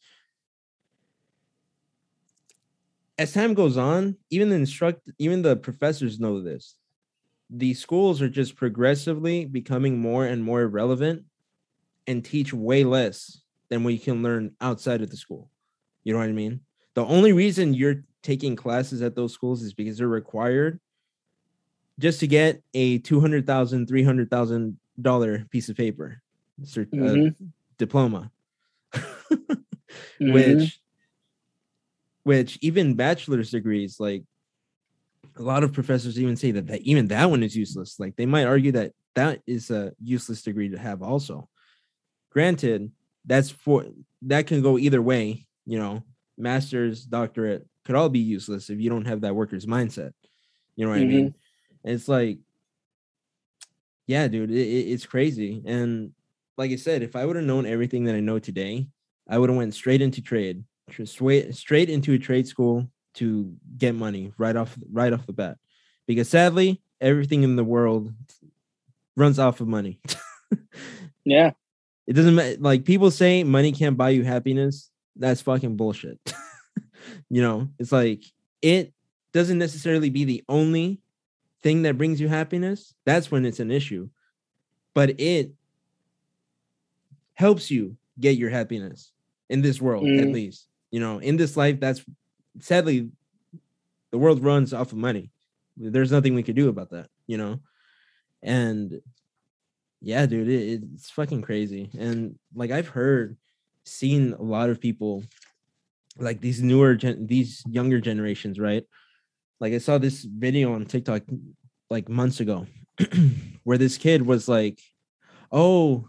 As 3.17 3.33
time 3.33 3.55
goes 3.55 3.77
on, 3.77 4.17
even 4.31 4.49
the 4.49 4.57
instruct, 4.57 5.09
even 5.19 5.43
the 5.43 5.55
professors 5.55 6.19
know 6.19 6.41
this. 6.41 6.75
The 7.49 7.75
schools 7.75 8.21
are 8.21 8.29
just 8.29 8.57
progressively 8.57 9.45
becoming 9.45 10.01
more 10.01 10.27
and 10.27 10.43
more 10.43 10.67
relevant 10.67 11.23
and 12.09 12.25
teach 12.25 12.53
way 12.53 12.83
less 12.83 13.41
than 13.69 13.85
what 13.85 13.93
you 13.93 14.01
can 14.01 14.25
learn 14.25 14.57
outside 14.61 15.01
of 15.01 15.11
the 15.11 15.17
school. 15.17 15.49
You 16.03 16.13
know 16.13 16.19
what 16.19 16.29
I 16.29 16.33
mean? 16.33 16.59
The 16.95 17.07
only 17.07 17.33
reason 17.33 17.73
you're 17.73 18.03
taking 18.25 18.57
classes 18.57 19.01
at 19.01 19.15
those 19.15 19.33
schools 19.33 19.63
is 19.63 19.75
because 19.75 19.99
they're 19.99 20.09
required 20.09 20.81
just 22.01 22.19
to 22.19 22.27
get 22.27 22.65
a 22.75 22.99
200,000, 22.99 23.87
300,000 23.87 24.80
dollar 25.01 25.47
piece 25.51 25.69
of 25.69 25.77
paper, 25.77 26.23
mm-hmm. 26.63 27.27
uh, 27.27 27.47
diploma, 27.79 28.31
mm-hmm. 28.95 30.33
which, 30.33 30.81
which 32.23 32.59
even 32.63 32.95
bachelor's 32.95 33.51
degrees, 33.51 33.99
like 33.99 34.25
a 35.37 35.43
lot 35.43 35.65
of 35.65 35.73
professors 35.73 36.19
even 36.19 36.37
say 36.37 36.51
that, 36.53 36.67
that 36.67 36.83
even 36.83 37.09
that 37.09 37.31
one 37.31 37.43
is 37.43 37.57
useless. 37.57 37.99
Like 37.99 38.17
they 38.17 38.27
might 38.27 38.45
argue 38.45 38.73
that 38.73 38.93
that 39.15 39.43
is 39.47 39.71
a 39.71 39.93
useless 40.03 40.43
degree 40.43 40.69
to 40.71 40.79
have 40.79 41.03
also. 41.03 41.49
Granted, 42.31 42.93
that's 43.25 43.51
for 43.51 43.87
that 44.23 44.47
can 44.47 44.63
go 44.63 44.79
either 44.79 45.03
way, 45.03 45.47
you 45.67 45.79
know, 45.79 46.03
master's, 46.39 47.05
doctorate 47.05 47.67
could 47.85 47.97
all 47.97 48.09
be 48.09 48.21
useless 48.21 48.71
if 48.71 48.81
you 48.81 48.91
don't 48.91 49.07
have 49.07 49.23
that 49.23 49.35
worker's 49.35 49.67
mindset. 49.67 50.13
You 50.77 50.85
know 50.85 50.93
what 50.93 51.01
mm-hmm. 51.01 51.11
I 51.11 51.15
mean? 51.15 51.29
Mm-hmm. 51.31 51.91
it's 51.91 52.09
like, 52.09 52.39
yeah, 54.11 54.27
dude, 54.27 54.51
it, 54.51 54.57
it's 54.57 55.07
crazy. 55.07 55.63
And 55.65 56.11
like 56.59 56.73
I 56.73 56.77
said, 56.77 57.05
if 57.05 57.15
I 57.15 57.25
would 57.25 57.37
have 57.37 57.45
known 57.45 57.65
everything 57.65 58.05
that 58.05 58.17
I 58.17 58.21
know 58.21 58.41
today, 58.41 58.89
I 59.29 59.39
would 59.39 59.49
have 59.49 59.57
went 59.57 59.73
straight 59.73 60.03
into 60.03 60.21
trade, 60.21 60.65
straight 61.05 61.55
straight 61.55 61.89
into 61.89 62.15
a 62.15 62.19
trade 62.19 62.49
school 62.49 62.89
to 63.15 63.55
get 63.79 63.95
money 63.95 64.33
right 64.37 64.57
off 64.57 64.77
right 64.91 65.13
off 65.13 65.27
the 65.27 65.33
bat. 65.33 65.59
Because 66.09 66.29
sadly, 66.29 66.83
everything 67.01 67.45
in 67.45 67.55
the 67.55 67.63
world 67.63 68.13
runs 69.17 69.39
off 69.39 69.61
of 69.61 69.69
money. 69.69 70.01
yeah. 71.25 71.53
It 72.09 72.15
doesn't 72.15 72.35
matter. 72.35 72.57
Like 72.59 72.85
people 72.85 73.13
say 73.13 73.45
money 73.45 73.71
can't 73.71 73.97
buy 73.97 74.11
you 74.11 74.25
happiness. 74.25 74.91
That's 75.15 75.41
fucking 75.43 75.77
bullshit. 75.77 76.19
you 77.31 77.43
know, 77.43 77.69
it's 77.79 77.93
like 77.93 78.25
it 78.61 78.93
doesn't 79.33 79.59
necessarily 79.59 80.11
be 80.11 80.25
the 80.25 80.43
only 80.49 81.01
thing 81.63 81.83
that 81.83 81.99
brings 81.99 82.21
you 82.21 82.29
happiness. 82.29 82.95
That's 83.05 83.31
when 83.31 83.45
it's 83.45 83.61
an 83.61 83.71
issue. 83.71 84.09
But 84.95 85.21
it 85.21 85.53
helps 87.35 87.71
you 87.71 87.97
get 88.19 88.37
your 88.37 88.51
happiness 88.51 89.13
in 89.49 89.63
this 89.63 89.81
world, 89.81 90.05
mm. 90.05 90.21
at 90.21 90.29
least. 90.29 90.67
You 90.91 91.01
know, 91.01 91.19
in 91.19 91.37
this 91.37 91.57
life, 91.57 91.81
that's 91.81 92.05
sadly 92.61 93.11
the 94.11 94.19
world 94.19 94.43
runs 94.43 94.75
off 94.75 94.93
of 94.93 94.99
money. 94.99 95.31
There's 95.77 96.13
nothing 96.13 96.35
we 96.35 96.43
could 96.43 96.57
do 96.57 96.69
about 96.69 96.91
that, 96.91 97.09
you 97.27 97.39
know. 97.39 97.61
And 98.43 99.01
yeah, 100.01 100.27
dude, 100.27 100.49
it, 100.49 100.83
it's 100.95 101.11
fucking 101.11 101.43
crazy. 101.43 101.91
And 101.99 102.39
like 102.55 102.71
I've 102.71 102.89
heard, 102.89 103.37
seen 103.85 104.35
a 104.35 104.43
lot 104.43 104.71
of 104.71 104.81
people, 104.81 105.25
like 106.19 106.41
these 106.41 106.63
newer, 106.63 106.95
gen- 106.95 107.27
these 107.27 107.63
younger 107.69 108.01
generations, 108.01 108.59
right? 108.59 108.85
Like 109.61 109.73
I 109.73 109.79
saw 109.79 109.99
this 109.99 110.25
video 110.25 110.75
on 110.75 110.87
TikTok 110.87 111.23
like 111.91 112.09
months 112.09 112.41
ago, 112.41 112.67
where 113.65 113.79
this 113.79 113.99
kid 113.99 114.23
was 114.23 114.49
like, 114.49 114.81
"Oh, 115.53 116.09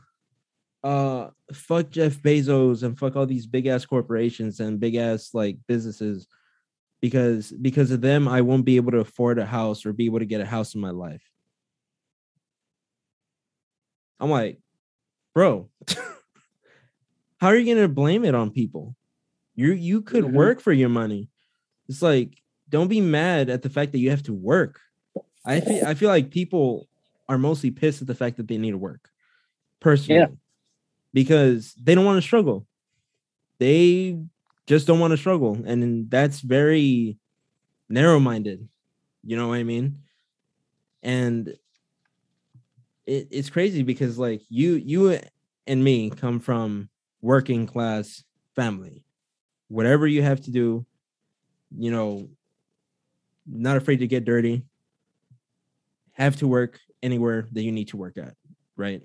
uh, 0.83 1.29
fuck 1.53 1.89
Jeff 1.89 2.21
Bezos 2.21 2.83
and 2.83 2.97
fuck 2.97 3.15
all 3.15 3.25
these 3.25 3.45
big 3.45 3.67
ass 3.67 3.85
corporations 3.85 4.59
and 4.59 4.79
big 4.79 4.95
ass 4.95 5.31
like 5.33 5.57
businesses." 5.67 6.27
because 7.01 7.51
because 7.53 7.89
of 7.89 8.01
them 8.01 8.27
i 8.27 8.41
won't 8.41 8.63
be 8.63 8.75
able 8.75 8.91
to 8.91 8.99
afford 8.99 9.39
a 9.39 9.45
house 9.45 9.87
or 9.87 9.91
be 9.91 10.05
able 10.05 10.19
to 10.19 10.25
get 10.25 10.39
a 10.39 10.45
house 10.45 10.75
in 10.75 10.81
my 10.81 10.91
life 10.91 11.31
I'm 14.21 14.29
like, 14.29 14.59
bro, 15.33 15.67
how 17.39 17.47
are 17.47 17.55
you 17.55 17.73
gonna 17.73 17.87
blame 17.87 18.23
it 18.23 18.35
on 18.35 18.51
people? 18.51 18.95
You 19.55 19.73
you 19.73 20.03
could 20.03 20.25
mm-hmm. 20.25 20.35
work 20.35 20.61
for 20.61 20.71
your 20.71 20.89
money. 20.89 21.27
It's 21.89 22.03
like, 22.03 22.37
don't 22.71 22.87
be 22.87 23.01
mad 23.01 23.49
at 23.49 23.61
the 23.61 23.69
fact 23.69 23.91
that 23.91 23.99
you 23.99 24.09
have 24.09 24.23
to 24.23 24.33
work. 24.33 24.79
I 25.45 25.59
feel 25.59 25.85
I 25.85 25.93
feel 25.93 26.09
like 26.09 26.31
people 26.31 26.87
are 27.29 27.37
mostly 27.37 27.69
pissed 27.69 28.01
at 28.01 28.07
the 28.07 28.15
fact 28.15 28.37
that 28.37 28.47
they 28.47 28.57
need 28.57 28.71
to 28.71 28.77
work. 28.77 29.09
Personally. 29.79 30.21
Yeah. 30.21 30.27
Because 31.13 31.73
they 31.75 31.93
don't 31.93 32.05
want 32.05 32.17
to 32.17 32.27
struggle. 32.27 32.65
They 33.59 34.17
just 34.65 34.87
don't 34.87 34.99
want 34.99 35.11
to 35.11 35.17
struggle. 35.17 35.61
And 35.65 36.09
that's 36.09 36.39
very 36.39 37.17
narrow-minded. 37.89 38.67
You 39.23 39.37
know 39.37 39.49
what 39.49 39.59
I 39.59 39.63
mean? 39.63 39.99
And 41.03 41.53
it, 43.05 43.27
it's 43.31 43.49
crazy 43.49 43.83
because 43.83 44.17
like 44.17 44.41
you 44.49 44.73
you 44.73 45.19
and 45.67 45.83
me 45.83 46.09
come 46.09 46.39
from 46.39 46.89
working 47.21 47.67
class 47.67 48.23
family 48.55 49.03
whatever 49.67 50.07
you 50.07 50.21
have 50.21 50.41
to 50.41 50.51
do 50.51 50.85
you 51.77 51.91
know 51.91 52.27
not 53.51 53.77
afraid 53.77 53.97
to 53.97 54.07
get 54.07 54.25
dirty. 54.25 54.63
Have 56.13 56.37
to 56.37 56.47
work 56.47 56.79
anywhere 57.03 57.47
that 57.51 57.63
you 57.63 57.71
need 57.71 57.89
to 57.89 57.97
work 57.97 58.17
at 58.17 58.35
right? 58.77 59.01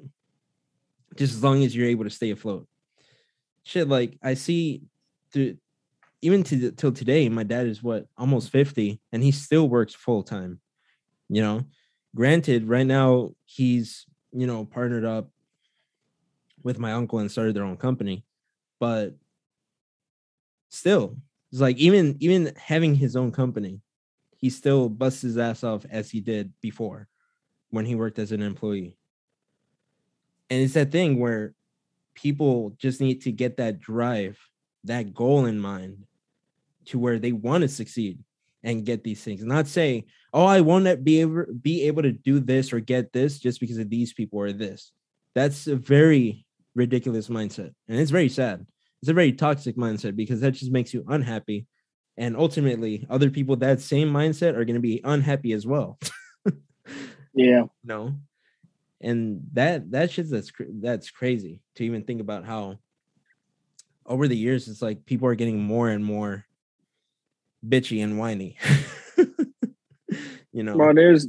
Just 1.16 1.34
as 1.34 1.42
long 1.42 1.62
as 1.64 1.74
you're 1.74 1.88
able 1.88 2.04
to 2.04 2.10
stay 2.10 2.30
afloat. 2.30 2.66
Shit 3.64 3.88
like 3.88 4.16
i 4.22 4.34
see 4.34 4.82
through 5.32 5.56
even 6.22 6.44
to 6.44 6.70
till 6.70 6.92
today 6.92 7.28
my 7.28 7.42
dad 7.42 7.66
is 7.66 7.82
what 7.82 8.06
almost 8.16 8.50
50 8.50 9.00
and 9.12 9.22
he 9.22 9.32
still 9.32 9.68
works 9.68 9.92
full 9.92 10.22
time 10.22 10.60
you 11.28 11.42
know? 11.42 11.64
Granted, 12.14 12.68
right 12.68 12.86
now 12.86 13.30
he's 13.44 14.06
you 14.32 14.46
know 14.46 14.64
partnered 14.64 15.04
up 15.04 15.30
with 16.62 16.78
my 16.78 16.92
uncle 16.92 17.18
and 17.18 17.30
started 17.30 17.54
their 17.54 17.64
own 17.64 17.76
company, 17.76 18.24
but 18.80 19.14
still, 20.68 21.16
it's 21.52 21.60
like 21.60 21.76
even 21.76 22.16
even 22.20 22.52
having 22.56 22.94
his 22.94 23.16
own 23.16 23.32
company, 23.32 23.80
he 24.38 24.50
still 24.50 24.88
busts 24.88 25.22
his 25.22 25.38
ass 25.38 25.64
off 25.64 25.84
as 25.90 26.10
he 26.10 26.20
did 26.20 26.52
before 26.60 27.08
when 27.70 27.86
he 27.86 27.94
worked 27.94 28.18
as 28.18 28.32
an 28.32 28.42
employee. 28.42 28.96
And 30.50 30.62
it's 30.62 30.74
that 30.74 30.92
thing 30.92 31.18
where 31.18 31.54
people 32.14 32.74
just 32.78 33.00
need 33.00 33.22
to 33.22 33.32
get 33.32 33.56
that 33.56 33.80
drive, 33.80 34.38
that 34.84 35.14
goal 35.14 35.46
in 35.46 35.58
mind 35.58 36.04
to 36.86 36.98
where 36.98 37.18
they 37.18 37.32
want 37.32 37.62
to 37.62 37.68
succeed 37.68 38.18
and 38.62 38.84
get 38.84 39.04
these 39.04 39.22
things. 39.22 39.44
Not 39.44 39.68
say, 39.68 40.04
oh, 40.32 40.44
I 40.44 40.60
won't 40.60 41.04
be 41.04 41.20
able 41.20 41.46
be 41.60 41.82
able 41.84 42.02
to 42.02 42.12
do 42.12 42.40
this 42.40 42.72
or 42.72 42.80
get 42.80 43.12
this 43.12 43.38
just 43.38 43.60
because 43.60 43.78
of 43.78 43.90
these 43.90 44.12
people 44.12 44.40
or 44.40 44.52
this. 44.52 44.92
That's 45.34 45.66
a 45.66 45.76
very 45.76 46.44
ridiculous 46.74 47.28
mindset, 47.28 47.72
and 47.88 47.98
it's 47.98 48.10
very 48.10 48.28
sad. 48.28 48.66
It's 49.02 49.10
a 49.10 49.14
very 49.14 49.32
toxic 49.32 49.76
mindset 49.76 50.16
because 50.16 50.40
that 50.40 50.52
just 50.52 50.72
makes 50.72 50.94
you 50.94 51.04
unhappy, 51.08 51.66
and 52.16 52.36
ultimately, 52.36 53.06
other 53.10 53.30
people 53.30 53.56
that 53.56 53.80
same 53.80 54.10
mindset 54.10 54.54
are 54.54 54.64
going 54.64 54.74
to 54.74 54.80
be 54.80 55.00
unhappy 55.04 55.52
as 55.52 55.66
well. 55.66 55.98
yeah. 57.34 57.64
No. 57.84 58.14
And 59.00 59.42
that 59.52 59.90
that 59.90 60.10
shit 60.10 60.30
that's 60.30 60.50
that's 60.58 61.10
crazy 61.10 61.60
to 61.74 61.84
even 61.84 62.02
think 62.04 62.20
about 62.20 62.46
how 62.46 62.78
over 64.06 64.26
the 64.26 64.36
years 64.36 64.68
it's 64.68 64.80
like 64.80 65.04
people 65.04 65.28
are 65.28 65.34
getting 65.34 65.62
more 65.62 65.90
and 65.90 66.04
more 66.04 66.46
bitchy 67.66 68.02
and 68.02 68.18
whiny. 68.18 68.56
you 70.52 70.62
know. 70.62 70.76
Bro, 70.76 70.94
there's 70.94 71.28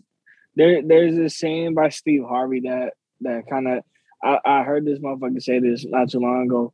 there 0.56 0.82
there's 0.82 1.18
a 1.18 1.30
saying 1.30 1.74
by 1.74 1.90
Steve 1.90 2.24
Harvey 2.28 2.62
that 2.62 2.94
that 3.22 3.44
kind 3.50 3.68
of 3.68 3.84
I, 4.24 4.40
I 4.46 4.64
heard 4.64 4.86
this 4.86 5.00
motherfucker 5.00 5.42
say 5.42 5.60
this 5.60 5.86
not 5.86 6.10
too 6.10 6.20
long 6.20 6.46
ago. 6.46 6.74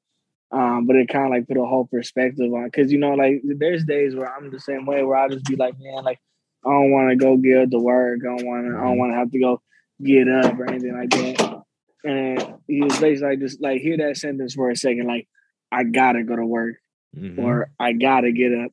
Um, 0.54 0.86
but 0.86 0.96
it 0.96 1.10
kind 1.10 1.26
of 1.26 1.32
like 1.32 1.48
put 1.48 1.58
a 1.58 1.66
whole 1.66 1.86
perspective 1.86 2.54
on 2.54 2.66
because 2.66 2.92
you 2.92 3.00
know, 3.00 3.16
like 3.16 3.42
there's 3.44 3.86
days 3.86 4.16
where 4.16 4.32
I'm 4.32 4.52
the 4.52 4.60
same 4.60 4.86
way 4.86 5.04
where 5.04 5.18
I 5.18 5.28
just 5.28 5.46
be 5.46 5.56
like, 5.56 5.74
man, 5.80 6.04
like 6.04 6.20
I 6.66 6.70
don't 6.70 6.92
want 6.92 7.10
to 7.10 7.16
go 7.16 7.38
get 7.38 7.72
to 7.72 7.80
work. 7.80 8.20
I 8.24 8.38
don't 8.38 8.46
want 8.46 8.66
to. 8.66 8.70
I 8.70 8.72
don't 8.72 8.92
mm-hmm. 8.92 9.00
want 9.00 9.12
to 9.14 9.18
have 9.18 9.32
to 9.32 9.40
go 9.40 9.62
get 10.04 10.28
up 10.28 10.60
or 10.60 10.70
anything 10.70 10.96
like 10.96 11.10
that. 11.10 11.64
And 12.06 12.56
he 12.68 12.82
was 12.82 13.00
basically 13.00 13.30
like, 13.30 13.40
just 13.40 13.62
like 13.62 13.82
hear 13.82 13.98
that 13.98 14.18
sentence 14.18 14.54
for 14.54 14.70
a 14.70 14.76
second, 14.76 15.08
like 15.08 15.28
I 15.72 15.84
gotta 15.84 16.24
go 16.24 16.36
to 16.36 16.46
work 16.46 16.76
mm-hmm. 17.18 17.40
or 17.40 17.72
I 17.80 17.94
gotta 17.94 18.32
get 18.32 18.54
up 18.54 18.72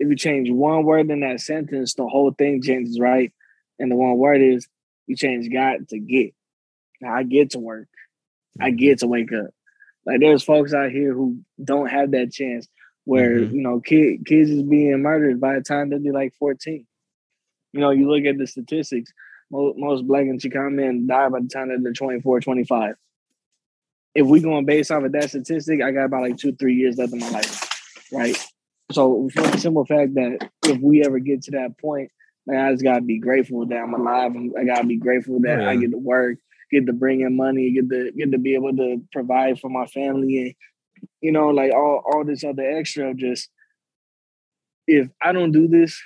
if 0.00 0.08
you 0.08 0.16
change 0.16 0.50
one 0.50 0.84
word 0.84 1.10
in 1.10 1.20
that 1.20 1.40
sentence, 1.40 1.94
the 1.94 2.08
whole 2.08 2.32
thing 2.32 2.62
changes, 2.62 2.98
right? 2.98 3.32
And 3.78 3.90
the 3.90 3.96
one 3.96 4.16
word 4.16 4.40
is 4.40 4.66
you 5.06 5.14
change 5.14 5.52
God 5.52 5.88
to 5.90 5.98
get. 5.98 6.34
Now 7.02 7.14
I 7.14 7.22
get 7.22 7.50
to 7.50 7.58
work. 7.58 7.86
I 8.58 8.70
Mm-hmm. 8.70 8.76
get 8.76 8.98
to 9.00 9.06
wake 9.06 9.32
up. 9.32 9.50
Like 10.06 10.20
there's 10.20 10.42
folks 10.42 10.72
out 10.72 10.90
here 10.90 11.12
who 11.12 11.38
don't 11.62 11.88
have 11.88 12.10
that 12.12 12.32
chance 12.32 12.68
where, 13.04 13.40
Mhm. 13.40 13.52
you 13.54 13.60
know, 13.62 13.80
kid, 13.80 14.24
kids 14.26 14.50
is 14.50 14.62
being 14.62 15.00
murdered 15.02 15.40
by 15.40 15.54
the 15.54 15.60
time 15.62 15.88
they'll 15.90 15.98
be 15.98 16.10
like 16.10 16.34
14. 16.34 16.86
You 17.72 17.80
know, 17.80 17.90
you 17.90 18.10
look 18.10 18.24
at 18.24 18.38
the 18.38 18.46
statistics, 18.46 19.12
most, 19.50 19.78
most 19.78 20.06
black 20.06 20.22
and 20.22 20.40
Chicano 20.40 20.72
men 20.72 21.06
die 21.06 21.28
by 21.28 21.40
the 21.40 21.48
time 21.48 21.68
that 21.68 21.82
they're 21.82 21.92
24, 21.92 22.40
25. 22.40 22.96
If 24.14 24.26
we 24.26 24.40
going 24.40 24.64
based 24.64 24.90
off 24.90 25.04
of 25.04 25.12
that 25.12 25.28
statistic, 25.28 25.82
I 25.82 25.92
got 25.92 26.04
about 26.06 26.22
like 26.22 26.36
two, 26.36 26.52
three 26.52 26.74
years 26.74 26.98
left 26.98 27.12
in 27.12 27.20
my 27.20 27.30
life. 27.30 28.10
Right. 28.12 28.36
So 28.90 29.28
for 29.32 29.42
the 29.42 29.58
simple 29.58 29.84
fact 29.84 30.14
that 30.14 30.50
if 30.66 30.80
we 30.80 31.04
ever 31.04 31.20
get 31.20 31.42
to 31.42 31.52
that 31.52 31.78
point, 31.78 32.10
man, 32.46 32.64
I 32.66 32.72
just 32.72 32.82
gotta 32.82 33.02
be 33.02 33.18
grateful 33.18 33.66
that 33.66 33.76
I'm 33.76 33.94
alive. 33.94 34.32
I 34.58 34.64
gotta 34.64 34.86
be 34.86 34.96
grateful 34.96 35.38
that 35.42 35.60
Oh, 35.60 35.68
I 35.68 35.76
get 35.76 35.92
to 35.92 35.98
work, 35.98 36.38
get 36.70 36.86
to 36.86 36.92
bring 36.92 37.20
in 37.20 37.36
money, 37.36 37.72
get 37.72 37.88
to 37.90 38.12
get 38.12 38.32
to 38.32 38.38
be 38.38 38.54
able 38.54 38.76
to 38.76 39.02
provide 39.12 39.58
for 39.60 39.68
my 39.68 39.86
family, 39.86 40.38
and 40.42 40.54
you 41.20 41.32
know, 41.32 41.48
like 41.48 41.72
all 41.72 42.02
all 42.06 42.24
this 42.24 42.44
other 42.44 42.62
extra. 42.62 43.10
of 43.10 43.16
Just 43.16 43.48
if 44.86 45.08
I 45.22 45.32
don't 45.32 45.52
do 45.52 45.68
this, 45.68 46.00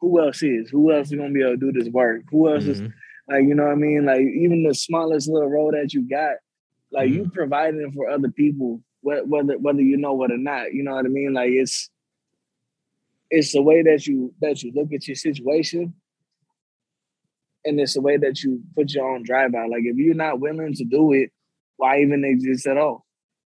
who 0.00 0.20
else 0.20 0.42
is? 0.42 0.70
Who 0.70 0.92
else 0.92 1.08
is 1.10 1.18
gonna 1.18 1.32
be 1.32 1.42
able 1.42 1.52
to 1.52 1.56
do 1.56 1.72
this 1.72 1.88
work? 1.92 2.22
Who 2.30 2.48
else 2.48 2.64
is 2.66 2.80
Mhm. 2.80 2.92
like 3.28 3.44
you 3.44 3.54
know 3.54 3.64
what 3.64 3.72
I 3.72 3.76
mean? 3.76 4.04
Like 4.04 4.20
even 4.20 4.62
the 4.62 4.74
smallest 4.74 5.28
little 5.28 5.48
role 5.50 5.72
that 5.72 5.92
you 5.94 6.02
got, 6.08 6.36
like 6.92 7.10
you 7.10 7.28
providing 7.32 7.90
for 7.92 8.08
other 8.08 8.30
people, 8.30 8.82
whether 9.02 9.58
whether 9.58 9.82
you 9.82 9.96
know 9.96 10.22
it 10.24 10.30
or 10.32 10.38
not. 10.38 10.72
You 10.74 10.82
know 10.84 10.94
what 10.94 11.06
I 11.06 11.08
mean? 11.08 11.32
Like 11.34 11.50
it's 11.50 11.90
it's 13.30 13.52
the 13.52 13.62
way 13.62 13.82
that 13.82 14.06
you 14.06 14.32
that 14.40 14.62
you 14.62 14.72
look 14.74 14.92
at 14.92 15.08
your 15.08 15.16
situation, 15.16 15.94
and 17.64 17.80
it's 17.80 17.94
the 17.94 18.00
way 18.00 18.16
that 18.16 18.42
you 18.42 18.62
put 18.76 18.92
your 18.92 19.08
own 19.10 19.22
drive 19.22 19.54
out. 19.54 19.70
Like 19.70 19.82
if 19.84 19.96
you're 19.96 20.14
not 20.14 20.40
willing 20.40 20.74
to 20.74 20.84
do 20.84 21.12
it, 21.12 21.30
why 21.76 22.00
even 22.00 22.24
exist 22.24 22.66
at 22.66 22.76
all? 22.78 23.04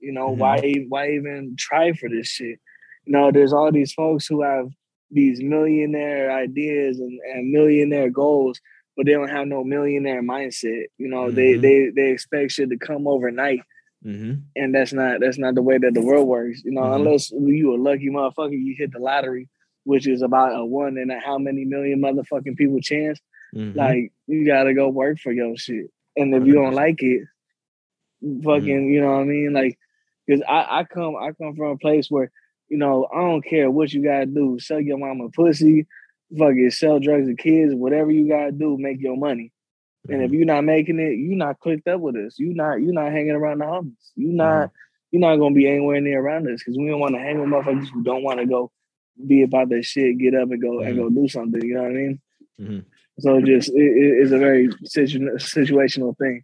You 0.01 0.13
know 0.13 0.31
Mhm. 0.35 0.39
why 0.39 0.75
why 0.89 1.11
even 1.13 1.55
try 1.59 1.93
for 1.93 2.09
this 2.09 2.29
shit? 2.29 2.59
You 3.05 3.13
know, 3.13 3.31
there's 3.31 3.53
all 3.53 3.71
these 3.73 3.93
folks 3.93 4.27
who 4.27 4.43
have 4.43 4.69
these 5.11 5.43
millionaire 5.43 6.31
ideas 6.33 6.99
and, 6.99 7.19
and 7.33 7.51
millionaire 7.51 8.11
goals, 8.11 8.61
but 8.97 9.07
they 9.07 9.13
don't 9.13 9.29
have 9.29 9.47
no 9.47 9.63
millionaire 9.65 10.23
mindset. 10.23 10.87
You 10.99 11.09
know, 11.09 11.31
they 11.31 11.55
Mhm. 11.55 11.63
they 11.63 11.91
they 11.95 12.11
expect 12.11 12.53
shit 12.53 12.71
to 12.71 12.77
come 12.79 13.07
overnight, 13.07 13.61
Mhm. 14.05 14.43
and 14.57 14.75
that's 14.75 14.93
not 14.93 15.21
that's 15.21 15.39
not 15.39 15.55
the 15.55 15.63
way 15.63 15.79
that 15.79 15.95
the 15.95 16.03
world 16.03 16.27
works. 16.29 16.63
You 16.65 16.73
know, 16.73 16.83
Mhm. 16.83 16.95
unless 16.97 17.31
you 17.33 17.75
a 17.75 17.77
lucky 17.77 18.09
motherfucker, 18.11 18.53
you 18.53 18.75
hit 18.77 18.93
the 18.93 18.99
lottery, 18.99 19.49
which 19.85 20.07
is 20.07 20.21
about 20.23 20.59
a 20.59 20.65
one 20.65 20.99
in 20.99 21.11
a 21.11 21.21
how 21.21 21.39
many 21.39 21.65
million 21.65 22.01
motherfucking 22.01 22.57
people 22.57 22.81
chance. 22.81 23.21
Mhm. 23.55 23.77
Like 23.77 24.13
you 24.27 24.45
gotta 24.47 24.75
go 24.75 24.89
work 24.89 25.19
for 25.21 25.33
your 25.33 25.57
shit, 25.57 25.91
and 26.17 26.35
if 26.35 26.45
you 26.47 26.55
don't 26.55 26.75
like 26.75 27.03
it, 27.03 27.23
fucking, 28.43 28.89
you 28.93 29.01
know 29.01 29.13
what 29.13 29.21
I 29.21 29.25
mean? 29.25 29.53
Like, 29.53 29.79
because 30.27 30.43
I 30.49 30.81
I 30.81 30.85
come 30.85 31.17
I 31.17 31.33
come 31.33 31.55
from 31.57 31.71
a 31.73 31.77
place 31.79 32.11
where 32.11 32.31
you 32.69 32.79
know 32.79 33.07
I 33.15 33.21
don't 33.21 33.43
care 33.45 33.71
what 33.71 33.93
you 33.93 34.03
gotta 34.03 34.27
do, 34.27 34.59
sell 34.59 34.81
your 34.81 34.99
mama 34.99 35.29
pussy, 35.31 35.87
fucking 36.37 36.71
sell 36.71 36.99
drugs 37.01 37.29
to 37.29 37.35
kids, 37.35 37.75
whatever 37.75 38.11
you 38.11 38.29
gotta 38.29 38.53
do, 38.53 38.77
make 38.79 39.01
your 39.01 39.17
money. 39.17 39.53
And 40.09 40.23
if 40.23 40.31
Mhm. 40.31 40.35
you're 40.35 40.47
not 40.47 40.65
making 40.65 40.99
it, 40.99 41.13
you're 41.15 41.37
not 41.37 41.61
clicked 41.61 41.89
up 41.89 42.01
with 42.01 42.17
us. 42.17 42.39
You 42.39 42.55
not 42.55 42.77
you 42.83 42.93
not 42.93 43.13
hanging 43.13 43.33
around 43.33 43.59
the 43.59 43.67
homies. 43.67 44.11
You 44.17 44.29
Mm-hmm. 44.29 44.37
not 44.37 44.71
you're 45.13 45.21
not 45.21 45.37
gonna 45.37 45.55
be 45.55 45.69
anywhere 45.69 46.01
near 46.01 46.21
around 46.21 46.49
us 46.49 46.61
because 46.61 46.77
we 46.77 46.89
don't 46.89 47.01
want 47.01 47.15
to 47.15 47.21
hang 47.21 47.39
with 47.39 47.49
motherfuckers 47.49 47.89
who 47.89 48.03
don't 48.03 48.25
want 48.25 48.41
to 48.41 48.47
go 48.47 48.71
be 49.27 49.43
about 49.43 49.69
that 49.69 49.85
shit, 49.85 50.19
get 50.19 50.35
up 50.35 50.51
and 50.51 50.61
go 50.61 50.81
and 50.81 50.97
go 50.97 51.09
do 51.09 51.29
something. 51.29 51.63
You 51.63 51.75
know 51.75 51.83
what 51.83 51.93
I 51.93 51.95
mean? 51.95 52.21
So 53.21 53.41
just 53.41 53.69
it, 53.71 53.75
it- 53.75 54.23
it's 54.23 54.33
a 54.33 54.39
very 54.39 54.69
situ- 54.85 55.37
situational 55.39 56.17
thing. 56.19 56.43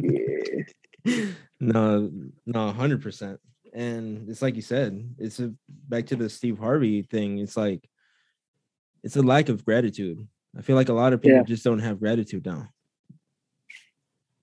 Yeah. 1.06 1.26
no, 1.60 2.10
no, 2.46 2.72
hundred 2.72 3.02
percent. 3.02 3.38
And 3.74 4.26
it's 4.30 4.40
like 4.40 4.56
you 4.56 4.62
said, 4.62 5.14
it's 5.18 5.38
a, 5.38 5.52
back 5.68 6.06
to 6.06 6.16
the 6.16 6.30
Steve 6.30 6.58
Harvey 6.58 7.02
thing. 7.02 7.38
It's 7.38 7.58
like 7.58 7.86
it's 9.02 9.16
a 9.16 9.22
lack 9.22 9.50
of 9.50 9.66
gratitude. 9.66 10.26
I 10.56 10.62
feel 10.62 10.76
like 10.76 10.88
a 10.88 10.94
lot 10.94 11.12
of 11.12 11.20
people 11.20 11.38
Yeah. 11.38 11.42
just 11.44 11.62
don't 11.64 11.80
have 11.80 12.00
gratitude 12.00 12.46
now. 12.46 12.68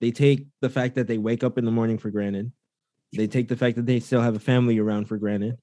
They 0.01 0.11
take 0.11 0.45
the 0.61 0.69
fact 0.69 0.93
that 0.95 1.07
they 1.07 1.17
wake 1.17 1.43
up 1.43 1.57
in 1.57 1.65
the 1.65 1.71
morning 1.71 1.97
for 1.97 2.11
granted. 2.11 2.51
They 3.15 3.25
take 3.27 3.47
the 3.47 3.57
fact 3.57 3.75
that 3.77 3.85
they 3.87 3.99
still 3.99 4.21
have 4.21 4.35
a 4.35 4.39
family 4.39 4.77
around 4.77 5.05
for 5.07 5.17
granted, 5.17 5.57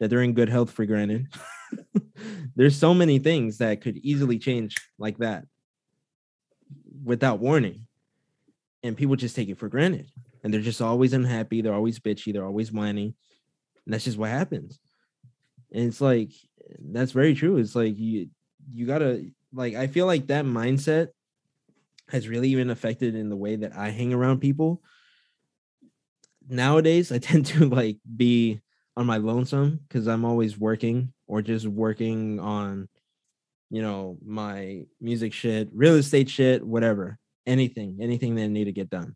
that 0.00 0.10
they're 0.10 0.22
in 0.22 0.32
good 0.32 0.48
health 0.48 0.70
for 0.72 0.84
granted. 0.84 1.28
There's 2.56 2.76
so 2.76 2.94
many 2.94 3.18
things 3.18 3.58
that 3.58 3.80
could 3.80 3.96
easily 3.98 4.38
change 4.38 4.76
like 4.98 5.18
that 5.18 5.46
without 7.04 7.38
warning. 7.38 7.86
And 8.82 8.96
people 8.96 9.16
just 9.16 9.36
take 9.36 9.48
it 9.48 9.58
for 9.58 9.68
granted. 9.68 10.10
And 10.42 10.52
they're 10.52 10.60
just 10.60 10.80
always 10.80 11.12
unhappy. 11.12 11.60
They're 11.60 11.74
always 11.74 11.98
bitchy. 11.98 12.32
They're 12.32 12.46
always 12.46 12.72
whining. 12.72 13.14
And 13.84 13.94
that's 13.94 14.04
just 14.04 14.18
what 14.18 14.30
happens. 14.30 14.78
And 15.72 15.86
it's 15.86 16.00
like, 16.00 16.32
that's 16.78 17.12
very 17.12 17.34
true. 17.34 17.56
It's 17.56 17.74
like 17.74 17.98
you 17.98 18.28
you 18.72 18.86
gotta 18.86 19.26
like 19.52 19.74
I 19.74 19.86
feel 19.86 20.06
like 20.06 20.28
that 20.28 20.44
mindset 20.44 21.08
has 22.08 22.28
really 22.28 22.48
even 22.50 22.70
affected 22.70 23.14
in 23.14 23.28
the 23.28 23.36
way 23.36 23.56
that 23.56 23.74
I 23.74 23.90
hang 23.90 24.12
around 24.12 24.40
people. 24.40 24.82
Nowadays, 26.48 27.12
I 27.12 27.18
tend 27.18 27.46
to 27.46 27.68
like 27.68 27.98
be 28.16 28.60
on 28.96 29.06
my 29.06 29.18
lonesome 29.18 29.80
because 29.88 30.06
I'm 30.08 30.24
always 30.24 30.58
working 30.58 31.12
or 31.30 31.42
just 31.42 31.64
working 31.64 32.40
on, 32.40 32.88
you 33.70 33.80
know, 33.80 34.18
my 34.26 34.82
music 35.00 35.32
shit, 35.32 35.68
real 35.72 35.94
estate 35.94 36.28
shit, 36.28 36.66
whatever, 36.66 37.18
anything, 37.46 37.98
anything 38.00 38.34
that 38.34 38.42
I 38.42 38.46
need 38.48 38.64
to 38.64 38.72
get 38.72 38.90
done. 38.90 39.14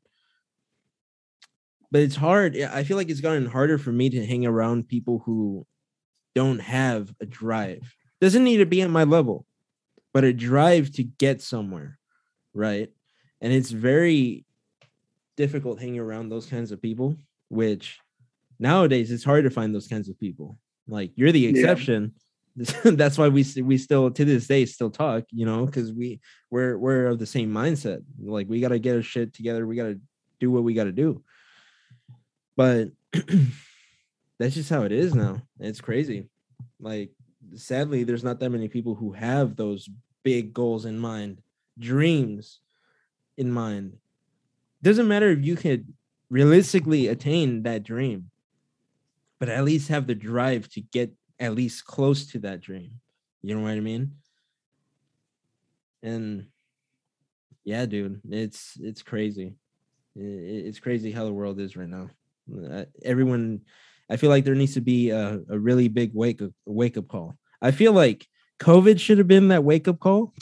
But 1.91 2.03
it's 2.03 2.15
hard. 2.15 2.57
I 2.57 2.85
feel 2.85 2.97
like 2.97 3.11
it's 3.11 3.21
gotten 3.21 3.47
harder 3.47 3.79
for 3.79 3.91
me 3.91 4.11
to 4.11 4.25
hang 4.25 4.47
around 4.47 4.87
people 4.87 5.23
who 5.27 5.67
don't 6.37 6.61
have 6.61 7.12
a 7.21 7.27
drive. 7.27 7.83
Doesn't 8.21 8.45
need 8.45 8.59
to 8.59 8.67
be 8.67 8.83
at 8.83 8.91
my 8.91 9.03
level, 9.03 9.45
but 10.12 10.23
a 10.23 10.33
drive 10.33 10.93
to 10.93 11.03
get 11.03 11.43
somewhere, 11.43 11.99
right? 12.53 12.91
And 13.41 13.53
it's 13.53 13.73
very 13.73 14.45
difficult 15.37 15.81
hanging 15.81 15.99
around 15.99 16.29
those 16.29 16.47
kinds 16.47 16.71
of 16.71 16.81
people, 16.81 17.17
which 17.49 17.99
nowadays 18.61 19.11
it's 19.11 19.25
hard 19.25 19.43
to 19.45 19.51
find 19.51 19.75
those 19.75 19.89
kinds 19.89 20.09
of 20.09 20.19
people. 20.21 20.59
Like 20.87 21.12
you're 21.16 21.32
the 21.32 21.41
Yeah. 21.41 21.51
exception. 21.51 22.14
That's 22.85 23.18
why 23.18 23.28
we 23.28 23.45
we 23.62 23.78
still 23.78 24.11
to 24.11 24.24
this 24.24 24.47
day 24.47 24.64
still 24.64 24.91
talk, 24.91 25.24
you 25.30 25.45
know, 25.45 25.66
because 25.66 25.93
we 25.93 26.20
we're 26.51 26.78
we're 26.78 27.07
of 27.07 27.18
the 27.18 27.26
same 27.26 27.53
mindset. 27.53 28.03
Like 28.22 28.49
we 28.49 28.61
gotta 28.61 28.78
get 28.78 28.97
our 28.97 29.03
shit 29.03 29.35
together. 29.35 29.66
We 29.66 29.76
gotta 29.76 29.99
do 30.39 30.51
what 30.51 30.62
we 30.62 30.74
gotta 30.74 30.93
do. 30.93 31.22
But 32.57 32.91
that's 34.39 34.55
just 34.55 34.70
how 34.70 34.82
it 34.82 34.93
is 34.93 35.14
now. 35.14 35.43
It's 35.59 35.80
crazy. 35.80 36.28
Like 36.78 37.11
sadly, 37.57 38.05
there's 38.05 38.24
not 38.24 38.39
that 38.41 38.51
many 38.51 38.68
people 38.68 38.95
who 38.95 39.12
have 39.12 39.57
those 39.57 39.89
big 40.22 40.55
goals 40.55 40.85
in 40.85 40.99
mind, 40.99 41.41
dreams 41.78 42.61
in 43.37 43.51
mind. 43.51 43.97
Doesn't 44.82 45.09
matter 45.09 45.30
if 45.30 45.45
you 45.45 45.57
could 45.57 45.93
realistically 46.30 47.09
attain 47.09 47.62
that 47.64 47.82
dream, 47.82 48.30
but 49.45 49.53
at 49.53 49.65
least 49.65 49.89
have 49.89 50.07
the 50.07 50.15
drive 50.15 50.67
to 50.71 50.81
get 50.81 51.13
at 51.39 51.55
least 51.55 51.85
close 51.85 52.29
to 52.29 52.39
that 52.39 52.63
dream. 52.63 52.93
You 53.43 53.55
know 53.55 53.61
what 53.61 53.73
I 53.73 53.81
mean? 53.81 54.13
And 56.03 56.47
yeah, 57.63 57.85
dude, 57.85 58.23
it's 58.31 58.79
it's 58.81 59.03
crazy. 59.03 59.57
It's 60.17 60.81
crazy 60.81 61.13
how 61.13 61.27
the 61.27 61.33
world 61.35 61.61
is 61.61 61.77
right 61.77 61.89
now. 61.89 62.09
Uh, 62.51 62.87
Everyone, 63.05 63.61
I 64.09 64.17
feel 64.17 64.31
like 64.31 64.47
there 64.47 64.55
needs 64.55 64.75
to 64.75 64.81
be 64.81 65.11
a, 65.11 65.41
a 65.51 65.59
really 65.59 65.89
big 65.89 66.13
wake 66.15 66.41
up 66.41 66.53
wake 66.65 66.97
up 66.97 67.09
call. 67.09 67.37
I 67.61 67.71
feel 67.71 67.93
like 67.93 68.27
COVID 68.61 68.99
should 68.99 69.19
have 69.19 69.29
been 69.29 69.49
that 69.49 69.63
wake 69.63 69.89
up 69.89 70.01
call. 70.01 70.33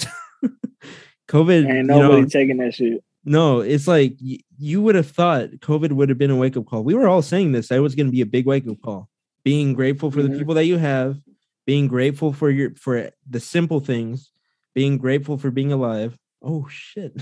COVID, 1.29 1.67
Ain't 1.67 1.77
you 1.77 1.83
nobody 1.83 2.23
know, 2.23 2.29
taking 2.29 2.59
that 2.59 2.75
shit. 2.75 3.03
No, 3.25 3.61
it's 3.61 3.87
like 3.89 4.17
y- 4.23 4.41
you 4.59 4.83
would 4.83 4.95
have 4.95 5.11
thought 5.11 5.51
COVID 5.61 5.93
would 5.93 6.09
have 6.09 6.19
been 6.19 6.31
a 6.31 6.37
wake 6.37 6.57
up 6.57 6.67
call. 6.67 6.83
We 6.85 6.95
were 6.95 7.09
all 7.09 7.23
saying 7.23 7.53
this. 7.53 7.69
That 7.69 7.81
was 7.83 7.95
going 7.95 8.07
to 8.07 8.13
be 8.13 8.21
a 8.21 8.27
big 8.27 8.47
wake 8.47 8.67
up 8.69 8.81
call. 8.83 9.09
Being 9.45 9.75
grateful 9.75 10.11
for 10.11 10.21
Mhm. 10.21 10.33
the 10.33 10.39
people 10.39 10.55
that 10.55 10.67
you 10.67 10.77
have, 10.79 11.19
being 11.67 11.89
grateful 11.89 12.33
for 12.33 12.51
your 12.51 12.75
for 12.77 13.11
the 13.29 13.41
simple 13.41 13.81
things, 13.81 14.31
being 14.75 14.99
grateful 14.99 15.37
for 15.39 15.51
being 15.51 15.73
alive. 15.73 16.19
Oh 16.43 16.67
shit. 16.69 17.13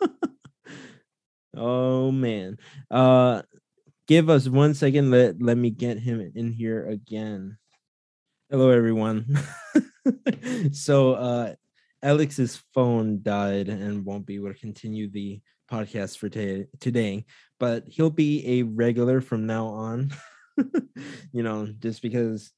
oh 1.56 2.10
man. 2.10 2.58
Uh 2.90 3.42
give 4.08 4.28
us 4.30 4.48
one 4.48 4.74
second. 4.74 5.10
Let 5.10 5.40
let 5.42 5.56
me 5.56 5.70
get 5.70 5.98
him 5.98 6.32
in 6.34 6.52
here 6.52 6.86
again. 6.86 7.58
Hello 8.50 8.70
everyone. 8.70 9.38
so 10.72 11.12
uh 11.14 11.54
Alex's 12.02 12.56
phone 12.74 13.22
died 13.22 13.68
and 13.68 14.04
won't 14.04 14.26
be 14.26 14.36
able 14.36 14.52
to 14.52 14.58
continue 14.58 15.08
the 15.10 15.40
podcast 15.70 16.18
for 16.18 16.28
ta- 16.28 16.68
today, 16.80 17.24
but 17.58 17.84
he'll 17.86 18.10
be 18.10 18.60
a 18.60 18.62
regular 18.62 19.20
from 19.20 19.46
now 19.46 19.66
on. 19.66 20.10
you 21.32 21.42
know, 21.42 21.66
just 21.78 22.02
because 22.02 22.52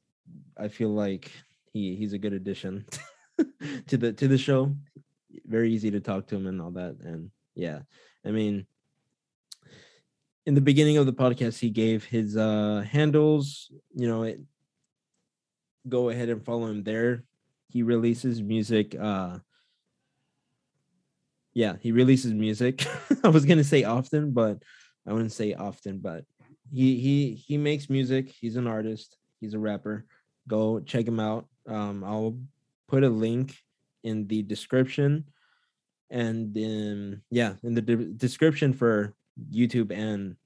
I 0.57 0.69
feel 0.69 0.91
like 0.91 1.31
he 1.73 1.97
he's 1.97 2.13
a 2.13 2.19
good 2.19 2.33
addition. 2.33 2.85
to 3.87 3.97
the 3.97 4.13
to 4.13 4.29
the 4.29 4.39
show. 4.39 4.75
Very 5.47 5.73
easy 5.73 5.91
to 5.91 6.01
talk 6.01 6.27
to 6.29 6.37
him 6.37 6.47
and 6.47 6.61
all 6.61 6.73
that. 6.73 6.97
And 7.01 7.31
yeah, 7.55 7.81
I 8.25 8.31
mean, 8.31 8.67
in 10.47 10.55
the 10.55 10.61
beginning 10.61 10.99
of 10.99 11.07
the 11.07 11.13
podcast, 11.13 11.59
he 11.59 11.71
gave 11.71 12.05
his 12.05 12.37
uh 12.37 12.85
handles. 12.89 13.71
You 13.95 14.09
know, 14.09 14.23
it, 14.25 14.41
go 15.89 16.09
ahead 16.09 16.29
and 16.29 16.45
follow 16.45 16.67
him 16.67 16.83
there. 16.83 17.25
He 17.69 17.83
releases 17.83 18.43
music. 18.43 18.97
uh 18.99 19.39
Yeah, 21.55 21.77
he 21.81 21.93
releases 21.93 22.33
music. 22.33 22.87
I 23.25 23.29
was 23.29 23.45
gonna 23.45 23.65
say 23.65 23.85
often, 23.85 24.33
but 24.33 24.63
I 25.07 25.13
wouldn't 25.13 25.33
say 25.33 25.55
often. 25.55 25.99
But 25.99 26.25
he 26.73 26.99
he 26.99 27.35
he 27.35 27.57
makes 27.59 27.89
music. 27.91 28.29
He's 28.29 28.57
an 28.57 28.67
artist. 28.67 29.17
He's 29.41 29.55
a 29.55 29.59
rapper. 29.59 30.07
Go 30.47 30.81
check 30.81 31.07
him 31.07 31.21
out. 31.21 31.47
Um, 31.67 32.03
I'll 32.05 32.39
put 32.89 33.05
a 33.05 33.09
link 33.09 33.55
in 34.05 34.27
the 34.27 34.43
description 34.43 35.25
and 36.11 36.55
then 36.55 37.23
yeah 37.31 37.55
in 37.63 37.75
the 37.75 37.83
de- 37.83 38.13
description 38.17 38.73
for 38.73 39.15
youtube 39.53 39.93
and 39.93 40.37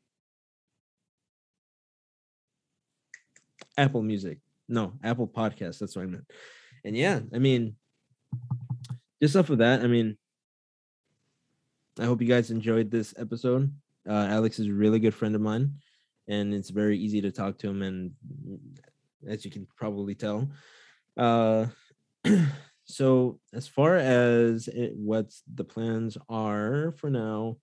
apple 3.78 4.02
music 4.02 4.38
no 4.68 4.92
apple 5.04 5.28
podcast 5.28 5.78
that's 5.78 5.94
what 5.94 6.02
i 6.02 6.06
meant 6.06 6.28
and 6.84 6.96
yeah 6.96 7.20
i 7.34 7.38
mean 7.38 7.76
just 9.22 9.36
off 9.36 9.50
of 9.50 9.58
that 9.58 9.80
i 9.80 9.86
mean 9.86 10.16
i 11.98 12.04
hope 12.04 12.20
you 12.20 12.28
guys 12.28 12.50
enjoyed 12.50 12.90
this 12.90 13.14
episode. 13.18 13.72
Uh, 14.08 14.26
alex 14.28 14.58
is 14.58 14.66
a 14.66 14.72
really 14.72 14.98
good 14.98 15.14
friend 15.14 15.34
of 15.34 15.40
mine 15.40 15.74
and 16.28 16.54
it's 16.54 16.70
very 16.70 16.98
easy 16.98 17.20
to 17.20 17.30
talk 17.30 17.58
to 17.58 17.68
him 17.68 17.82
and 17.82 18.12
as 19.26 19.44
you 19.44 19.50
can 19.50 19.66
probably 19.76 20.14
tell. 20.14 20.50
Uh 21.16 21.66
so 22.84 23.38
as 23.52 23.68
far 23.68 23.96
as 23.96 24.68
it, 24.68 24.92
what 24.96 25.32
the 25.52 25.64
plans 25.64 26.16
are 26.28 26.94
for 26.98 27.10
now 27.10 27.56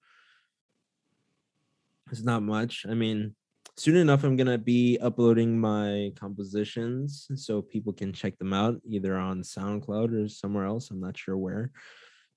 it's 2.12 2.24
not 2.24 2.42
much. 2.42 2.86
I 2.90 2.94
mean 2.94 3.36
soon 3.80 3.96
enough 3.96 4.24
i'm 4.24 4.36
gonna 4.36 4.58
be 4.58 4.98
uploading 5.02 5.60
my 5.60 6.12
compositions 6.20 7.30
so 7.36 7.62
people 7.62 7.94
can 7.94 8.12
check 8.12 8.38
them 8.38 8.54
out 8.54 8.80
either 8.86 9.18
on 9.18 9.42
soundcloud 9.42 10.14
or 10.14 10.28
somewhere 10.28 10.66
else 10.66 10.92
i'm 10.92 11.00
not 11.00 11.18
sure 11.18 11.38
where 11.38 11.72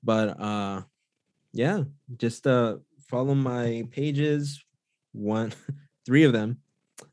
but 0.03 0.41
uh 0.41 0.81
yeah 1.53 1.83
just 2.17 2.47
uh 2.47 2.77
follow 3.09 3.35
my 3.35 3.85
pages 3.91 4.65
one 5.13 5.53
three 6.07 6.25
of 6.25 6.33
them 6.33 6.59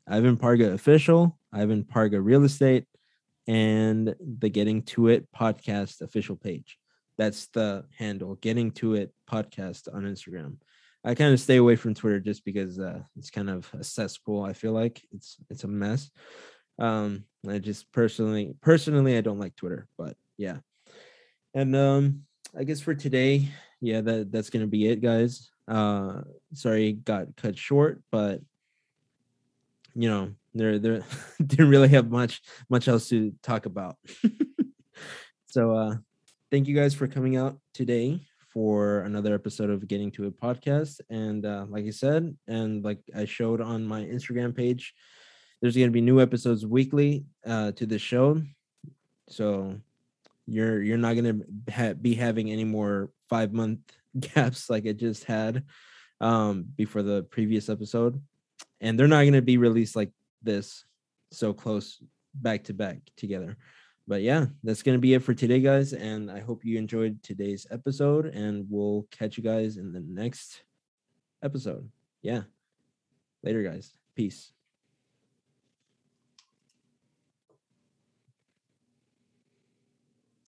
ivan 0.06 0.36
parga 0.36 0.72
official 0.72 1.38
ivan 1.52 1.84
parga 1.84 2.20
real 2.20 2.44
estate 2.44 2.86
and 3.50 4.14
the 4.38 4.48
Getting 4.48 4.82
to 4.84 5.08
It 5.08 5.26
podcast 5.32 6.02
official 6.02 6.36
page. 6.36 6.78
That's 7.18 7.48
the 7.48 7.84
handle, 7.98 8.36
Getting 8.36 8.70
to 8.72 8.94
It 8.94 9.12
podcast 9.28 9.92
on 9.92 10.04
Instagram. 10.04 10.58
I 11.04 11.14
kind 11.14 11.32
of 11.32 11.40
stay 11.40 11.56
away 11.56 11.76
from 11.76 11.94
Twitter 11.94 12.20
just 12.20 12.44
because 12.44 12.78
uh, 12.78 13.00
it's 13.16 13.30
kind 13.30 13.48
of 13.48 13.70
a 13.78 13.82
cesspool. 13.82 14.42
I 14.42 14.52
feel 14.52 14.72
like 14.72 15.02
it's 15.12 15.38
it's 15.48 15.64
a 15.64 15.68
mess. 15.68 16.10
Um, 16.78 17.24
I 17.48 17.58
just 17.58 17.90
personally 17.92 18.54
personally 18.60 19.16
I 19.16 19.22
don't 19.22 19.38
like 19.38 19.56
Twitter, 19.56 19.86
but 19.96 20.16
yeah. 20.36 20.58
And 21.54 21.74
um, 21.74 22.24
I 22.56 22.64
guess 22.64 22.80
for 22.80 22.94
today, 22.94 23.48
yeah, 23.80 24.02
that 24.02 24.30
that's 24.30 24.50
gonna 24.50 24.66
be 24.66 24.88
it, 24.88 25.00
guys. 25.00 25.50
Uh, 25.66 26.22
sorry, 26.52 26.92
got 26.92 27.34
cut 27.36 27.56
short, 27.56 28.02
but 28.10 28.40
you 29.94 30.08
know, 30.08 30.32
there 30.54 30.78
there 30.78 31.02
didn't 31.44 31.70
really 31.70 31.88
have 31.88 32.10
much 32.10 32.42
much 32.68 32.88
else 32.88 33.08
to 33.08 33.32
talk 33.42 33.66
about. 33.66 33.96
so 35.46 35.74
uh 35.74 35.96
thank 36.50 36.68
you 36.68 36.76
guys 36.76 36.94
for 36.94 37.08
coming 37.08 37.36
out 37.36 37.58
today 37.74 38.20
for 38.52 39.00
another 39.00 39.34
episode 39.34 39.70
of 39.70 39.86
Getting 39.86 40.10
to 40.12 40.26
It 40.26 40.40
Podcast. 40.40 41.00
And 41.08 41.46
uh, 41.46 41.66
like 41.68 41.86
I 41.86 41.90
said, 41.90 42.36
and 42.48 42.84
like 42.84 42.98
I 43.14 43.24
showed 43.24 43.60
on 43.60 43.86
my 43.86 44.02
Instagram 44.02 44.54
page, 44.54 44.92
there's 45.60 45.76
going 45.76 45.88
to 45.88 45.92
be 45.92 46.00
new 46.00 46.20
episodes 46.20 46.66
weekly 46.66 47.24
uh, 47.46 47.72
to 47.72 47.86
the 47.86 47.98
show. 47.98 48.42
So 49.28 49.76
you're 50.46 50.82
you're 50.82 50.98
not 50.98 51.14
going 51.14 51.40
to 51.40 51.72
ha- 51.72 51.94
be 51.94 52.14
having 52.14 52.50
any 52.50 52.64
more 52.64 53.10
five 53.28 53.52
month 53.52 53.80
gaps 54.18 54.68
like 54.68 54.86
I 54.86 54.92
just 54.92 55.24
had 55.24 55.64
um, 56.20 56.66
before 56.76 57.02
the 57.02 57.22
previous 57.22 57.68
episode, 57.68 58.20
and 58.80 58.98
they're 58.98 59.08
not 59.08 59.22
going 59.22 59.34
to 59.34 59.42
be 59.42 59.58
released 59.58 59.94
like 59.94 60.10
this 60.42 60.84
so 61.30 61.52
close 61.52 62.02
back 62.34 62.64
to 62.64 62.74
back 62.74 62.98
together. 63.16 63.56
But 64.10 64.22
yeah, 64.22 64.46
that's 64.64 64.82
going 64.82 64.96
to 64.96 65.00
be 65.00 65.14
it 65.14 65.22
for 65.22 65.34
today, 65.34 65.60
guys. 65.60 65.92
And 65.92 66.32
I 66.32 66.40
hope 66.40 66.64
you 66.64 66.78
enjoyed 66.78 67.22
today's 67.22 67.64
episode, 67.70 68.26
and 68.26 68.66
we'll 68.68 69.06
catch 69.12 69.36
you 69.36 69.44
guys 69.44 69.76
in 69.76 69.92
the 69.92 70.00
next 70.00 70.64
episode. 71.44 71.88
Yeah. 72.20 72.42
Later, 73.44 73.62
guys. 73.62 73.94
Peace. 74.16 74.50